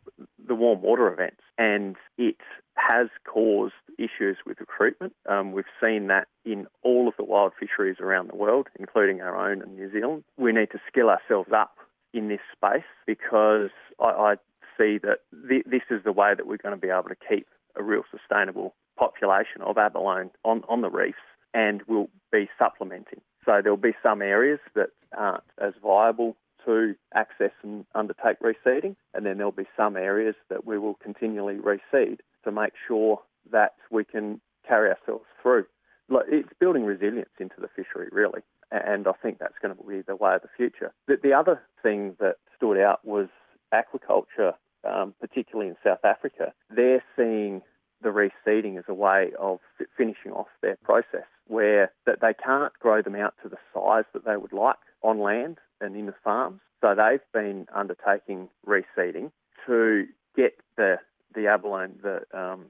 the 0.46 0.55
warm 0.55 0.81
water 0.81 1.12
events, 1.12 1.42
and 1.59 1.96
it 2.16 2.37
has 2.76 3.09
caused 3.26 3.74
issues 3.98 4.38
with 4.46 4.61
recruitment. 4.61 5.14
Um, 5.28 5.52
we've 5.52 5.64
seen 5.83 6.07
that 6.07 6.28
in 6.44 6.66
all 6.83 7.09
of 7.09 7.14
the 7.16 7.24
wild 7.24 7.52
fisheries 7.59 7.96
around 8.00 8.31
the 8.31 8.37
world, 8.37 8.68
including 8.78 9.20
our 9.20 9.50
own 9.50 9.61
in 9.61 9.74
New 9.74 9.90
Zealand. 9.90 10.22
We 10.37 10.52
need 10.52 10.70
to 10.70 10.78
skill 10.88 11.09
ourselves 11.09 11.50
up 11.52 11.76
in 12.14 12.28
this 12.28 12.40
space 12.52 12.87
because 13.07 13.70
I, 13.98 14.05
I 14.05 14.35
see 14.78 14.98
that 15.02 15.18
th- 15.48 15.64
this 15.66 15.83
is 15.90 16.05
the 16.05 16.12
way 16.12 16.35
that 16.37 16.46
we're 16.46 16.59
going 16.59 16.74
to 16.74 16.81
be 16.81 16.90
able 16.90 17.09
to 17.09 17.16
keep 17.28 17.46
a 17.76 17.83
real 17.83 18.02
sustainable 18.11 18.74
population 18.98 19.62
of 19.62 19.78
abalone 19.78 20.31
on, 20.44 20.62
on 20.68 20.83
the 20.83 20.90
reefs 20.90 21.16
and 21.55 21.83
we'll 21.87 22.09
be 22.31 22.48
supplementing. 22.59 23.20
So 23.44 23.61
there'll 23.62 23.76
be 23.76 23.94
some 24.02 24.22
areas 24.22 24.61
that 24.74 24.90
aren't 25.16 25.44
as 25.61 25.72
viable 25.83 26.37
to 26.66 26.94
access 27.14 27.53
and 27.62 27.85
undertake 27.94 28.38
reseeding, 28.40 28.96
and 29.14 29.27
then 29.27 29.37
there'll 29.38 29.53
be 29.53 29.68
some 29.77 29.96
areas 29.96 30.35
that 30.48 30.66
we 30.66 30.79
will 30.79 30.94
continually 30.94 31.57
reseed 31.57 32.18
to 32.44 32.53
make 32.53 32.72
sure 32.87 33.20
that 33.51 33.75
we 33.90 34.05
can 34.05 34.40
carry 34.66 34.90
ourselves 34.90 35.25
through. 35.42 35.64
It's 36.29 36.48
building 36.61 36.85
resilience 36.85 37.31
into 37.38 37.57
the 37.59 37.68
fishery, 37.68 38.09
really 38.12 38.42
and 38.72 39.07
I 39.07 39.12
think 39.22 39.38
that's 39.38 39.59
going 39.61 39.77
to 39.77 39.83
be 39.83 40.01
the 40.01 40.16
way 40.16 40.35
of 40.35 40.42
the 40.42 40.48
future. 40.57 40.92
The, 41.07 41.18
the 41.22 41.35
other 41.35 41.62
thing 41.83 42.16
that 42.20 42.37
stood 42.57 42.79
out 42.79 43.05
was 43.05 43.29
aquaculture, 43.72 44.55
um, 44.88 45.14
particularly 45.20 45.68
in 45.68 45.77
South 45.85 46.05
Africa. 46.05 46.53
They're 46.75 47.05
seeing 47.16 47.62
the 48.03 48.09
reseeding 48.09 48.79
as 48.79 48.85
a 48.88 48.94
way 48.94 49.33
of 49.38 49.61
finishing 49.96 50.33
off 50.33 50.48
their 50.62 50.77
process, 50.83 51.27
where 51.46 51.92
that 52.07 52.20
they 52.20 52.35
can't 52.35 52.72
grow 52.81 53.03
them 53.03 53.14
out 53.14 53.35
to 53.42 53.48
the 53.48 53.59
size 53.72 54.05
that 54.12 54.25
they 54.25 54.37
would 54.37 54.53
like 54.53 54.77
on 55.03 55.20
land 55.20 55.59
and 55.82 55.96
in 55.96 56.06
the 56.06 56.14
farms. 56.24 56.60
So 56.80 56.94
they've 56.94 57.20
been 57.32 57.66
undertaking 57.74 58.48
reseeding 58.66 59.30
to 59.66 60.06
get 60.36 60.54
the 60.76 60.96
the 61.34 61.46
abalone, 61.46 61.94
the 62.02 62.20
um, 62.38 62.66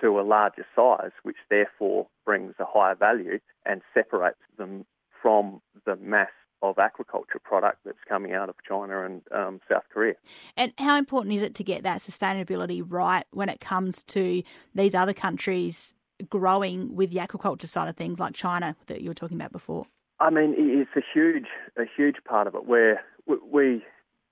to 0.00 0.20
a 0.20 0.22
larger 0.22 0.66
size, 0.76 1.10
which 1.22 1.36
therefore 1.50 2.06
brings 2.24 2.54
a 2.58 2.64
higher 2.64 2.94
value 2.94 3.38
and 3.66 3.82
separates 3.94 4.38
them 4.56 4.84
from 5.20 5.60
the 5.84 5.96
mass 5.96 6.28
of 6.62 6.76
aquaculture 6.76 7.42
product 7.42 7.78
that's 7.84 7.98
coming 8.08 8.32
out 8.32 8.48
of 8.48 8.56
China 8.66 9.04
and 9.04 9.22
um, 9.32 9.60
South 9.70 9.84
Korea. 9.92 10.14
And 10.56 10.72
how 10.78 10.96
important 10.96 11.34
is 11.34 11.42
it 11.42 11.54
to 11.56 11.64
get 11.64 11.84
that 11.84 12.00
sustainability 12.00 12.82
right 12.86 13.24
when 13.30 13.48
it 13.48 13.60
comes 13.60 14.02
to 14.04 14.42
these 14.74 14.94
other 14.94 15.14
countries 15.14 15.94
growing 16.28 16.96
with 16.96 17.10
the 17.10 17.18
aquaculture 17.18 17.66
side 17.66 17.88
of 17.88 17.96
things, 17.96 18.18
like 18.18 18.34
China 18.34 18.76
that 18.86 19.00
you 19.00 19.08
were 19.10 19.14
talking 19.14 19.36
about 19.36 19.52
before? 19.52 19.86
I 20.20 20.30
mean, 20.30 20.54
it's 20.56 20.90
a 20.96 21.02
huge, 21.14 21.46
a 21.76 21.84
huge 21.96 22.16
part 22.26 22.46
of 22.46 22.54
it 22.54 22.66
where 22.66 23.02
we 23.26 23.82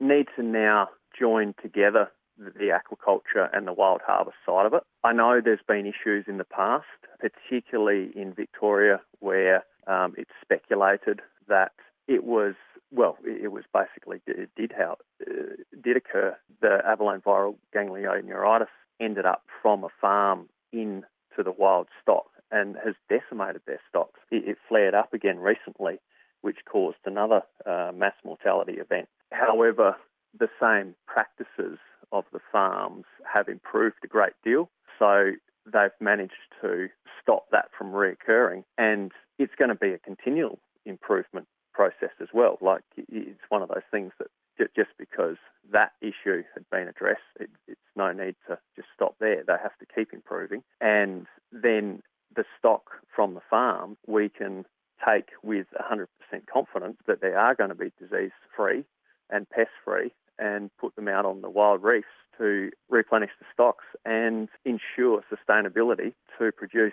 need 0.01 0.27
to 0.37 0.43
now 0.43 0.89
join 1.19 1.55
together 1.63 2.11
the 2.39 2.71
aquaculture 2.71 3.49
and 3.53 3.67
the 3.67 3.73
wild 3.73 4.01
harvest 4.07 4.37
side 4.45 4.67
of 4.67 4.75
it. 4.75 4.83
I 5.05 5.13
know 5.13 5.41
there's 5.43 5.61
been 5.67 5.87
issues 5.87 6.27
in 6.29 6.39
the 6.39 6.45
past, 6.45 6.85
particularly 7.19 8.11
in 8.15 8.35
Victoria, 8.35 9.01
where 9.21 9.65
um, 9.87 10.15
it's 10.19 10.31
speculated 10.43 11.21
that 11.49 11.73
it 12.09 12.25
was 12.25 12.55
well, 12.93 13.17
it 13.25 13.51
was 13.51 13.65
basically 13.75 14.21
it 14.27 14.51
did 14.57 14.73
how 14.77 14.97
uh, 15.21 15.57
did 15.83 15.97
occur. 15.97 16.37
The 16.61 16.79
abalone 16.85 17.21
viral 17.21 17.57
ganglioneuritis 17.75 18.69
ended 19.01 19.27
up 19.27 19.43
from 19.61 19.83
a 19.83 19.89
farm 20.01 20.49
into 20.73 21.03
the 21.39 21.51
wild 21.51 21.89
stock 22.01 22.27
and 22.51 22.77
has 22.85 22.95
decimated 23.09 23.63
their 23.67 23.81
stocks. 23.89 24.21
It, 24.31 24.49
it 24.49 24.59
flared 24.69 24.95
up 24.95 25.13
again 25.13 25.39
recently, 25.39 25.99
which 26.43 26.59
caused 26.71 26.99
another 27.05 27.43
uh, 27.65 27.93
mass 27.95 28.15
mortality 28.25 28.75
event. 28.75 29.09
However, 29.33 29.97
the 30.39 30.49
same 30.61 30.95
practices 31.07 31.79
of 32.13 32.25
the 32.33 32.41
farms 32.53 33.05
have 33.33 33.49
improved 33.49 33.97
a 34.05 34.07
great 34.07 34.35
deal. 34.45 34.71
So 34.99 35.33
they've 35.65 35.91
managed 36.01 36.33
to 36.63 36.89
stop 37.21 37.47
that 37.51 37.71
from 37.77 37.93
reoccurring. 37.93 38.65
And 38.79 39.13
it's 39.39 39.55
going 39.59 39.71
to 39.71 39.75
be 39.75 39.93
a 39.93 39.99
continual 39.99 40.59
improvement 40.85 41.47
process 41.73 42.11
as 42.21 42.29
well. 42.33 42.59
Like 42.61 42.83
it's 42.97 43.41
one 43.49 43.63
of 43.63 43.69
those 43.69 43.83
things 43.91 44.13
that 44.19 44.29
just 44.75 44.91
because 44.99 45.37
that 45.73 45.93
issue 46.01 46.43
had 46.55 46.69
been 46.71 46.89
addressed, 46.89 47.21
it, 47.39 47.51
it's 47.69 47.81
no 47.95 48.13
need 48.13 48.37
to 48.49 48.59
just 48.75 48.89
stop 48.95 49.17
there. 49.21 49.43
They 49.47 49.57
have 49.63 49.77
to 49.79 49.87
keep 49.95 50.13
improving. 50.13 50.63
And 50.81 51.27
then 51.53 52.03
the 52.35 52.45
stock 52.59 52.91
from 53.15 53.35
the 53.35 53.41
farm, 53.49 53.97
we 54.07 54.29
can 54.29 54.65
take 55.07 55.29
with 55.43 55.67
100% 55.79 56.07
confidence 56.53 56.97
that 57.07 57.21
they 57.21 57.33
are 57.33 57.55
going 57.55 57.69
to 57.69 57.75
be 57.75 57.93
disease 57.99 58.33
free 58.57 58.85
and 59.31 59.49
pest 59.51 59.71
free 59.85 60.13
and 60.39 60.71
put 60.79 60.95
them 60.97 61.09
out 61.09 61.25
on 61.25 61.41
the 61.41 61.51
wild 61.51 61.83
reefs 61.83 62.07
to 62.39 62.71
replenish 62.89 63.31
the 63.39 63.47
stocks 63.53 63.85
and 64.05 64.49
ensure 64.65 65.23
sustainability 65.33 66.13
to 66.39 66.53
produce 66.53 66.93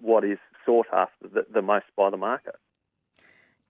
what 0.00 0.24
is 0.24 0.38
sought 0.64 0.86
after 0.92 1.28
the, 1.28 1.46
the 1.52 1.62
most 1.62 1.86
by 1.96 2.10
the 2.10 2.16
market. 2.16 2.56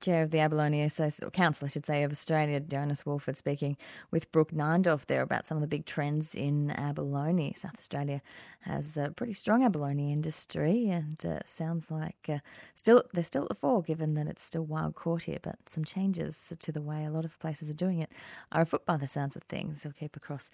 Chair 0.00 0.22
of 0.22 0.30
the 0.30 0.38
Abalone 0.40 0.82
Association, 0.82 1.26
or 1.26 1.30
Council, 1.30 1.66
I 1.66 1.68
should 1.68 1.86
say, 1.86 2.02
of 2.02 2.10
Australia, 2.10 2.58
Jonas 2.60 3.04
Woolford, 3.04 3.36
speaking 3.36 3.76
with 4.10 4.32
Brooke 4.32 4.52
Neindorf 4.52 5.06
there 5.06 5.22
about 5.22 5.46
some 5.46 5.56
of 5.56 5.60
the 5.60 5.66
big 5.66 5.84
trends 5.84 6.34
in 6.34 6.70
abalone. 6.70 7.52
South 7.54 7.78
Australia 7.78 8.22
has 8.60 8.96
a 8.96 9.10
pretty 9.10 9.32
strong 9.32 9.62
abalone 9.62 10.12
industry, 10.12 10.88
and 10.88 11.24
uh, 11.26 11.40
sounds 11.44 11.90
like 11.90 12.28
uh, 12.28 12.38
still 12.74 13.04
they're 13.12 13.24
still 13.24 13.42
at 13.42 13.48
the 13.50 13.54
fore, 13.54 13.82
given 13.82 14.14
that 14.14 14.26
it's 14.26 14.42
still 14.42 14.64
wild 14.64 14.94
caught 14.94 15.24
here. 15.24 15.38
But 15.42 15.56
some 15.66 15.84
changes 15.84 16.52
to 16.58 16.72
the 16.72 16.82
way 16.82 17.04
a 17.04 17.10
lot 17.10 17.24
of 17.24 17.38
places 17.38 17.68
are 17.70 17.74
doing 17.74 18.00
it 18.00 18.10
are 18.52 18.62
afoot 18.62 18.86
by 18.86 18.96
the 18.96 19.06
sounds 19.06 19.36
of 19.36 19.42
things. 19.44 19.84
We'll 19.84 19.92
keep 19.92 20.16
across 20.16 20.50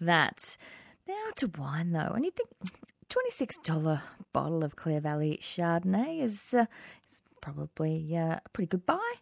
that. 0.00 0.56
Now 1.08 1.14
to 1.36 1.50
wine, 1.58 1.92
though, 1.92 2.12
and 2.14 2.24
you 2.24 2.30
think. 2.30 2.50
$26 3.10 4.00
bottle 4.32 4.62
of 4.62 4.76
Clare 4.76 5.00
Valley 5.00 5.36
Chardonnay 5.42 6.22
is, 6.22 6.54
uh, 6.54 6.66
is 7.10 7.20
probably 7.40 8.14
a 8.14 8.40
pretty 8.52 8.68
good 8.68 8.86
buy, 8.86 9.12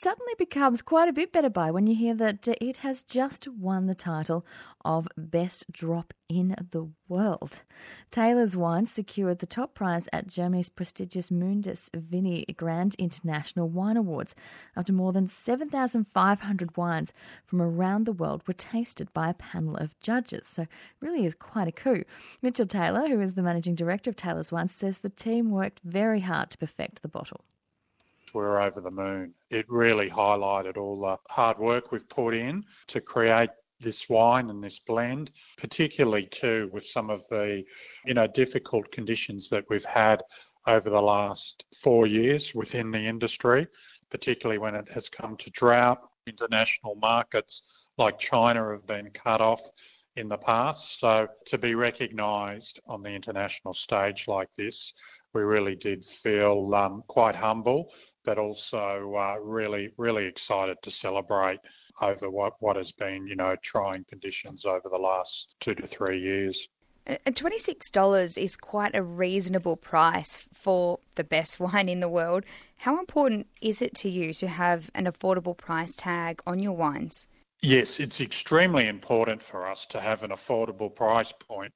suddenly 0.00 0.32
becomes 0.38 0.80
quite 0.80 1.08
a 1.08 1.12
bit 1.12 1.32
better 1.32 1.50
by 1.50 1.72
when 1.72 1.88
you 1.88 1.96
hear 1.96 2.14
that 2.14 2.46
it 2.46 2.76
has 2.76 3.02
just 3.02 3.48
won 3.48 3.86
the 3.86 3.96
title 3.96 4.46
of 4.84 5.08
Best 5.16 5.72
Drop 5.72 6.14
in 6.28 6.54
the 6.70 6.88
World. 7.08 7.64
Taylor's 8.12 8.56
Wine 8.56 8.86
secured 8.86 9.40
the 9.40 9.46
top 9.46 9.74
prize 9.74 10.08
at 10.12 10.28
Germany's 10.28 10.68
prestigious 10.68 11.32
Mundus 11.32 11.90
Vini 11.92 12.44
Grand 12.56 12.94
International 12.94 13.68
Wine 13.68 13.96
Awards 13.96 14.36
after 14.76 14.92
more 14.92 15.12
than 15.12 15.26
7,500 15.26 16.76
wines 16.76 17.12
from 17.44 17.60
around 17.60 18.06
the 18.06 18.12
world 18.12 18.46
were 18.46 18.54
tasted 18.54 19.12
by 19.12 19.30
a 19.30 19.34
panel 19.34 19.74
of 19.74 19.98
judges. 19.98 20.46
So, 20.46 20.66
really 21.00 21.26
is 21.26 21.34
quite 21.34 21.66
a 21.66 21.72
coup. 21.72 22.04
Mitchell 22.40 22.66
Taylor, 22.66 23.08
who 23.08 23.20
is 23.20 23.34
the 23.34 23.42
managing 23.42 23.74
director 23.74 24.10
of 24.10 24.16
Taylor's 24.16 24.52
Wines, 24.52 24.72
says 24.72 25.00
the 25.00 25.08
team 25.08 25.50
worked 25.50 25.80
very 25.82 26.20
hard 26.20 26.50
to 26.50 26.58
perfect 26.58 27.02
the 27.02 27.08
bottle 27.08 27.40
were 28.42 28.60
over 28.60 28.80
the 28.80 28.90
moon. 28.90 29.34
It 29.50 29.66
really 29.68 30.08
highlighted 30.10 30.76
all 30.76 31.00
the 31.00 31.16
hard 31.28 31.58
work 31.58 31.92
we've 31.92 32.08
put 32.08 32.34
in 32.34 32.64
to 32.88 33.00
create 33.00 33.50
this 33.80 34.08
wine 34.08 34.50
and 34.50 34.62
this 34.62 34.80
blend, 34.80 35.30
particularly 35.56 36.26
too 36.26 36.68
with 36.72 36.84
some 36.84 37.10
of 37.10 37.26
the, 37.28 37.64
you 38.04 38.14
know, 38.14 38.26
difficult 38.26 38.90
conditions 38.90 39.48
that 39.50 39.64
we've 39.70 39.84
had 39.84 40.22
over 40.66 40.90
the 40.90 41.00
last 41.00 41.64
four 41.76 42.06
years 42.06 42.54
within 42.54 42.90
the 42.90 42.98
industry, 43.00 43.66
particularly 44.10 44.58
when 44.58 44.74
it 44.74 44.88
has 44.90 45.08
come 45.08 45.36
to 45.36 45.50
drought. 45.50 46.00
International 46.26 46.94
markets 46.96 47.90
like 47.96 48.18
China 48.18 48.70
have 48.72 48.86
been 48.86 49.08
cut 49.10 49.40
off 49.40 49.62
in 50.16 50.28
the 50.28 50.36
past. 50.36 51.00
So 51.00 51.28
to 51.46 51.56
be 51.56 51.74
recognised 51.74 52.80
on 52.86 53.02
the 53.02 53.10
international 53.10 53.72
stage 53.72 54.28
like 54.28 54.52
this, 54.54 54.92
we 55.32 55.42
really 55.42 55.76
did 55.76 56.04
feel 56.04 56.74
um, 56.74 57.02
quite 57.06 57.36
humble 57.36 57.92
but 58.28 58.36
also 58.36 59.14
uh, 59.16 59.38
really, 59.40 59.88
really 59.96 60.26
excited 60.26 60.76
to 60.82 60.90
celebrate 60.90 61.60
over 62.02 62.28
what, 62.28 62.52
what 62.60 62.76
has 62.76 62.92
been, 62.92 63.26
you 63.26 63.34
know, 63.34 63.56
trying 63.62 64.04
conditions 64.04 64.66
over 64.66 64.90
the 64.90 64.98
last 64.98 65.54
two 65.60 65.74
to 65.74 65.86
three 65.86 66.20
years. 66.20 66.68
And 67.06 67.34
$26 67.34 68.36
is 68.36 68.54
quite 68.54 68.94
a 68.94 69.02
reasonable 69.02 69.78
price 69.78 70.46
for 70.52 70.98
the 71.14 71.24
best 71.24 71.58
wine 71.60 71.88
in 71.88 72.00
the 72.00 72.08
world. 72.10 72.44
How 72.76 72.98
important 72.98 73.46
is 73.62 73.80
it 73.80 73.94
to 73.94 74.10
you 74.10 74.34
to 74.34 74.46
have 74.46 74.90
an 74.94 75.06
affordable 75.06 75.56
price 75.56 75.96
tag 75.96 76.42
on 76.46 76.58
your 76.58 76.76
wines? 76.76 77.28
Yes, 77.62 77.98
it's 77.98 78.20
extremely 78.20 78.88
important 78.88 79.42
for 79.42 79.66
us 79.66 79.86
to 79.86 80.02
have 80.02 80.22
an 80.22 80.32
affordable 80.32 80.94
price 80.94 81.32
point 81.32 81.72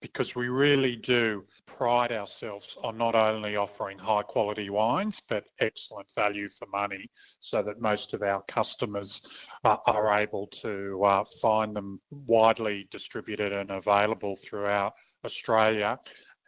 because 0.00 0.34
we 0.34 0.48
really 0.48 0.96
do 0.96 1.44
pride 1.66 2.12
ourselves 2.12 2.76
on 2.82 2.96
not 2.98 3.14
only 3.14 3.56
offering 3.56 3.98
high 3.98 4.22
quality 4.22 4.70
wines, 4.70 5.20
but 5.28 5.44
excellent 5.60 6.08
value 6.14 6.48
for 6.48 6.66
money 6.66 7.10
so 7.40 7.62
that 7.62 7.80
most 7.80 8.14
of 8.14 8.22
our 8.22 8.42
customers 8.48 9.22
uh, 9.64 9.76
are 9.86 10.18
able 10.18 10.46
to 10.48 11.02
uh, 11.04 11.24
find 11.40 11.74
them 11.74 12.00
widely 12.10 12.86
distributed 12.90 13.52
and 13.52 13.70
available 13.70 14.36
throughout 14.36 14.92
Australia 15.24 15.98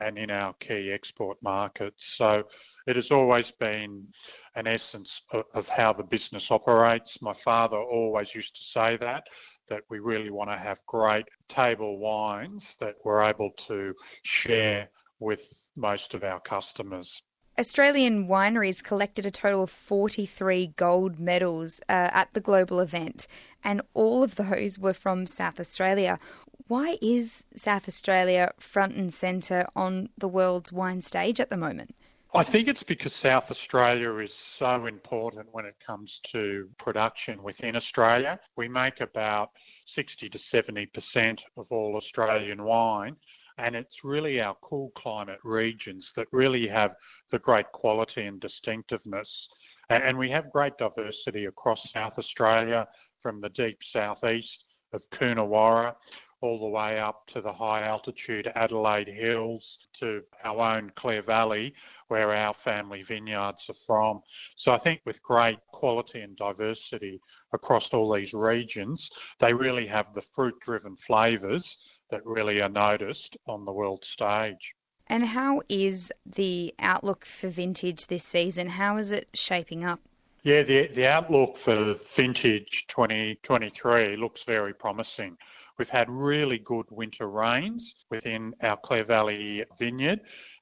and 0.01 0.17
in 0.17 0.31
our 0.31 0.53
key 0.55 0.93
export 0.93 1.37
markets. 1.43 2.15
So 2.17 2.45
it 2.87 2.97
has 2.97 3.11
always 3.11 3.51
been 3.51 4.07
an 4.55 4.67
essence 4.67 5.23
of, 5.33 5.45
of, 5.55 5.69
how 5.69 5.93
the 5.93 6.05
business 6.05 6.51
operates. 6.51 7.21
My 7.21 7.33
father 7.33 7.79
always 7.79 8.35
used 8.35 8.55
to 8.57 8.63
say 8.63 8.97
that 8.99 9.25
that 9.69 9.83
we 9.91 9.99
really 9.99 10.31
want 10.31 10.51
to 10.51 10.57
have 10.57 10.81
great 10.87 11.27
table 11.49 11.99
wines 11.99 12.77
that 12.81 12.95
we're 13.05 13.23
able 13.23 13.51
to 13.57 13.95
share 14.23 14.89
with 15.21 15.43
most 15.77 16.15
of 16.15 16.25
our 16.25 16.41
customers. 16.41 17.23
Australian 17.59 18.29
wineries 18.29 18.85
collected 18.85 19.27
a 19.27 19.33
total 19.33 19.65
of 19.65 19.71
43 19.71 20.75
gold 20.77 21.19
medals 21.19 21.81
uh, 21.89 22.11
at 22.13 22.33
the 22.33 22.41
global 22.41 22.79
event, 22.79 23.27
and 23.65 23.83
all 23.95 24.23
of 24.23 24.37
those 24.37 24.79
were 24.79 24.95
from 24.95 25.27
South 25.27 25.59
Australia. 25.59 26.21
Why 26.69 26.99
is 27.03 27.45
South 27.57 27.89
Australia 27.89 28.53
front 28.61 28.95
and 28.95 29.13
centre 29.13 29.67
on 29.75 30.11
the 30.17 30.29
world's 30.29 30.73
wine 30.73 31.03
stage 31.03 31.41
at 31.41 31.51
the 31.51 31.57
moment? 31.57 31.97
I 32.35 32.43
think 32.43 32.69
it's 32.69 32.83
because 32.83 33.15
South 33.15 33.51
Australia 33.51 34.15
is 34.19 34.35
so 34.35 34.85
important 34.85 35.49
when 35.51 35.65
it 35.65 35.77
comes 35.85 36.21
to 36.25 36.69
production 36.77 37.43
within 37.43 37.75
Australia. 37.75 38.39
We 38.55 38.69
make 38.69 39.01
about 39.01 39.49
60 39.87 40.29
to 40.29 40.37
70% 40.37 41.41
of 41.57 41.67
all 41.73 41.97
Australian 41.97 42.65
wine, 42.65 43.17
and 43.57 43.75
it's 43.75 44.05
really 44.05 44.43
our 44.43 44.55
cool 44.61 44.91
climate 44.91 45.39
regions 45.43 46.13
that 46.17 46.29
really 46.31 46.67
have 46.67 46.97
the 47.31 47.39
great 47.39 47.73
quality 47.73 48.27
and 48.27 48.39
distinctiveness. 48.39 49.49
And 49.89 50.19
we 50.19 50.31
have 50.31 50.53
great 50.53 50.77
diversity 50.77 51.47
across 51.47 51.91
South 51.91 52.19
Australia 52.19 52.87
from 53.23 53.41
the 53.41 53.49
deep 53.49 53.83
southeast 53.83 54.67
of 54.93 55.09
Coonawarra 55.11 55.95
all 56.41 56.59
the 56.59 56.69
way 56.69 56.99
up 56.99 57.27
to 57.27 57.41
the 57.41 57.53
high 57.53 57.83
altitude 57.83 58.51
Adelaide 58.55 59.09
Hills 59.09 59.79
to 59.95 60.23
our 60.45 60.77
own 60.77 60.91
Clare 60.95 61.23
Valley, 61.23 61.75
where 62.09 62.33
our 62.33 62.55
family 62.55 63.03
vineyards 63.03 63.69
are 63.69 63.75
from. 63.75 64.21
So 64.57 64.73
I 64.73 64.79
think 64.79 65.01
with 65.05 65.23
great 65.23 65.59
quality 65.73 66.21
and 66.21 66.37
diversity 66.37 67.21
across 67.53 67.93
all 67.93 68.13
these 68.13 68.35
regions, 68.35 69.11
they 69.39 69.53
really 69.53 69.87
have 69.87 70.15
the 70.15 70.23
fruit 70.23 70.55
driven 70.61 70.97
flavours 70.97 71.79
that 72.11 72.25
really 72.25 72.63
are 72.63 72.69
noticed 72.69 73.37
on 73.47 73.65
the 73.65 73.73
world 73.73 74.05
stage. 74.05 74.75
And 75.09 75.25
how 75.25 75.63
is 75.69 76.13
the 76.27 76.75
outlook 76.79 77.25
for 77.25 77.49
vintage 77.49 78.07
this 78.07 78.25
season? 78.25 78.69
How 78.69 78.99
is 78.99 79.11
it 79.11 79.29
shaping 79.35 79.85
up? 79.85 80.01
Yeah, 80.43 80.63
the, 80.63 80.87
the 80.89 81.07
outlook 81.07 81.57
for 81.57 81.97
vintage 82.15 82.87
2023 82.87 84.17
looks 84.17 84.45
very 84.45 84.73
promising 84.73 85.37
We've 85.79 85.89
had 85.89 86.11
really 86.11 86.59
good 86.59 86.87
winter 86.91 87.31
rains 87.31 87.95
within 88.11 88.53
our 88.63 88.77
Clare 88.77 89.05
Valley 89.05 89.65
vineyard. 89.79 90.21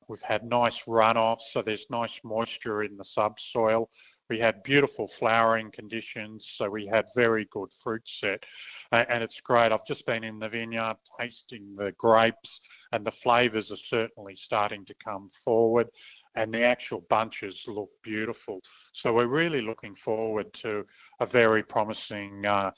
We've 0.09 0.21
had 0.21 0.45
nice 0.45 0.85
runoff, 0.85 1.41
so 1.41 1.63
there's 1.63 1.87
nice 1.89 2.21
moisture 2.23 2.83
in 2.83 2.99
the 2.99 3.05
subsoil. 3.05 3.89
We 4.29 4.39
had 4.39 4.63
beautiful 4.63 5.09
flowering 5.09 5.71
conditions, 5.71 6.53
so 6.55 6.69
we 6.69 6.87
had 6.87 7.07
very 7.15 7.47
good 7.51 7.71
fruit 7.83 8.03
set. 8.05 8.45
Uh, 8.93 9.05
and 9.09 9.25
it's 9.25 9.41
great. 9.41 9.73
I've 9.73 9.87
just 9.87 10.05
been 10.05 10.23
in 10.23 10.39
the 10.39 10.51
vineyard 10.51 10.97
tasting 11.19 11.75
the 11.77 11.93
grapes, 11.93 12.61
and 12.93 13.05
the 13.05 13.11
flavours 13.11 13.73
are 13.73 13.77
certainly 13.77 14.37
starting 14.37 14.85
to 14.85 14.95
come 15.03 15.31
forward, 15.45 15.89
and 16.37 16.53
the 16.53 16.63
actual 16.63 17.01
bunches 17.09 17.65
look 17.67 17.91
beautiful. 18.03 18.61
So 18.93 19.13
we're 19.13 19.27
really 19.27 19.63
looking 19.63 19.95
forward 19.95 20.53
to 20.55 20.85
a 21.21 21.27
very 21.27 21.63
promising 21.63 22.45
uh, 22.47 22.71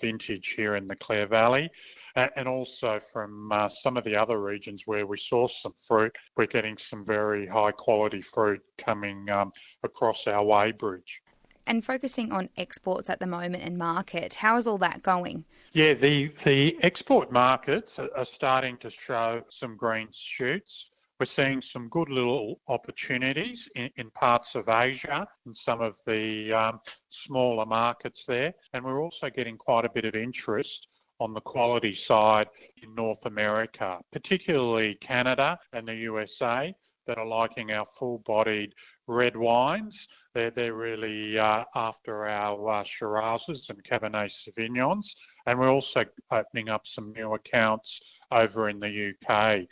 vintage 0.00 0.54
here 0.56 0.76
in 0.76 0.86
the 0.88 0.96
Clare 0.96 1.26
Valley, 1.26 1.70
and, 2.16 2.30
and 2.36 2.48
also 2.48 3.00
from 3.12 3.52
uh, 3.52 3.68
some 3.68 3.96
of 3.96 4.04
the 4.04 4.16
other 4.16 4.40
regions 4.40 4.86
where 4.86 5.06
we 5.06 5.16
source 5.16 5.60
some 5.62 5.74
fruit, 5.86 6.12
we're 6.36 6.46
getting 6.46 6.78
some 6.78 7.04
very 7.04 7.46
high 7.46 7.72
quality 7.72 8.22
fruit 8.22 8.60
coming 8.78 9.28
um, 9.30 9.52
across 9.82 10.26
our 10.26 10.44
weighbridge. 10.44 11.20
And 11.66 11.84
focusing 11.84 12.32
on 12.32 12.48
exports 12.56 13.08
at 13.08 13.20
the 13.20 13.26
moment 13.26 13.62
and 13.62 13.78
market, 13.78 14.34
how 14.34 14.56
is 14.56 14.66
all 14.66 14.78
that 14.78 15.02
going? 15.02 15.44
Yeah, 15.72 15.94
the, 15.94 16.26
the 16.44 16.76
export 16.82 17.30
markets 17.30 17.98
are 17.98 18.24
starting 18.24 18.76
to 18.78 18.90
show 18.90 19.42
some 19.48 19.76
green 19.76 20.08
shoots. 20.10 20.90
We're 21.22 21.26
seeing 21.26 21.60
some 21.60 21.88
good 21.88 22.08
little 22.08 22.58
opportunities 22.66 23.68
in, 23.76 23.90
in 23.96 24.10
parts 24.10 24.56
of 24.56 24.68
Asia 24.68 25.24
and 25.46 25.56
some 25.56 25.80
of 25.80 25.96
the 26.04 26.52
um, 26.52 26.80
smaller 27.10 27.64
markets 27.64 28.24
there. 28.26 28.52
And 28.72 28.84
we're 28.84 29.00
also 29.00 29.30
getting 29.30 29.56
quite 29.56 29.84
a 29.84 29.88
bit 29.88 30.04
of 30.04 30.16
interest 30.16 30.88
on 31.20 31.32
the 31.32 31.40
quality 31.40 31.94
side 31.94 32.48
in 32.82 32.92
North 32.96 33.24
America, 33.24 34.00
particularly 34.10 34.96
Canada 34.96 35.56
and 35.72 35.86
the 35.86 35.94
USA 35.94 36.74
that 37.06 37.18
are 37.18 37.26
liking 37.26 37.70
our 37.70 37.86
full-bodied 37.86 38.74
red 39.06 39.36
wines. 39.36 40.08
They're, 40.34 40.50
they're 40.50 40.74
really 40.74 41.38
uh, 41.38 41.64
after 41.74 42.26
our 42.26 42.70
uh, 42.70 42.82
Shirazes 42.82 43.68
and 43.68 43.84
Cabernet 43.84 44.30
Sauvignons. 44.30 45.14
And 45.46 45.58
we're 45.58 45.70
also 45.70 46.04
opening 46.30 46.70
up 46.70 46.86
some 46.86 47.12
new 47.12 47.34
accounts 47.34 48.00
over 48.30 48.70
in 48.70 48.80
the 48.80 49.12
UK 49.12 49.66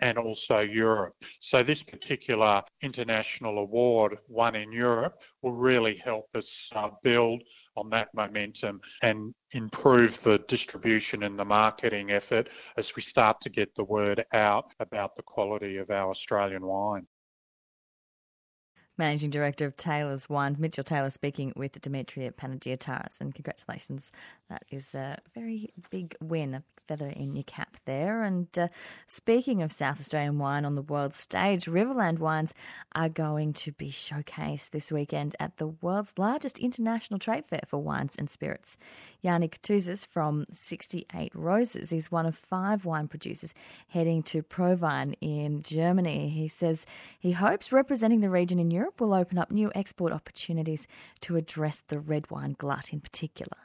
and 0.00 0.18
also 0.18 0.58
Europe. 0.58 1.14
So 1.40 1.62
this 1.62 1.82
particular 1.82 2.62
international 2.82 3.58
award 3.58 4.18
won 4.28 4.56
in 4.56 4.72
Europe 4.72 5.22
will 5.42 5.52
really 5.52 5.96
help 5.96 6.28
us 6.34 6.68
uh, 6.74 6.90
build 7.02 7.42
on 7.76 7.90
that 7.90 8.08
momentum 8.14 8.80
and 9.02 9.34
improve 9.52 10.20
the 10.22 10.38
distribution 10.48 11.22
and 11.22 11.38
the 11.38 11.44
marketing 11.44 12.10
effort 12.10 12.48
as 12.76 12.96
we 12.96 13.02
start 13.02 13.40
to 13.42 13.50
get 13.50 13.74
the 13.74 13.84
word 13.84 14.24
out 14.32 14.72
about 14.80 15.14
the 15.14 15.22
quality 15.22 15.76
of 15.76 15.90
our 15.90 16.10
Australian 16.10 16.64
wine. 16.64 17.06
Managing 19.02 19.30
Director 19.30 19.66
of 19.66 19.76
Taylor's 19.76 20.28
Wines, 20.28 20.60
Mitchell 20.60 20.84
Taylor, 20.84 21.10
speaking 21.10 21.52
with 21.56 21.80
Demetria 21.80 22.30
Panagiotouris. 22.30 23.20
And 23.20 23.34
congratulations, 23.34 24.12
that 24.48 24.62
is 24.70 24.94
a 24.94 25.18
very 25.34 25.70
big 25.90 26.14
win, 26.20 26.54
a 26.54 26.62
feather 26.86 27.08
in 27.08 27.34
your 27.34 27.42
cap 27.44 27.76
there. 27.84 28.22
And 28.22 28.46
uh, 28.56 28.68
speaking 29.08 29.62
of 29.62 29.72
South 29.72 29.98
Australian 29.98 30.38
wine 30.38 30.64
on 30.64 30.74
the 30.76 30.82
world 30.82 31.14
stage, 31.14 31.64
Riverland 31.64 32.18
Wines 32.18 32.54
are 32.94 33.08
going 33.08 33.54
to 33.54 33.72
be 33.72 33.90
showcased 33.90 34.70
this 34.70 34.92
weekend 34.92 35.34
at 35.40 35.56
the 35.56 35.68
world's 35.68 36.12
largest 36.16 36.58
international 36.58 37.18
trade 37.18 37.44
fair 37.48 37.62
for 37.66 37.82
wines 37.82 38.14
and 38.18 38.30
spirits. 38.30 38.76
Yanni 39.20 39.48
Katouzis 39.48 40.06
from 40.06 40.46
68 40.52 41.32
Roses 41.34 41.92
is 41.92 42.12
one 42.12 42.26
of 42.26 42.36
five 42.36 42.84
wine 42.84 43.08
producers 43.08 43.54
heading 43.88 44.22
to 44.24 44.42
ProWein 44.42 45.14
in 45.20 45.62
Germany. 45.62 46.28
He 46.28 46.46
says 46.46 46.86
he 47.18 47.32
hopes 47.32 47.72
representing 47.72 48.20
the 48.20 48.30
region 48.30 48.58
in 48.58 48.70
Europe 48.70 48.91
will 49.00 49.14
open 49.14 49.38
up 49.38 49.50
new 49.50 49.70
export 49.74 50.12
opportunities 50.12 50.86
to 51.20 51.36
address 51.36 51.82
the 51.88 51.98
red 51.98 52.30
wine 52.30 52.54
glut 52.58 52.92
in 52.92 53.00
particular. 53.00 53.56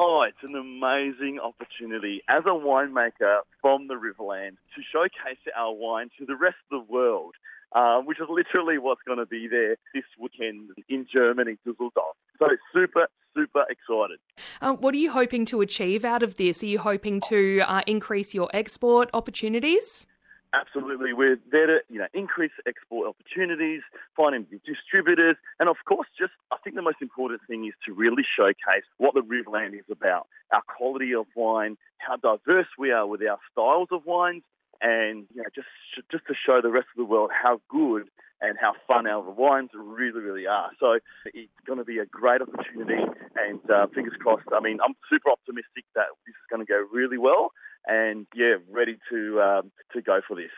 Oh, 0.00 0.22
it's 0.22 0.38
an 0.44 0.54
amazing 0.54 1.40
opportunity 1.40 2.22
as 2.28 2.44
a 2.46 2.50
winemaker 2.50 3.38
from 3.60 3.88
the 3.88 3.94
Riverland 3.94 4.56
to 4.76 4.82
showcase 4.92 5.38
our 5.56 5.72
wine 5.72 6.08
to 6.18 6.24
the 6.24 6.36
rest 6.36 6.56
of 6.70 6.86
the 6.86 6.92
world, 6.92 7.34
uh, 7.72 7.98
which 8.02 8.20
is 8.20 8.28
literally 8.28 8.78
what's 8.78 9.02
going 9.02 9.18
to 9.18 9.26
be 9.26 9.48
there 9.48 9.76
this 9.92 10.04
weekend 10.16 10.70
in 10.88 11.04
Germany, 11.12 11.58
Dusseldorf. 11.66 12.14
So 12.38 12.46
super, 12.72 13.08
super 13.34 13.64
excited. 13.68 14.20
Uh, 14.60 14.74
what 14.74 14.94
are 14.94 14.98
you 14.98 15.10
hoping 15.10 15.44
to 15.46 15.62
achieve 15.62 16.04
out 16.04 16.22
of 16.22 16.36
this? 16.36 16.62
Are 16.62 16.66
you 16.66 16.78
hoping 16.78 17.20
to 17.28 17.62
uh, 17.66 17.82
increase 17.88 18.34
your 18.34 18.48
export 18.54 19.10
opportunities? 19.12 20.06
Absolutely. 20.54 21.12
We're 21.12 21.38
there 21.52 21.66
to, 21.66 21.78
you 21.90 21.98
know, 21.98 22.06
increase 22.14 22.52
export 22.66 23.06
opportunities, 23.06 23.82
finding 24.16 24.46
distributors, 24.64 25.36
and 25.60 25.68
of 25.68 25.76
course, 25.86 26.08
just 26.18 26.32
I 26.50 26.56
think 26.64 26.74
the 26.74 26.82
most 26.82 27.02
important 27.02 27.42
thing 27.46 27.66
is 27.66 27.74
to 27.86 27.92
really 27.92 28.24
showcase 28.36 28.84
what 28.96 29.12
the 29.14 29.20
Riverland 29.20 29.74
is 29.74 29.84
about, 29.90 30.26
our 30.52 30.62
quality 30.62 31.14
of 31.14 31.26
wine, 31.36 31.76
how 31.98 32.16
diverse 32.16 32.68
we 32.78 32.90
are 32.92 33.06
with 33.06 33.20
our 33.22 33.38
styles 33.52 33.88
of 33.92 34.06
wines, 34.06 34.42
and 34.80 35.26
you 35.34 35.42
know, 35.42 35.48
just 35.54 35.68
just 36.10 36.26
to 36.26 36.34
show 36.34 36.60
the 36.62 36.70
rest 36.70 36.86
of 36.94 36.98
the 36.98 37.04
world 37.04 37.30
how 37.32 37.60
good 37.68 38.08
and 38.40 38.56
how 38.60 38.72
fun 38.86 39.06
our 39.06 39.22
wines 39.30 39.70
really, 39.74 40.20
really 40.20 40.46
are. 40.46 40.70
So 40.78 40.98
it's 41.34 41.50
going 41.66 41.78
to 41.78 41.84
be 41.84 41.98
a 41.98 42.06
great 42.06 42.40
opportunity, 42.40 43.02
and 43.36 43.58
uh, 43.70 43.86
fingers 43.88 44.14
crossed. 44.20 44.44
I 44.52 44.60
mean, 44.60 44.78
I'm 44.84 44.94
super 45.10 45.30
optimistic 45.30 45.84
that 45.94 46.06
this 46.26 46.34
is 46.34 46.46
going 46.50 46.64
to 46.64 46.66
go 46.66 46.86
really 46.92 47.18
well, 47.18 47.50
and 47.86 48.26
yeah, 48.34 48.56
ready 48.70 48.98
to 49.10 49.40
um, 49.40 49.72
to 49.92 50.02
go 50.02 50.20
for 50.26 50.36
this. 50.36 50.50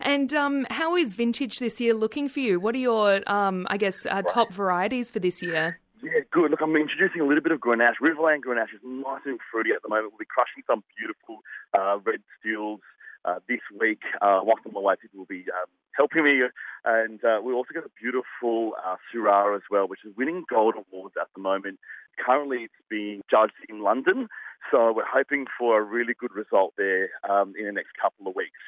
And 0.00 0.32
um, 0.32 0.66
how 0.70 0.96
is 0.96 1.14
vintage 1.14 1.58
this 1.58 1.80
year 1.80 1.94
looking 1.94 2.28
for 2.28 2.40
you? 2.40 2.58
What 2.58 2.74
are 2.74 2.78
your, 2.78 3.22
um, 3.30 3.66
I 3.68 3.76
guess, 3.76 4.06
uh, 4.06 4.22
top 4.22 4.52
varieties 4.52 5.10
for 5.10 5.18
this 5.18 5.42
year? 5.42 5.80
Yeah, 6.02 6.20
good. 6.30 6.50
Look, 6.50 6.60
I'm 6.62 6.76
introducing 6.76 7.20
a 7.20 7.26
little 7.26 7.42
bit 7.42 7.52
of 7.52 7.60
Grenache. 7.60 7.96
Riverland 8.02 8.42
Grenache 8.46 8.74
is 8.74 8.80
nice 8.84 9.22
and 9.24 9.40
fruity 9.50 9.70
at 9.74 9.82
the 9.82 9.88
moment. 9.88 10.12
We'll 10.12 10.18
be 10.18 10.26
crushing 10.26 10.62
some 10.66 10.84
beautiful 10.96 11.40
uh, 11.74 11.98
red 12.04 12.20
stills 12.38 12.80
uh, 13.26 13.40
this 13.48 13.60
week. 13.78 14.00
Uh, 14.22 14.40
whilst 14.42 14.62
I'm 14.66 14.76
away, 14.76 14.94
people 15.00 15.18
will 15.18 15.26
be 15.26 15.44
um, 15.52 15.66
helping 15.92 16.24
me. 16.24 16.42
And 16.84 17.22
uh, 17.24 17.40
we've 17.42 17.56
also 17.56 17.74
got 17.74 17.84
a 17.84 17.90
beautiful 18.00 18.74
uh, 18.84 18.96
Syrah 19.12 19.56
as 19.56 19.62
well, 19.70 19.88
which 19.88 20.04
is 20.04 20.16
winning 20.16 20.44
gold 20.48 20.74
awards 20.74 21.14
at 21.20 21.28
the 21.34 21.42
moment. 21.42 21.78
Currently, 22.24 22.64
it's 22.64 22.74
being 22.88 23.22
judged 23.30 23.52
in 23.68 23.82
London. 23.82 24.28
So 24.70 24.92
we're 24.92 25.04
hoping 25.04 25.46
for 25.58 25.78
a 25.78 25.82
really 25.82 26.14
good 26.14 26.34
result 26.34 26.74
there 26.76 27.10
um, 27.28 27.54
in 27.58 27.66
the 27.66 27.72
next 27.72 27.90
couple 28.00 28.28
of 28.28 28.34
weeks. 28.34 28.58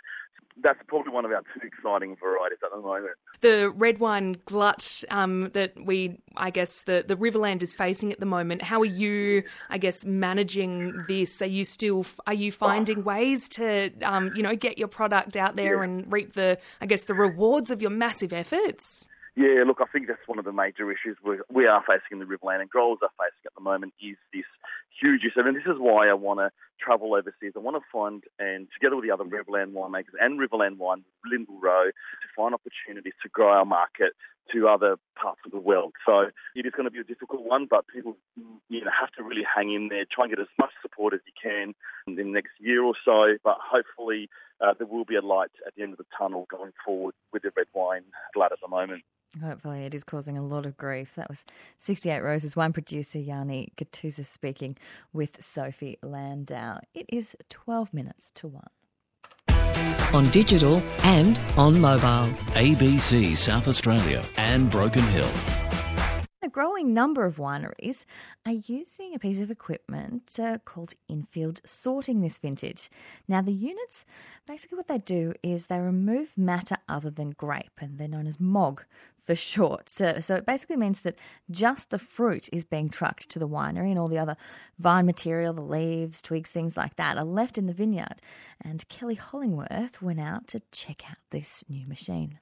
That's 0.61 0.79
probably 0.89 1.13
one 1.13 1.25
of 1.25 1.31
our 1.31 1.43
two 1.55 1.65
exciting 1.65 2.17
varieties 2.17 2.59
at 2.65 2.73
the 2.73 2.81
moment. 2.81 3.13
The 3.43 3.71
red 3.71 3.99
wine 3.99 4.39
glut 4.45 5.05
um, 5.09 5.51
that 5.55 5.73
we, 5.81 6.19
I 6.37 6.51
guess, 6.51 6.83
the, 6.83 7.05
the 7.07 7.15
Riverland 7.17 7.63
is 7.63 7.75
facing 7.75 8.13
at 8.13 8.19
the 8.19 8.27
moment. 8.27 8.63
How 8.63 8.81
are 8.81 8.85
you, 8.85 9.45
I 9.71 9.79
guess, 9.79 10.05
managing 10.05 11.05
this? 11.07 11.41
Are 11.43 11.47
you 11.47 11.63
still, 11.63 12.05
are 12.27 12.35
you 12.35 12.51
finding 12.51 13.05
ways 13.05 13.49
to, 13.51 13.93
um, 14.03 14.33
you 14.35 14.43
know, 14.43 14.57
get 14.57 14.79
your 14.79 14.89
product 14.89 15.37
out 15.37 15.55
there 15.55 15.77
yeah. 15.77 15.85
and 15.85 16.13
reap 16.13 16.33
the, 16.33 16.59
I 16.81 16.87
guess, 16.87 17.05
the 17.05 17.15
rewards 17.15 17.71
of 17.71 17.81
your 17.81 17.93
massive 17.93 18.33
efforts? 18.33 19.09
Yeah, 19.37 19.63
look, 19.65 19.79
I 19.81 19.87
think 19.93 20.09
that's 20.09 20.27
one 20.27 20.41
of 20.41 20.45
the 20.45 20.53
major 20.53 20.91
issues 20.91 21.17
we, 21.25 21.37
we 21.49 21.67
are 21.67 21.85
facing 21.87 22.11
in 22.11 22.19
the 22.19 22.25
Riverland 22.25 22.63
and 22.63 22.69
growers 22.69 22.99
are 23.03 23.11
facing 23.17 23.47
at 23.47 23.55
the 23.55 23.61
moment 23.61 23.95
is 24.03 24.17
this 24.35 24.43
huge 25.01 25.23
issue. 25.25 25.41
And 25.41 25.57
this 25.57 25.67
is 25.67 25.79
why 25.79 26.09
I 26.09 26.15
want 26.15 26.41
to 26.41 26.51
travel 26.81 27.15
overseas. 27.15 27.53
I 27.57 27.61
want 27.61 27.77
to 27.77 27.85
find, 27.93 28.25
and 28.39 28.69
together 28.73 28.97
with 28.97 29.05
the 29.05 29.11
other 29.11 29.25
Riverland 29.25 29.73
winemakers 29.73 30.17
and 30.21 30.39
Riverland 30.39 30.79
Wine, 30.79 31.05
Lyndall 31.25 31.59
Rowe, 31.61 31.91
to 31.91 32.29
find 32.37 32.55
opportunities 32.55 33.15
to 33.23 33.29
grow 33.29 33.51
our 33.51 33.65
market 33.65 34.13
to 34.53 34.69
other 34.69 34.97
parts 35.21 35.41
of 35.45 35.53
the 35.53 35.59
world. 35.59 35.93
So 36.07 36.31
it 36.55 36.65
is 36.65 36.73
going 36.73 36.85
to 36.85 36.91
be 36.91 37.01
a 37.01 37.05
difficult 37.05 37.43
one, 37.43 37.67
but 37.69 37.87
people 37.89 38.17
you 38.69 38.81
know 38.81 38.91
have 38.99 39.11
to 39.13 39.23
really 39.23 39.45
hang 39.45 39.73
in 39.73 39.89
there, 39.89 40.05
try 40.11 40.25
and 40.25 40.31
get 40.31 40.41
as 40.41 40.49
much 40.59 40.71
support 40.81 41.15
as 41.15 41.21
you 41.27 41.33
can 41.41 41.75
in 42.07 42.17
the 42.17 42.25
next 42.25 42.53
year 42.59 42.83
or 42.83 42.95
so. 43.05 43.37
But 43.45 43.59
hopefully 43.61 44.31
uh, 44.61 44.75
there 44.79 44.87
will 44.87 45.05
be 45.05 45.17
a 45.17 45.21
light 45.21 45.51
at 45.67 45.75
the 45.77 45.83
end 45.83 45.93
of 45.93 45.99
the 45.99 46.07
tunnel 46.17 46.47
going 46.51 46.73
forward 46.85 47.15
with 47.33 47.43
the 47.43 47.51
red 47.57 47.67
wine 47.75 48.05
glut 48.35 48.53
at 48.53 48.59
the 48.63 48.69
moment. 48.69 49.03
Hopefully, 49.43 49.85
it 49.85 49.95
is 49.95 50.05
causing 50.05 50.37
a 50.39 50.45
lot 50.45 50.67
of 50.67 50.77
grief. 50.77 51.13
That 51.17 51.29
was 51.29 51.45
68 51.79 52.21
Roses, 52.21 52.57
one 52.57 52.73
producer, 52.73 53.19
Yanni 53.19 53.73
Gattusa, 53.77 54.25
speaking 54.25 54.77
with 55.13 55.37
Sophie 55.41 55.99
Landau. 56.03 56.81
It 56.95 57.07
is 57.09 57.37
12 57.51 57.93
minutes 57.93 58.31
to 58.37 58.49
1. 58.49 58.65
On 60.15 60.25
digital 60.31 60.83
and 61.05 61.41
on 61.57 61.81
mobile. 61.81 62.29
ABC 62.55 63.37
South 63.37 63.69
Australia 63.69 64.23
and 64.37 64.71
Broken 64.71 65.03
Hill. 65.05 65.68
A 66.49 66.51
growing 66.51 66.95
number 66.95 67.27
of 67.27 67.37
wineries 67.37 68.07
are 68.47 68.53
using 68.53 69.15
a 69.15 69.19
piece 69.19 69.39
of 69.39 69.51
equipment 69.51 70.39
uh, 70.41 70.57
called 70.65 70.95
infield 71.07 71.61
sorting 71.67 72.23
this 72.23 72.39
vintage. 72.39 72.89
Now, 73.29 73.43
the 73.43 73.53
units, 73.53 74.07
basically 74.47 74.77
what 74.77 74.89
they 74.89 74.97
do 74.97 75.35
is 75.43 75.67
they 75.67 75.79
remove 75.79 76.33
matter 76.39 76.79
other 76.89 77.11
than 77.11 77.33
grape, 77.33 77.79
and 77.83 77.99
they're 77.99 78.09
known 78.09 78.27
as 78.27 78.41
MOG 78.41 78.83
for 79.27 79.35
short. 79.53 79.91
So, 79.91 80.21
so 80.21 80.37
it 80.37 80.47
basically 80.47 80.79
means 80.79 81.03
that 81.03 81.19
just 81.51 81.91
the 81.91 81.99
fruit 81.99 82.49
is 82.51 82.65
being 82.65 82.89
trucked 82.89 83.29
to 83.29 83.39
the 83.39 83.47
winery, 83.47 83.91
and 83.91 83.99
all 83.99 84.09
the 84.09 84.17
other 84.17 84.39
vine 84.79 85.05
material, 85.05 85.53
the 85.53 85.61
leaves, 85.61 86.23
twigs, 86.23 86.49
things 86.49 86.79
like 86.79 86.97
that, 86.97 87.19
are 87.19 87.25
left 87.25 87.59
in 87.59 87.67
the 87.67 87.75
vineyard. 87.75 88.23
And 88.59 88.89
Kelly 88.89 89.17
Hollingworth 89.17 90.01
went 90.01 90.19
out 90.21 90.47
to 90.49 90.63
check 90.73 91.03
out 91.11 91.19
this 91.31 91.63
new 91.69 91.87
machine. 91.87 92.39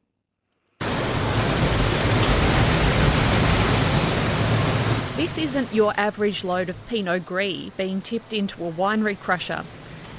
This 5.16 5.38
isn't 5.38 5.72
your 5.72 5.94
average 5.96 6.44
load 6.44 6.68
of 6.68 6.86
Pinot 6.88 7.24
Gris 7.24 7.70
being 7.78 8.02
tipped 8.02 8.34
into 8.34 8.66
a 8.66 8.70
winery 8.70 9.18
crusher. 9.18 9.64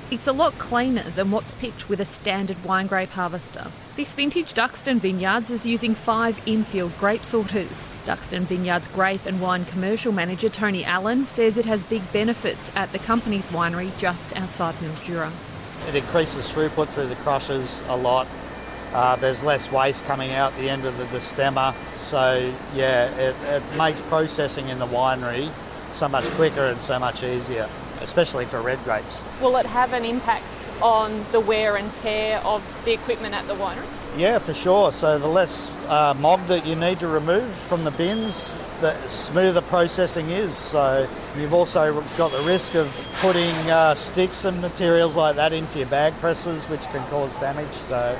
It's 0.09 0.25
a 0.25 0.31
lot 0.31 0.57
cleaner 0.57 1.03
than 1.03 1.29
what's 1.29 1.51
picked 1.51 1.87
with 1.87 1.99
a 1.99 2.05
standard 2.05 2.63
wine 2.63 2.87
grape 2.87 3.11
harvester. 3.11 3.67
This 3.95 4.11
vintage 4.15 4.55
Duxton 4.55 4.97
Vineyards 4.97 5.51
is 5.51 5.67
using 5.67 5.93
five 5.93 6.41
infield 6.47 6.97
grape 6.97 7.23
sorters. 7.23 7.85
Duxton 8.07 8.45
Vineyards 8.45 8.87
grape 8.87 9.23
and 9.27 9.39
wine 9.39 9.65
commercial 9.65 10.11
manager 10.11 10.49
Tony 10.49 10.83
Allen 10.83 11.25
says 11.25 11.57
it 11.57 11.65
has 11.65 11.83
big 11.83 12.11
benefits 12.11 12.75
at 12.75 12.91
the 12.91 12.97
company's 12.97 13.49
winery 13.49 13.95
just 13.99 14.35
outside 14.35 14.73
Mildura. 14.75 15.31
It 15.87 15.93
increases 15.93 16.51
throughput 16.51 16.87
through 16.87 17.09
the 17.09 17.15
crushers 17.17 17.83
a 17.87 17.95
lot. 17.95 18.25
Uh, 18.93 19.15
there's 19.17 19.43
less 19.43 19.71
waste 19.71 20.05
coming 20.05 20.31
out 20.31 20.55
the 20.57 20.69
end 20.69 20.85
of 20.85 20.97
the, 20.97 21.03
the 21.05 21.17
stemmer, 21.17 21.75
so 21.97 22.53
yeah, 22.73 23.09
it, 23.17 23.35
it 23.43 23.77
makes 23.77 24.01
processing 24.03 24.69
in 24.69 24.79
the 24.79 24.87
winery 24.87 25.51
so 25.91 26.07
much 26.07 26.25
quicker 26.31 26.65
and 26.65 26.79
so 26.79 26.97
much 26.97 27.23
easier, 27.23 27.69
especially 28.01 28.45
for 28.45 28.61
red 28.61 28.81
grapes. 28.83 29.23
Will 29.41 29.57
it 29.57 29.65
have 29.65 29.93
an 29.93 30.05
impact 30.05 30.45
on 30.81 31.25
the 31.31 31.39
wear 31.39 31.75
and 31.75 31.93
tear 31.95 32.37
of 32.39 32.63
the 32.85 32.93
equipment 32.93 33.35
at 33.35 33.45
the 33.47 33.55
winery? 33.55 33.85
Yeah, 34.17 34.39
for 34.39 34.53
sure. 34.53 34.91
So 34.91 35.19
the 35.19 35.27
less 35.27 35.69
uh, 35.87 36.15
mog 36.17 36.47
that 36.47 36.65
you 36.65 36.75
need 36.75 36.99
to 37.01 37.07
remove 37.07 37.53
from 37.53 37.83
the 37.83 37.91
bins, 37.91 38.55
the 38.81 39.07
smoother 39.07 39.61
processing 39.61 40.29
is. 40.29 40.55
So 40.55 41.07
you've 41.37 41.53
also 41.53 42.01
got 42.17 42.31
the 42.31 42.43
risk 42.47 42.75
of 42.75 42.87
putting 43.21 43.53
uh, 43.69 43.95
sticks 43.95 44.45
and 44.45 44.59
materials 44.61 45.15
like 45.15 45.35
that 45.35 45.53
into 45.53 45.79
your 45.79 45.87
bag 45.87 46.13
presses, 46.19 46.65
which 46.65 46.81
can 46.87 47.05
cause 47.09 47.35
damage. 47.35 47.71
So 47.87 48.17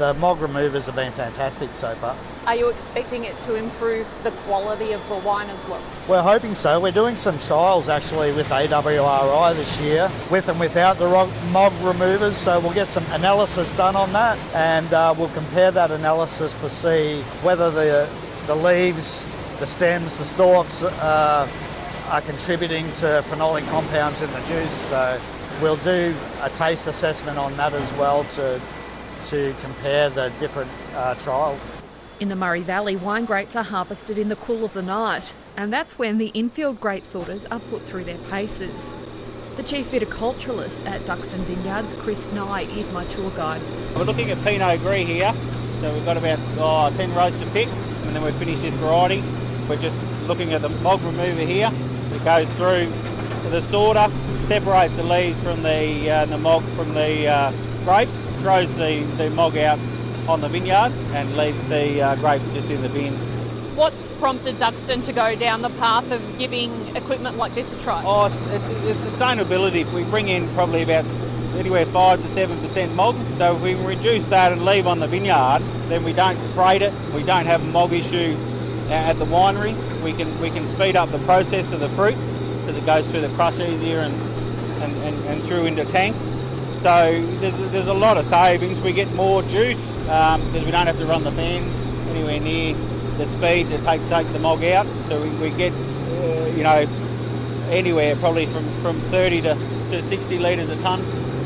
the 0.00 0.14
mog 0.14 0.40
removers 0.40 0.86
have 0.86 0.96
been 0.96 1.12
fantastic 1.12 1.68
so 1.74 1.94
far. 1.96 2.16
Are 2.46 2.56
you 2.56 2.70
expecting 2.70 3.24
it 3.24 3.38
to 3.42 3.54
improve 3.54 4.06
the 4.22 4.30
quality 4.30 4.92
of 4.92 5.08
the 5.10 5.16
wine 5.16 5.50
as 5.50 5.68
well? 5.68 5.82
We're 6.08 6.22
hoping 6.22 6.54
so. 6.54 6.80
We're 6.80 6.90
doing 6.90 7.16
some 7.16 7.38
trials 7.40 7.90
actually 7.90 8.32
with 8.32 8.48
AWRI 8.48 9.54
this 9.56 9.78
year, 9.82 10.10
with 10.30 10.48
and 10.48 10.58
without 10.58 10.96
the 10.96 11.06
mog 11.52 11.72
removers. 11.82 12.38
So 12.38 12.58
we'll 12.60 12.72
get 12.72 12.88
some 12.88 13.04
analysis 13.10 13.76
done 13.76 13.94
on 13.94 14.10
that, 14.14 14.38
and 14.54 14.90
uh, 14.94 15.14
we'll 15.18 15.28
compare 15.28 15.70
that 15.70 15.90
analysis 15.90 16.54
to 16.62 16.70
see 16.70 17.20
whether 17.42 17.70
the 17.70 18.08
the 18.46 18.56
leaves, 18.56 19.26
the 19.58 19.66
stems, 19.66 20.16
the 20.16 20.24
stalks 20.24 20.82
uh, 20.82 21.46
are 22.08 22.22
contributing 22.22 22.86
to 22.92 23.22
phenolic 23.26 23.68
compounds 23.68 24.22
in 24.22 24.30
the 24.30 24.40
juice. 24.46 24.72
So 24.88 25.20
we'll 25.60 25.76
do 25.76 26.14
a 26.40 26.48
taste 26.56 26.86
assessment 26.86 27.36
on 27.36 27.54
that 27.58 27.74
as 27.74 27.92
well 27.92 28.24
to 28.24 28.58
to 29.28 29.54
compare 29.62 30.10
the 30.10 30.32
different 30.40 30.70
uh, 30.94 31.14
trials. 31.16 31.60
In 32.20 32.28
the 32.28 32.36
Murray 32.36 32.60
Valley, 32.60 32.96
wine 32.96 33.24
grapes 33.24 33.56
are 33.56 33.62
harvested 33.62 34.18
in 34.18 34.28
the 34.28 34.36
cool 34.36 34.64
of 34.64 34.74
the 34.74 34.82
night, 34.82 35.32
and 35.56 35.72
that's 35.72 35.98
when 35.98 36.18
the 36.18 36.28
infield 36.28 36.80
grape 36.80 37.06
sorters 37.06 37.46
are 37.46 37.60
put 37.60 37.82
through 37.82 38.04
their 38.04 38.18
paces. 38.30 38.74
The 39.56 39.62
chief 39.62 39.90
viticulturalist 39.90 40.86
at 40.86 41.00
Duxton 41.02 41.40
Vineyards, 41.40 41.94
Chris 41.94 42.32
Nye, 42.32 42.62
is 42.62 42.92
my 42.92 43.04
tour 43.06 43.30
guide. 43.36 43.62
We're 43.96 44.04
looking 44.04 44.30
at 44.30 44.42
Pinot 44.42 44.80
Gris 44.80 45.06
here, 45.06 45.32
so 45.80 45.92
we've 45.92 46.04
got 46.04 46.16
about 46.16 46.38
oh, 46.58 46.94
10 46.96 47.14
rows 47.14 47.38
to 47.40 47.46
pick, 47.50 47.68
and 47.68 48.14
then 48.14 48.22
we 48.22 48.32
finish 48.32 48.60
this 48.60 48.74
variety. 48.74 49.22
We're 49.68 49.80
just 49.80 49.98
looking 50.28 50.52
at 50.52 50.62
the 50.62 50.68
mog 50.82 51.02
remover 51.02 51.40
here. 51.40 51.70
It 51.72 52.24
goes 52.24 52.50
through 52.54 52.90
the 53.50 53.62
sorter, 53.62 54.08
separates 54.46 54.96
the 54.96 55.02
leaves 55.02 55.42
from 55.42 55.62
the, 55.62 56.10
uh, 56.10 56.26
the 56.26 56.38
mog 56.38 56.62
from 56.76 56.92
the 56.94 57.28
uh, 57.28 57.52
grapes, 57.84 58.29
throws 58.40 58.74
the, 58.76 59.00
the 59.16 59.30
mog 59.30 59.56
out 59.56 59.78
on 60.28 60.40
the 60.40 60.48
vineyard 60.48 60.92
and 61.12 61.36
leaves 61.36 61.68
the 61.68 62.02
uh, 62.02 62.16
grapes 62.16 62.52
just 62.52 62.70
in 62.70 62.80
the 62.82 62.88
bin. 62.88 63.12
What's 63.76 64.18
prompted 64.18 64.56
Duxton 64.56 65.04
to 65.06 65.12
go 65.12 65.34
down 65.36 65.62
the 65.62 65.70
path 65.70 66.10
of 66.10 66.38
giving 66.38 66.72
equipment 66.96 67.36
like 67.36 67.54
this 67.54 67.70
a 67.72 67.82
try? 67.82 68.02
Oh, 68.04 68.26
it's, 68.26 68.34
it's, 68.52 68.84
it's 68.84 69.16
sustainability. 69.16 69.90
We 69.92 70.04
bring 70.04 70.28
in 70.28 70.48
probably 70.54 70.82
about 70.82 71.04
anywhere 71.56 71.84
5 71.84 72.20
to 72.22 72.28
7% 72.28 72.94
mog. 72.94 73.16
So 73.36 73.56
if 73.56 73.62
we 73.62 73.74
reduce 73.74 74.26
that 74.28 74.52
and 74.52 74.64
leave 74.64 74.86
on 74.86 75.00
the 75.00 75.06
vineyard, 75.06 75.60
then 75.88 76.04
we 76.04 76.12
don't 76.12 76.36
freight 76.54 76.82
it, 76.82 76.92
we 77.14 77.22
don't 77.22 77.46
have 77.46 77.62
a 77.62 77.66
mog 77.72 77.92
issue 77.92 78.36
at 78.90 79.14
the 79.14 79.24
winery. 79.26 79.74
We 80.02 80.12
can 80.12 80.40
we 80.40 80.50
can 80.50 80.66
speed 80.66 80.96
up 80.96 81.10
the 81.10 81.18
process 81.20 81.72
of 81.72 81.80
the 81.80 81.88
fruit 81.90 82.16
because 82.60 82.76
it 82.76 82.86
goes 82.86 83.10
through 83.10 83.20
the 83.20 83.28
crush 83.34 83.58
easier 83.58 83.98
and, 83.98 84.14
and, 84.82 84.92
and, 85.02 85.16
and 85.26 85.42
through 85.42 85.66
into 85.66 85.84
tank. 85.86 86.16
So 86.80 87.22
there's, 87.40 87.72
there's 87.72 87.88
a 87.88 87.94
lot 87.94 88.16
of 88.16 88.24
savings. 88.24 88.80
We 88.80 88.94
get 88.94 89.12
more 89.12 89.42
juice 89.42 89.78
um, 90.08 90.40
because 90.46 90.64
we 90.64 90.70
don't 90.70 90.86
have 90.86 90.98
to 90.98 91.04
run 91.04 91.22
the 91.24 91.32
fans 91.32 91.68
anywhere 92.08 92.40
near 92.40 92.74
the 93.18 93.26
speed 93.26 93.68
to 93.68 93.76
take 93.84 94.00
take 94.08 94.26
the 94.28 94.38
mog 94.38 94.64
out. 94.64 94.86
So 95.06 95.22
we, 95.22 95.28
we 95.36 95.50
get 95.58 95.72
uh, 95.74 96.46
you 96.56 96.62
know 96.62 96.86
anywhere 97.68 98.16
probably 98.16 98.46
from, 98.46 98.64
from 98.80 98.96
30 99.12 99.42
to, 99.42 99.54
to 99.90 100.02
60 100.02 100.38
litres 100.38 100.70
a 100.70 100.82
tonne. 100.82 101.00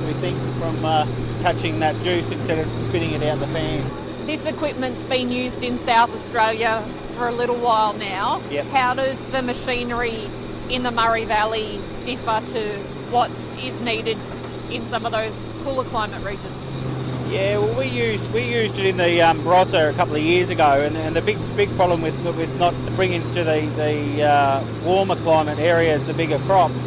We 0.07 0.12
think 0.22 0.39
from 0.61 0.85
uh, 0.85 1.05
catching 1.43 1.80
that 1.80 2.01
juice 2.05 2.30
instead 2.30 2.61
of 2.61 2.68
spitting 2.89 3.11
it 3.11 3.24
out 3.24 3.41
the 3.41 3.49
fan. 3.49 3.82
This 4.26 4.47
equipment's 4.47 5.03
been 5.07 5.32
used 5.32 5.64
in 5.64 5.78
South 5.78 6.14
Australia 6.14 6.80
for 7.16 7.26
a 7.26 7.32
little 7.32 7.57
while 7.57 7.93
now. 7.95 8.41
Yep. 8.51 8.66
How 8.66 8.95
does 8.95 9.18
the 9.32 9.43
machinery 9.43 10.28
in 10.70 10.85
the 10.85 10.93
Murray 10.93 11.24
Valley 11.24 11.80
differ 12.05 12.41
to 12.53 12.78
what 13.11 13.30
is 13.59 13.78
needed 13.82 14.16
in 14.70 14.82
some 14.88 15.04
of 15.06 15.12
those 15.12 15.32
cooler 15.62 15.84
climate 15.84 16.22
regions? 16.24 16.64
Yeah, 17.30 17.58
well, 17.58 17.78
we 17.78 17.86
used 17.86 18.32
we 18.32 18.42
used 18.42 18.78
it 18.78 18.86
in 18.86 18.96
the 18.96 19.22
um, 19.22 19.40
Barossa 19.40 19.90
a 19.90 19.94
couple 19.94 20.14
of 20.14 20.22
years 20.22 20.50
ago, 20.50 20.80
and, 20.80 20.96
and 20.96 21.16
the 21.16 21.22
big 21.22 21.38
big 21.56 21.68
problem 21.70 22.02
with 22.02 22.14
with 22.36 22.58
not 22.58 22.74
bringing 22.94 23.22
to 23.34 23.42
the 23.42 23.60
the 23.76 24.22
uh, 24.22 24.64
warmer 24.84 25.16
climate 25.16 25.58
areas 25.58 26.04
the 26.06 26.14
bigger 26.14 26.38
crops, 26.40 26.80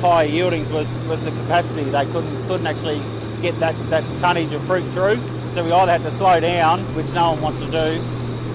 higher 0.00 0.28
yieldings 0.28 0.70
was 0.72 0.86
was 1.08 1.24
the 1.24 1.30
capacity. 1.30 1.84
They 1.84 2.04
couldn't 2.06 2.46
couldn't 2.48 2.66
actually 2.66 3.00
get 3.40 3.58
that 3.60 3.74
that 3.90 4.04
tonnage 4.18 4.52
of 4.52 4.62
fruit 4.64 4.84
through. 4.92 5.16
So 5.54 5.64
we 5.64 5.72
either 5.72 5.92
had 5.92 6.02
to 6.02 6.10
slow 6.10 6.40
down, 6.40 6.80
which 6.96 7.06
no 7.14 7.32
one 7.32 7.40
wants 7.40 7.60
to 7.60 7.70
do, 7.70 8.02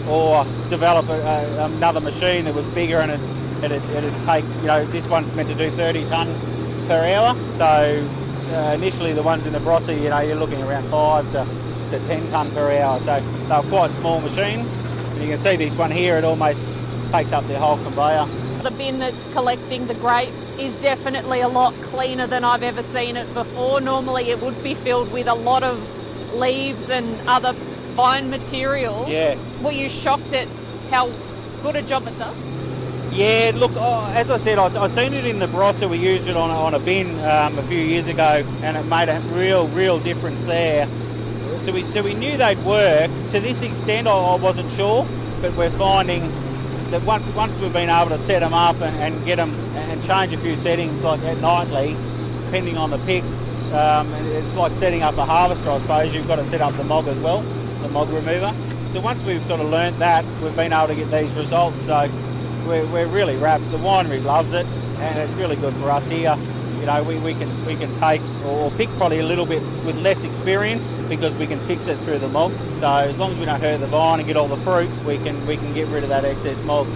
or 0.07 0.43
develop 0.69 1.07
a, 1.09 1.13
a, 1.13 1.65
another 1.65 2.01
machine 2.01 2.45
that 2.45 2.53
was 2.53 2.67
bigger 2.73 2.99
and 2.99 3.11
it, 3.11 3.19
it'd, 3.63 3.84
it'd 3.91 4.13
take 4.25 4.43
you 4.61 4.67
know 4.67 4.86
this 4.86 5.07
one's 5.07 5.34
meant 5.36 5.47
to 5.49 5.55
do 5.55 5.69
30 5.71 6.03
tonne 6.09 6.27
per 6.88 7.05
hour. 7.15 7.34
So 7.57 8.07
uh, 8.52 8.76
initially 8.76 9.14
the 9.14 9.24
ones 9.24 9.45
in 9.45 9.54
the 9.54 9.60
Barossa, 9.60 10.00
you 10.02 10.10
know, 10.10 10.20
you're 10.20 10.36
looking 10.36 10.62
around 10.64 10.84
5 10.86 11.26
to, 11.32 11.45
to 11.91 12.08
10 12.08 12.32
tonne 12.32 12.52
per 12.52 12.72
hour. 12.80 13.00
So 13.00 13.20
they're 13.20 13.62
quite 13.64 13.91
small 13.91 14.20
machines. 14.22 14.72
And 15.14 15.22
you 15.22 15.30
can 15.30 15.39
see 15.39 15.56
this 15.56 15.76
one 15.78 15.91
here, 15.91 16.18
it 16.18 16.24
almost 16.24 16.66
takes 17.12 17.32
up 17.32 17.45
the 17.45 17.58
whole 17.60 17.78
conveyor. 17.78 18.26
The 18.64 18.72
bin 18.72 19.00
that's 19.00 19.34
collecting 19.34 19.88
the 19.88 19.93
grapes 19.95 20.58
is 20.60 20.74
definitely 20.82 21.41
a 21.41 21.47
lot 21.47 21.74
cleaner 21.76 22.28
than 22.28 22.43
I've 22.43 22.64
ever 22.64 22.84
seen 22.84 23.16
it 23.18 23.34
before. 23.34 23.80
Normally 23.80 24.30
it 24.32 24.41
would 24.41 24.62
be 24.64 24.74
filled 24.74 25.12
with 25.14 25.28
a 25.28 25.34
lot 25.34 25.64
of 25.64 25.80
leaves 26.36 26.89
and 26.89 27.18
other 27.28 27.54
fine 27.95 28.30
material. 28.30 29.06
Yeah. 29.08 29.38
Were 29.64 29.72
you 29.72 29.89
shocked 29.89 30.34
at 30.34 30.47
how 30.89 31.10
good 31.62 31.76
a 31.76 31.82
job 31.82 32.08
it 32.08 32.18
does? 32.18 32.59
Yeah, 33.12 33.51
look, 33.55 33.72
oh, 33.76 34.12
as 34.16 34.30
I 34.30 34.38
said, 34.38 34.60
I, 34.60 34.68
I 34.84 34.88
seen 34.88 35.14
it 35.14 35.26
in 35.26 35.39
the 35.39 35.47
Barossa. 35.47 35.89
We 35.89 35.97
used 35.97 36.28
it 36.28 36.38
on 36.38 36.51
on 36.51 36.74
a 36.74 36.80
bin 36.80 37.07
um, 37.26 37.57
a 37.57 37.64
few 37.64 37.80
years 37.80 38.07
ago, 38.07 38.45
and 38.62 38.78
it 38.78 38.84
made 38.86 39.10
a 39.10 39.20
real, 39.34 39.68
real 39.70 39.99
difference 39.99 40.43
there. 40.45 40.86
So 41.62 41.74
we 41.74 41.84
so 41.84 42.03
we 42.03 42.14
knew 42.14 42.38
they'd 42.38 42.57
work. 42.60 43.10
To 43.32 43.39
this 43.39 43.62
extent, 43.62 44.07
I, 44.07 44.12
I 44.12 44.36
wasn't 44.36 44.72
sure, 44.72 45.05
but 45.41 45.53
we're 45.55 45.72
finding 45.72 46.22
that 46.91 47.01
once 47.03 47.28
once 47.36 47.55
we've 47.57 47.74
been 47.74 47.89
able 47.89 48.10
to 48.10 48.18
set 48.20 48.39
them 48.39 48.53
up 48.53 48.80
and, 48.80 48.95
and 49.01 49.26
get 49.26 49.38
them 49.38 49.49
and 49.76 50.03
change 50.05 50.32
a 50.32 50.38
few 50.38 50.55
settings 50.55 51.03
like 51.03 51.20
at 51.22 51.39
nightly, 51.41 51.95
depending 52.45 52.78
on 52.78 52.91
the 52.91 52.99
pick, 52.99 53.24
um, 53.74 54.07
it's 54.38 54.55
like 54.55 54.72
setting 54.72 55.01
up 55.01 55.18
a 55.18 55.26
harvester. 55.26 55.72
I 55.72 55.80
suppose 55.80 56.14
you've 56.14 56.28
got 56.28 56.38
to 56.38 56.45
set 56.45 56.62
up 56.62 56.74
the 56.76 56.84
mog 56.86 57.07
as 57.07 57.20
well, 57.20 57.41
the 57.41 57.89
mog 57.89 58.10
remover. 58.10 58.53
So 58.93 59.01
once 59.01 59.22
we've 59.26 59.41
sort 59.43 59.60
of 59.60 59.70
learnt 59.70 59.97
that, 59.99 60.24
we've 60.41 60.55
been 60.55 60.74
able 60.74 60.88
to 60.88 60.95
get 60.95 61.12
these 61.12 61.34
results. 61.34 61.78
So 61.82 62.07
we're, 62.70 62.86
we're 62.88 63.07
really 63.07 63.36
wrapped. 63.38 63.70
The 63.72 63.78
winery 63.78 64.24
loves 64.24 64.53
it, 64.53 64.65
and 64.99 65.20
it's 65.20 65.34
really 65.34 65.55
good 65.55 65.74
for 65.74 65.89
us 65.89 66.07
here. 66.07 66.36
You 66.80 66.86
know, 66.86 67.03
we, 67.03 67.17
we 67.20 67.34
can 67.34 67.49
we 67.65 67.76
can 67.76 67.93
take 67.95 68.22
or 68.45 68.72
pick 68.72 68.88
probably 68.89 69.20
a 69.20 69.26
little 69.26 69.45
bit 69.45 69.61
with 69.86 69.99
less 70.01 70.24
experience 70.24 70.86
because 71.09 71.36
we 71.38 71.47
can 71.47 71.59
fix 71.59 71.88
it 71.88 71.97
through 71.97 72.20
the 72.20 72.30
mog. 72.30 72.51
So 72.80 72.88
as 72.88 73.17
long 73.17 73.32
as 73.32 73.39
we 73.39 73.45
don't 73.45 73.59
hurt 73.59 73.80
the 73.80 73.88
vine 73.88 74.20
and 74.20 74.28
get 74.28 74.38
all 74.38 74.47
the 74.47 74.55
fruit, 74.57 74.89
we 75.05 75.17
can 75.17 75.36
we 75.47 75.57
can 75.57 75.74
get 75.74 75.88
rid 75.89 76.03
of 76.03 76.09
that 76.09 76.24
excess 76.24 76.63
mog. 76.63 76.88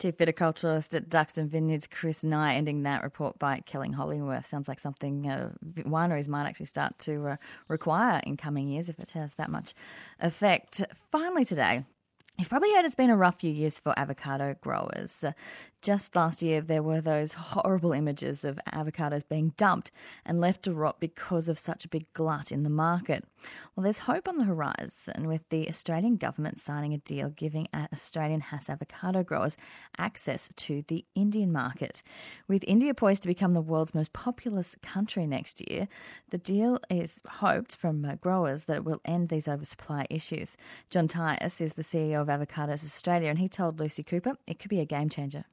Chief 0.00 0.16
Viticulturist 0.18 0.94
at 0.94 1.08
Duxton 1.08 1.48
Vineyards, 1.48 1.86
Chris 1.86 2.24
Nye, 2.24 2.56
ending 2.56 2.82
that 2.82 3.04
report 3.04 3.38
by 3.38 3.60
Kelly 3.60 3.90
Hollingworth. 3.90 4.44
Sounds 4.44 4.66
like 4.66 4.80
something 4.80 5.30
uh, 5.30 5.50
wineries 5.78 6.26
might 6.26 6.46
actually 6.46 6.66
start 6.66 6.98
to 6.98 7.28
uh, 7.28 7.36
require 7.68 8.20
in 8.24 8.36
coming 8.36 8.68
years 8.68 8.88
if 8.88 8.98
it 8.98 9.10
has 9.10 9.34
that 9.34 9.50
much 9.50 9.72
effect. 10.18 10.82
Finally, 11.12 11.44
today, 11.44 11.84
You've 12.36 12.48
probably 12.48 12.72
heard 12.74 12.84
it's 12.84 12.96
been 12.96 13.10
a 13.10 13.16
rough 13.16 13.38
few 13.38 13.52
years 13.52 13.78
for 13.78 13.96
avocado 13.96 14.56
growers. 14.60 15.24
Just 15.84 16.16
last 16.16 16.40
year, 16.40 16.62
there 16.62 16.82
were 16.82 17.02
those 17.02 17.34
horrible 17.34 17.92
images 17.92 18.42
of 18.42 18.58
avocados 18.72 19.22
being 19.28 19.52
dumped 19.58 19.90
and 20.24 20.40
left 20.40 20.62
to 20.62 20.72
rot 20.72 20.98
because 20.98 21.46
of 21.46 21.58
such 21.58 21.84
a 21.84 21.88
big 21.88 22.10
glut 22.14 22.50
in 22.50 22.62
the 22.62 22.70
market. 22.70 23.26
Well, 23.76 23.84
there's 23.84 23.98
hope 23.98 24.26
on 24.26 24.38
the 24.38 24.44
horizon 24.44 25.28
with 25.28 25.46
the 25.50 25.68
Australian 25.68 26.16
government 26.16 26.58
signing 26.58 26.94
a 26.94 26.98
deal 26.98 27.28
giving 27.28 27.68
Australian 27.74 28.40
Hass 28.40 28.70
avocado 28.70 29.22
growers 29.22 29.58
access 29.98 30.48
to 30.56 30.84
the 30.88 31.04
Indian 31.14 31.52
market. 31.52 32.02
With 32.48 32.64
India 32.66 32.94
poised 32.94 33.20
to 33.24 33.28
become 33.28 33.52
the 33.52 33.60
world's 33.60 33.94
most 33.94 34.14
populous 34.14 34.76
country 34.82 35.26
next 35.26 35.70
year, 35.70 35.86
the 36.30 36.38
deal 36.38 36.78
is 36.88 37.20
hoped 37.28 37.76
from 37.76 38.02
uh, 38.06 38.14
growers 38.14 38.64
that 38.64 38.76
it 38.78 38.84
will 38.86 39.02
end 39.04 39.28
these 39.28 39.48
oversupply 39.48 40.06
issues. 40.08 40.56
John 40.88 41.08
Tyas 41.08 41.60
is 41.60 41.74
the 41.74 41.82
CEO 41.82 42.22
of 42.22 42.28
Avocados 42.28 42.86
Australia, 42.86 43.28
and 43.28 43.38
he 43.38 43.50
told 43.50 43.78
Lucy 43.78 44.02
Cooper 44.02 44.38
it 44.46 44.58
could 44.58 44.70
be 44.70 44.80
a 44.80 44.86
game 44.86 45.10
changer. 45.10 45.44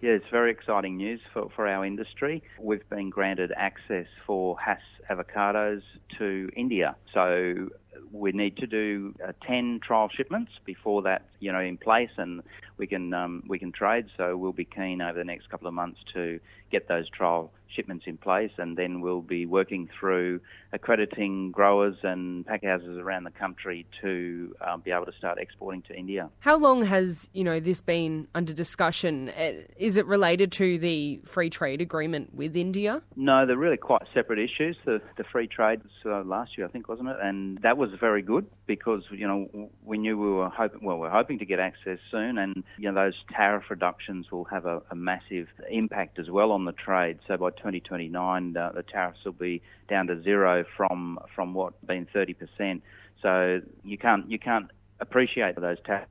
Yeah, 0.00 0.12
it's 0.12 0.30
very 0.30 0.52
exciting 0.52 0.96
news 0.96 1.20
for, 1.32 1.50
for 1.56 1.66
our 1.66 1.84
industry. 1.84 2.40
We've 2.60 2.88
been 2.88 3.10
granted 3.10 3.52
access 3.56 4.06
for 4.24 4.56
Hass 4.60 4.80
avocados 5.10 5.82
to 6.18 6.48
India. 6.54 6.94
So 7.12 7.70
we 8.12 8.30
need 8.30 8.56
to 8.58 8.68
do 8.68 9.12
uh, 9.26 9.32
10 9.44 9.80
trial 9.82 10.08
shipments 10.08 10.52
before 10.64 11.02
that, 11.02 11.22
you 11.40 11.50
know, 11.50 11.58
in 11.58 11.78
place 11.78 12.10
and 12.16 12.42
we 12.76 12.86
can 12.86 13.12
um, 13.12 13.42
we 13.48 13.58
can 13.58 13.72
trade. 13.72 14.06
So 14.16 14.36
we'll 14.36 14.52
be 14.52 14.64
keen 14.64 15.02
over 15.02 15.18
the 15.18 15.24
next 15.24 15.50
couple 15.50 15.66
of 15.66 15.74
months 15.74 15.98
to 16.14 16.38
get 16.70 16.86
those 16.86 17.08
trial 17.10 17.50
shipments 17.74 18.04
in 18.06 18.16
place, 18.16 18.50
and 18.58 18.76
then 18.76 19.00
we'll 19.00 19.20
be 19.20 19.46
working 19.46 19.88
through 19.98 20.40
accrediting 20.72 21.50
growers 21.50 21.96
and 22.02 22.46
packhouses 22.46 22.98
around 22.98 23.24
the 23.24 23.30
country 23.30 23.86
to 24.02 24.54
um, 24.66 24.80
be 24.80 24.90
able 24.90 25.06
to 25.06 25.12
start 25.12 25.38
exporting 25.38 25.82
to 25.82 25.94
India. 25.94 26.28
How 26.40 26.56
long 26.56 26.84
has 26.84 27.28
you 27.32 27.44
know 27.44 27.60
this 27.60 27.80
been 27.80 28.28
under 28.34 28.52
discussion? 28.52 29.30
Uh, 29.30 29.52
is 29.76 29.96
it 29.96 30.06
related 30.06 30.52
to 30.52 30.78
the 30.78 31.20
free 31.24 31.50
trade 31.50 31.80
agreement 31.80 32.34
with 32.34 32.56
India? 32.56 33.02
No, 33.16 33.46
they're 33.46 33.56
really 33.56 33.76
quite 33.76 34.02
separate 34.12 34.38
issues. 34.38 34.76
The, 34.84 35.00
the 35.16 35.24
free 35.24 35.46
trade 35.46 35.80
was 35.82 35.92
uh, 36.04 36.28
last 36.28 36.58
year, 36.58 36.66
I 36.66 36.70
think, 36.70 36.88
wasn't 36.88 37.08
it? 37.08 37.16
And 37.22 37.58
that 37.58 37.76
was 37.76 37.90
very 37.98 38.22
good 38.22 38.46
because 38.66 39.02
you 39.10 39.26
know 39.26 39.70
we 39.84 39.98
knew 39.98 40.18
we 40.18 40.30
were 40.30 40.48
hoping 40.48 40.80
well, 40.82 40.98
we're 40.98 41.10
hoping 41.10 41.38
to 41.38 41.46
get 41.46 41.58
access 41.58 41.98
soon, 42.10 42.38
and 42.38 42.62
you 42.78 42.90
know 42.90 42.94
those 42.94 43.14
tariff 43.34 43.64
reductions 43.70 44.30
will 44.30 44.44
have 44.44 44.66
a, 44.66 44.82
a 44.90 44.94
massive 44.94 45.48
impact 45.70 46.18
as 46.18 46.30
well 46.30 46.52
on 46.52 46.64
the 46.64 46.72
trade. 46.72 47.18
So 47.26 47.36
by 47.36 47.50
2029, 47.58 48.56
uh, 48.56 48.72
the 48.74 48.82
tariffs 48.82 49.20
will 49.24 49.32
be 49.32 49.62
down 49.88 50.06
to 50.06 50.22
zero 50.22 50.64
from 50.76 51.18
from 51.34 51.54
what 51.54 51.84
been 51.86 52.06
30%. 52.14 52.80
So 53.22 53.60
you 53.84 53.98
can't 53.98 54.30
you 54.30 54.38
can't 54.38 54.70
appreciate 55.00 55.60
those 55.60 55.78
tariff 55.84 56.08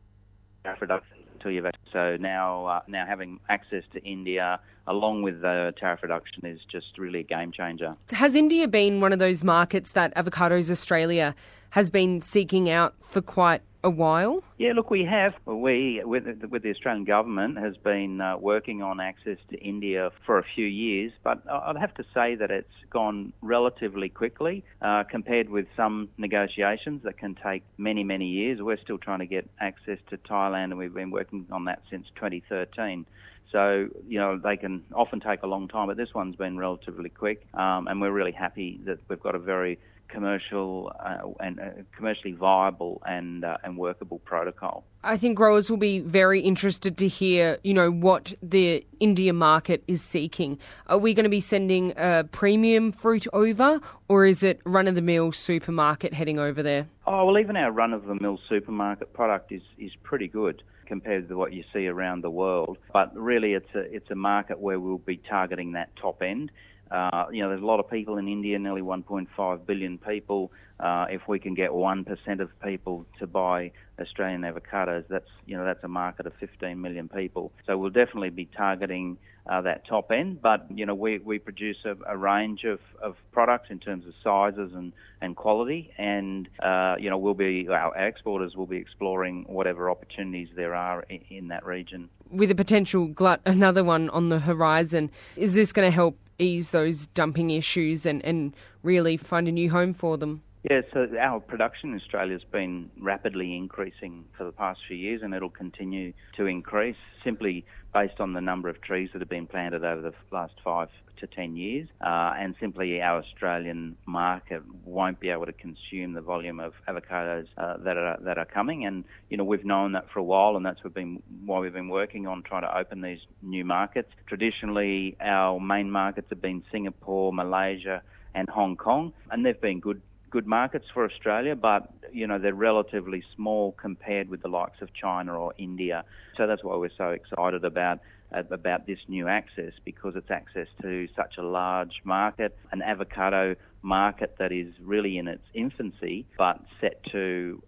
reductions 0.79 1.25
until 1.33 1.51
you've 1.51 1.65
so 1.91 2.17
now 2.17 2.65
uh, 2.65 2.81
now 2.87 3.05
having 3.05 3.39
access 3.49 3.83
to 3.93 4.03
India 4.03 4.59
along 4.87 5.21
with 5.21 5.41
the 5.41 5.73
tariff 5.77 6.01
reduction 6.01 6.45
is 6.45 6.59
just 6.71 6.97
really 6.97 7.19
a 7.19 7.23
game 7.23 7.51
changer. 7.51 7.95
Has 8.11 8.35
India 8.35 8.67
been 8.67 9.01
one 9.01 9.13
of 9.13 9.19
those 9.19 9.43
markets 9.43 9.91
that 9.93 10.15
Avocados 10.15 10.71
Australia 10.71 11.35
has 11.71 11.89
been 11.89 12.21
seeking 12.21 12.69
out 12.69 12.95
for 13.01 13.21
quite 13.21 13.61
a 13.83 13.89
while? 13.89 14.43
Yeah, 14.57 14.73
look, 14.73 14.89
we 14.89 15.05
have. 15.05 15.33
We, 15.45 16.01
with, 16.03 16.25
with 16.49 16.63
the 16.63 16.71
Australian 16.71 17.05
government, 17.05 17.57
has 17.57 17.77
been 17.77 18.21
uh, 18.21 18.37
working 18.37 18.81
on 18.81 18.99
access 18.99 19.37
to 19.49 19.57
India 19.57 20.09
for 20.25 20.39
a 20.39 20.43
few 20.55 20.65
years, 20.65 21.11
but 21.23 21.43
I'd 21.49 21.77
have 21.77 21.93
to 21.95 22.03
say 22.13 22.35
that 22.35 22.51
it's 22.51 22.67
gone 22.89 23.33
relatively 23.41 24.09
quickly 24.09 24.63
uh, 24.81 25.03
compared 25.09 25.49
with 25.49 25.67
some 25.75 26.09
negotiations 26.17 27.03
that 27.03 27.17
can 27.17 27.35
take 27.35 27.63
many, 27.77 28.03
many 28.03 28.27
years. 28.27 28.61
We're 28.61 28.81
still 28.81 28.97
trying 28.97 29.19
to 29.19 29.27
get 29.27 29.49
access 29.59 29.99
to 30.09 30.17
Thailand, 30.17 30.65
and 30.65 30.77
we've 30.77 30.93
been 30.93 31.11
working 31.11 31.45
on 31.51 31.65
that 31.65 31.81
since 31.89 32.07
2013. 32.15 33.05
So, 33.51 33.87
you 34.07 34.19
know, 34.19 34.37
they 34.37 34.57
can 34.57 34.83
often 34.93 35.21
take 35.21 35.43
a 35.43 35.47
long 35.47 35.69
time, 35.69 35.87
but 35.87 35.95
this 35.95 36.13
one's 36.13 36.35
been 36.35 36.57
relatively 36.57 37.09
quick, 37.09 37.47
um, 37.53 37.87
and 37.87 38.01
we're 38.01 38.11
really 38.11 38.33
happy 38.33 38.81
that 38.85 38.99
we've 39.07 39.21
got 39.21 39.35
a 39.35 39.39
very 39.39 39.79
commercial 40.07 40.91
uh, 40.99 41.27
and 41.39 41.59
uh, 41.59 41.63
commercially 41.95 42.33
viable 42.33 43.01
and 43.05 43.43
uh, 43.43 43.57
and 43.63 43.77
workable 43.77 44.19
protocol. 44.19 44.83
I 45.03 45.17
think 45.17 45.37
growers 45.37 45.69
will 45.69 45.77
be 45.77 45.99
very 45.99 46.41
interested 46.41 46.97
to 46.97 47.07
hear, 47.07 47.59
you 47.63 47.73
know, 47.73 47.91
what 47.91 48.33
the 48.41 48.85
India 48.99 49.33
market 49.33 49.83
is 49.87 50.01
seeking. 50.01 50.59
Are 50.87 50.97
we 50.97 51.13
going 51.13 51.23
to 51.23 51.29
be 51.29 51.39
sending 51.39 51.93
a 51.95 52.25
premium 52.31 52.91
fruit 52.91 53.27
over, 53.31 53.79
or 54.07 54.25
is 54.25 54.43
it 54.43 54.59
run 54.65 54.87
of 54.87 54.95
the 54.95 55.01
mill 55.01 55.31
supermarket 55.31 56.13
heading 56.13 56.39
over 56.39 56.61
there? 56.63 56.87
Oh 57.05 57.25
well, 57.25 57.39
even 57.39 57.55
our 57.55 57.71
run 57.71 57.93
of 57.93 58.05
the 58.05 58.15
mill 58.15 58.39
supermarket 58.49 59.13
product 59.13 59.51
is 59.51 59.61
is 59.77 59.91
pretty 60.03 60.27
good 60.27 60.63
compared 60.87 61.27
to 61.27 61.35
what 61.35 61.53
you 61.53 61.63
see 61.73 61.87
around 61.87 62.23
the 62.23 62.29
world. 62.29 62.77
But 62.93 63.15
really, 63.15 63.53
it's 63.53 63.73
a 63.75 63.79
it's 63.79 64.09
a 64.09 64.15
market 64.15 64.59
where 64.59 64.79
we'll 64.79 64.97
be 64.97 65.17
targeting 65.17 65.73
that 65.73 65.95
top 65.95 66.21
end. 66.21 66.51
Uh, 66.91 67.25
you 67.31 67.41
know, 67.41 67.49
there's 67.49 67.61
a 67.61 67.65
lot 67.65 67.79
of 67.79 67.89
people 67.89 68.17
in 68.17 68.27
India, 68.27 68.57
nearly 68.59 68.81
1.5 68.81 69.65
billion 69.65 69.97
people. 69.97 70.51
Uh, 70.79 71.05
if 71.09 71.27
we 71.27 71.39
can 71.39 71.53
get 71.53 71.71
1% 71.71 72.39
of 72.39 72.49
people 72.61 73.05
to 73.19 73.25
buy 73.25 73.71
Australian 73.99 74.41
avocados, 74.41 75.03
that's 75.09 75.29
you 75.45 75.57
know 75.57 75.65
that's 75.65 75.83
a 75.83 75.87
market 75.87 76.27
of 76.27 76.33
15 76.39 76.79
million 76.79 77.09
people. 77.09 77.51
So 77.65 77.77
we'll 77.77 77.89
definitely 77.89 78.29
be 78.29 78.45
targeting 78.45 79.17
uh, 79.49 79.61
that 79.61 79.87
top 79.87 80.11
end. 80.11 80.41
But 80.41 80.67
you 80.73 80.85
know, 80.85 80.95
we, 80.95 81.19
we 81.19 81.39
produce 81.39 81.77
a, 81.85 81.95
a, 82.07 82.17
range 82.17 82.63
of, 82.63 82.79
of 83.01 83.15
products 83.31 83.69
in 83.69 83.79
terms 83.79 84.05
of 84.05 84.13
sizes 84.23 84.73
and, 84.73 84.93
and 85.21 85.35
quality, 85.35 85.91
and 85.97 86.47
uh, 86.61 86.95
you 86.99 87.09
know, 87.09 87.17
we'll 87.17 87.33
be 87.33 87.67
our 87.69 87.95
exporters 87.97 88.55
will 88.55 88.65
be 88.65 88.77
exploring 88.77 89.45
whatever 89.47 89.89
opportunities 89.89 90.49
there 90.55 90.75
are 90.75 91.03
in, 91.09 91.21
in 91.29 91.47
that 91.47 91.65
region. 91.65 92.09
With 92.29 92.51
a 92.51 92.55
potential 92.55 93.07
glut, 93.07 93.41
another 93.45 93.83
one 93.83 94.09
on 94.09 94.29
the 94.29 94.39
horizon, 94.39 95.11
is 95.35 95.53
this 95.53 95.71
going 95.71 95.89
to 95.89 95.95
help 95.95 96.17
ease 96.39 96.71
those 96.71 97.07
dumping 97.07 97.49
issues 97.49 98.05
and, 98.05 98.23
and 98.25 98.55
really 98.83 99.17
find 99.17 99.47
a 99.47 99.51
new 99.51 99.69
home 99.69 99.93
for 99.93 100.17
them? 100.17 100.43
Yeah, 100.69 100.81
so 100.93 101.07
our 101.17 101.39
production 101.39 101.91
in 101.91 101.95
Australia 101.95 102.33
has 102.33 102.43
been 102.43 102.89
rapidly 102.99 103.55
increasing 103.55 104.25
for 104.37 104.43
the 104.43 104.51
past 104.51 104.81
few 104.85 104.97
years 104.97 105.21
and 105.23 105.33
it'll 105.33 105.49
continue 105.49 106.11
to 106.35 106.45
increase 106.45 106.97
simply 107.23 107.63
based 107.93 108.19
on 108.19 108.33
the 108.33 108.41
number 108.41 108.67
of 108.67 108.81
trees 108.81 109.09
that 109.13 109.21
have 109.21 109.29
been 109.29 109.47
planted 109.47 109.85
over 109.85 110.01
the 110.01 110.13
last 110.29 110.55
five 110.65 110.89
to 111.19 111.27
10 111.27 111.55
years. 111.55 111.87
Uh, 112.01 112.33
and 112.37 112.53
simply 112.59 113.01
our 113.01 113.19
Australian 113.19 113.95
market 114.05 114.61
won't 114.83 115.21
be 115.21 115.29
able 115.29 115.45
to 115.45 115.53
consume 115.53 116.13
the 116.13 116.21
volume 116.21 116.59
of 116.59 116.73
avocados 116.89 117.47
uh, 117.57 117.77
that 117.77 117.95
are 117.95 118.17
that 118.23 118.37
are 118.37 118.45
coming. 118.45 118.85
And 118.85 119.05
you 119.29 119.37
know 119.37 119.45
we've 119.45 119.65
known 119.65 119.93
that 119.93 120.07
for 120.11 120.19
a 120.19 120.23
while, 120.23 120.57
and 120.57 120.65
that's 120.65 120.81
been 120.93 121.23
why 121.45 121.59
we've 121.59 121.73
been 121.73 121.89
working 121.89 122.27
on 122.27 122.43
trying 122.43 122.63
to 122.63 122.77
open 122.77 123.01
these 123.01 123.19
new 123.41 123.63
markets. 123.63 124.09
Traditionally, 124.27 125.15
our 125.21 125.59
main 125.59 125.89
markets 125.89 126.27
have 126.29 126.41
been 126.41 126.63
Singapore, 126.71 127.31
Malaysia, 127.31 128.03
and 128.35 128.49
Hong 128.49 128.75
Kong, 128.75 129.13
and 129.31 129.45
they've 129.45 129.59
been 129.59 129.79
good 129.79 130.01
good 130.29 130.47
markets 130.47 130.85
for 130.93 131.05
Australia, 131.05 131.55
but 131.55 131.91
you 132.11 132.27
know 132.27 132.39
they're 132.39 132.53
relatively 132.53 133.23
small 133.35 133.73
compared 133.73 134.29
with 134.29 134.41
the 134.41 134.47
likes 134.47 134.81
of 134.81 134.93
China 134.93 135.39
or 135.39 135.53
India. 135.57 136.03
So 136.37 136.47
that's 136.47 136.63
why 136.63 136.75
we're 136.75 136.89
so 136.97 137.09
excited 137.09 137.63
about 137.63 137.99
about 138.31 138.85
this 138.85 138.99
new 139.07 139.27
access 139.27 139.71
because 139.85 140.13
it's 140.15 140.29
access 140.29 140.67
to 140.81 141.07
such 141.15 141.35
a 141.37 141.41
large 141.41 142.01
market, 142.03 142.57
an 142.71 142.81
avocado 142.81 143.55
market 143.81 144.35
that 144.37 144.51
is 144.51 144.73
really 144.81 145.17
in 145.17 145.27
its 145.27 145.45
infancy, 145.53 146.25
but 146.37 146.59
set 146.81 147.01
to 147.11 147.61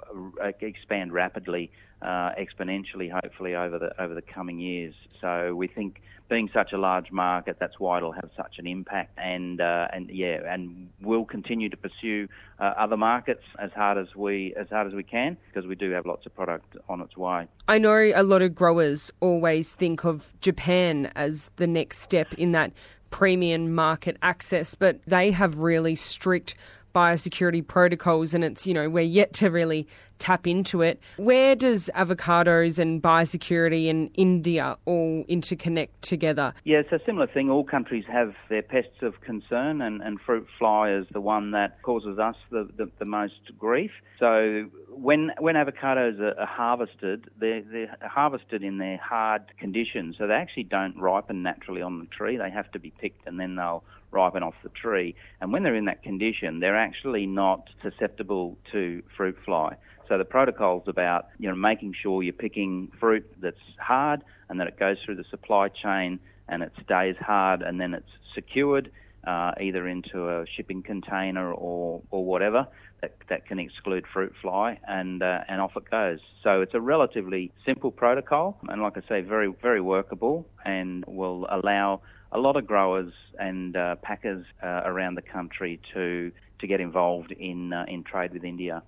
uh, 0.43 0.51
expand 0.59 1.13
rapidly, 1.13 1.71
uh, 2.01 2.31
exponentially, 2.39 3.11
hopefully 3.11 3.55
over 3.55 3.77
the 3.77 4.01
over 4.01 4.13
the 4.13 4.21
coming 4.21 4.59
years. 4.59 4.93
So 5.21 5.53
we 5.55 5.67
think 5.67 6.01
being 6.29 6.49
such 6.53 6.71
a 6.73 6.77
large 6.77 7.11
market, 7.11 7.57
that's 7.59 7.79
why 7.79 7.97
it'll 7.97 8.11
have 8.11 8.29
such 8.37 8.59
an 8.59 8.67
impact. 8.67 9.17
And 9.17 9.59
uh, 9.59 9.87
and 9.91 10.09
yeah, 10.09 10.39
and 10.47 10.89
we'll 11.01 11.25
continue 11.25 11.69
to 11.69 11.77
pursue 11.77 12.27
uh, 12.59 12.73
other 12.77 12.97
markets 12.97 13.43
as 13.59 13.71
hard 13.71 13.97
as 13.97 14.15
we 14.15 14.53
as 14.55 14.67
hard 14.69 14.87
as 14.87 14.93
we 14.93 15.03
can 15.03 15.37
because 15.47 15.67
we 15.67 15.75
do 15.75 15.91
have 15.91 16.05
lots 16.05 16.25
of 16.25 16.35
product 16.35 16.77
on 16.87 17.01
its 17.01 17.17
way. 17.17 17.47
I 17.67 17.77
know 17.79 18.11
a 18.15 18.23
lot 18.23 18.41
of 18.41 18.55
growers 18.55 19.11
always 19.19 19.75
think 19.75 20.05
of 20.05 20.33
Japan 20.39 21.11
as 21.15 21.51
the 21.57 21.67
next 21.67 21.99
step 21.99 22.33
in 22.35 22.51
that 22.53 22.71
premium 23.09 23.73
market 23.73 24.17
access, 24.21 24.75
but 24.75 24.99
they 25.07 25.31
have 25.31 25.59
really 25.59 25.95
strict 25.95 26.55
biosecurity 26.93 27.65
protocols 27.65 28.33
and 28.33 28.43
it's, 28.43 28.65
you 28.65 28.73
know, 28.73 28.89
we're 28.89 29.01
yet 29.01 29.33
to 29.33 29.49
really 29.49 29.87
tap 30.19 30.45
into 30.45 30.81
it. 30.81 30.99
Where 31.17 31.55
does 31.55 31.89
avocados 31.95 32.77
and 32.77 33.01
biosecurity 33.01 33.87
in 33.87 34.07
India 34.13 34.77
all 34.85 35.23
interconnect 35.29 35.89
together? 36.01 36.53
Yeah, 36.65 36.79
it's 36.79 36.91
a 36.91 36.99
similar 37.05 37.27
thing. 37.27 37.49
All 37.49 37.63
countries 37.63 38.05
have 38.11 38.33
their 38.49 38.61
pests 38.61 39.01
of 39.01 39.21
concern, 39.21 39.81
and, 39.81 40.01
and 40.01 40.19
fruit 40.19 40.47
fly 40.57 40.91
is 40.91 41.07
the 41.11 41.21
one 41.21 41.51
that 41.51 41.81
causes 41.81 42.19
us 42.19 42.35
the, 42.51 42.69
the, 42.77 42.91
the 42.99 43.05
most 43.05 43.57
grief. 43.57 43.91
So 44.19 44.69
when 44.89 45.31
when 45.39 45.55
avocados 45.55 46.19
are, 46.19 46.45
harvested, 46.45 47.29
they're, 47.39 47.61
they're 47.61 47.97
harvested 48.01 48.63
in 48.63 48.77
their 48.77 48.97
hard 48.97 49.43
conditions, 49.57 50.15
so 50.17 50.27
they 50.27 50.33
actually 50.33 50.63
don't 50.63 50.97
ripen 50.97 51.41
naturally 51.41 51.81
on 51.81 51.99
the 51.99 52.05
tree. 52.05 52.37
They 52.37 52.51
have 52.51 52.69
to 52.71 52.79
be 52.79 52.91
picked 52.91 53.25
and 53.25 53.39
then 53.39 53.55
they'll 53.55 53.83
ripen 54.11 54.43
off 54.43 54.55
the 54.63 54.69
tree. 54.69 55.15
And 55.39 55.53
when 55.53 55.63
they're 55.63 55.75
in 55.75 55.85
that 55.85 56.03
condition, 56.03 56.59
they're 56.59 56.77
actually 56.77 57.25
not 57.25 57.69
susceptible 57.81 58.57
to 58.71 59.03
fruit 59.15 59.37
fly. 59.45 59.77
So 60.09 60.17
the 60.17 60.25
protocol's 60.25 60.87
about 60.87 61.27
you 61.37 61.47
know 61.47 61.55
making 61.55 61.93
sure 62.01 62.23
you're 62.23 62.33
picking 62.33 62.91
fruit 62.99 63.25
that's 63.39 63.57
hard 63.79 64.23
and 64.49 64.59
that 64.59 64.67
it 64.67 64.77
goes 64.77 64.97
through 65.05 65.15
the 65.15 65.23
supply 65.29 65.69
chain 65.69 66.19
and 66.47 66.63
it 66.63 66.71
stays 66.83 67.15
hard 67.19 67.61
and 67.61 67.79
then 67.79 67.93
it's 67.93 68.09
secured 68.33 68.91
uh, 69.27 69.51
either 69.61 69.87
into 69.87 70.27
a 70.27 70.45
shipping 70.47 70.81
container 70.81 71.53
or, 71.53 72.01
or 72.09 72.25
whatever 72.25 72.67
that, 73.01 73.15
that 73.29 73.45
can 73.45 73.59
exclude 73.59 74.05
fruit 74.11 74.33
fly 74.41 74.79
and 74.87 75.21
uh, 75.21 75.41
and 75.47 75.61
off 75.61 75.77
it 75.77 75.89
goes. 75.91 76.19
So 76.43 76.61
it's 76.61 76.73
a 76.73 76.81
relatively 76.81 77.51
simple 77.63 77.91
protocol 77.91 78.57
and 78.67 78.81
like 78.81 78.97
I 78.97 79.01
say 79.07 79.21
very 79.21 79.53
very 79.61 79.81
workable 79.81 80.47
and 80.65 81.05
will 81.05 81.47
allow 81.51 82.01
a 82.31 82.39
lot 82.39 82.55
of 82.55 82.65
growers 82.65 83.13
and 83.37 83.75
uh, 83.75 83.95
packers 84.01 84.43
uh, 84.63 84.81
around 84.85 85.15
the 85.15 85.21
country 85.21 85.79
to 85.93 86.31
to 86.59 86.67
get 86.67 86.81
involved 86.81 87.31
in 87.31 87.73
uh, 87.73 87.85
in 87.87 88.03
trade 88.03 88.33
with 88.33 88.43
India. 88.43 88.81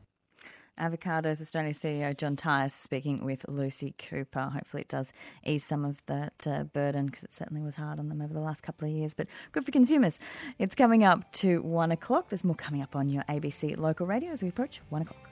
Avocados 0.79 1.41
Australia 1.41 1.73
CEO 1.73 2.15
John 2.15 2.35
Tyas 2.35 2.71
speaking 2.71 3.23
with 3.23 3.45
Lucy 3.47 3.93
Cooper. 3.97 4.49
Hopefully, 4.53 4.81
it 4.81 4.87
does 4.87 5.13
ease 5.45 5.65
some 5.65 5.85
of 5.85 6.05
that 6.07 6.45
uh, 6.47 6.63
burden 6.63 7.07
because 7.07 7.23
it 7.23 7.33
certainly 7.33 7.61
was 7.61 7.75
hard 7.75 7.99
on 7.99 8.09
them 8.09 8.21
over 8.21 8.33
the 8.33 8.39
last 8.39 8.61
couple 8.61 8.87
of 8.87 8.93
years. 8.93 9.13
But 9.13 9.27
good 9.51 9.65
for 9.65 9.71
consumers. 9.71 10.19
It's 10.59 10.75
coming 10.75 11.03
up 11.03 11.31
to 11.33 11.61
one 11.61 11.91
o'clock. 11.91 12.29
There's 12.29 12.43
more 12.43 12.55
coming 12.55 12.81
up 12.81 12.95
on 12.95 13.09
your 13.09 13.23
ABC 13.23 13.77
local 13.77 14.05
radio 14.07 14.31
as 14.31 14.41
we 14.43 14.49
approach 14.49 14.81
one 14.89 15.01
o'clock. 15.01 15.30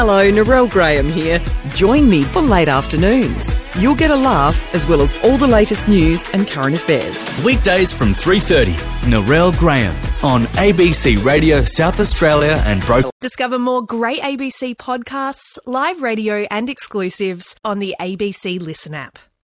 Hello, 0.00 0.30
Narelle 0.30 0.70
Graham 0.70 1.10
here. 1.10 1.38
Join 1.74 2.08
me 2.08 2.22
for 2.22 2.40
late 2.40 2.68
afternoons. 2.68 3.54
You'll 3.78 3.94
get 3.94 4.10
a 4.10 4.16
laugh 4.16 4.74
as 4.74 4.86
well 4.86 5.02
as 5.02 5.14
all 5.22 5.36
the 5.36 5.46
latest 5.46 5.88
news 5.88 6.26
and 6.32 6.48
current 6.48 6.74
affairs. 6.74 7.22
Weekdays 7.44 7.92
from 7.92 8.14
3:30. 8.14 8.72
Narelle 9.10 9.52
Graham 9.58 9.94
on 10.22 10.46
ABC 10.56 11.22
Radio 11.22 11.62
South 11.64 12.00
Australia 12.00 12.62
and 12.64 12.80
Broke. 12.86 13.10
Discover 13.20 13.58
more 13.58 13.84
great 13.84 14.22
ABC 14.22 14.74
podcasts, 14.74 15.58
live 15.66 16.00
radio 16.00 16.46
and 16.50 16.70
exclusives 16.70 17.54
on 17.62 17.78
the 17.78 17.94
ABC 18.00 18.58
Listen 18.58 18.94
app. 18.94 19.18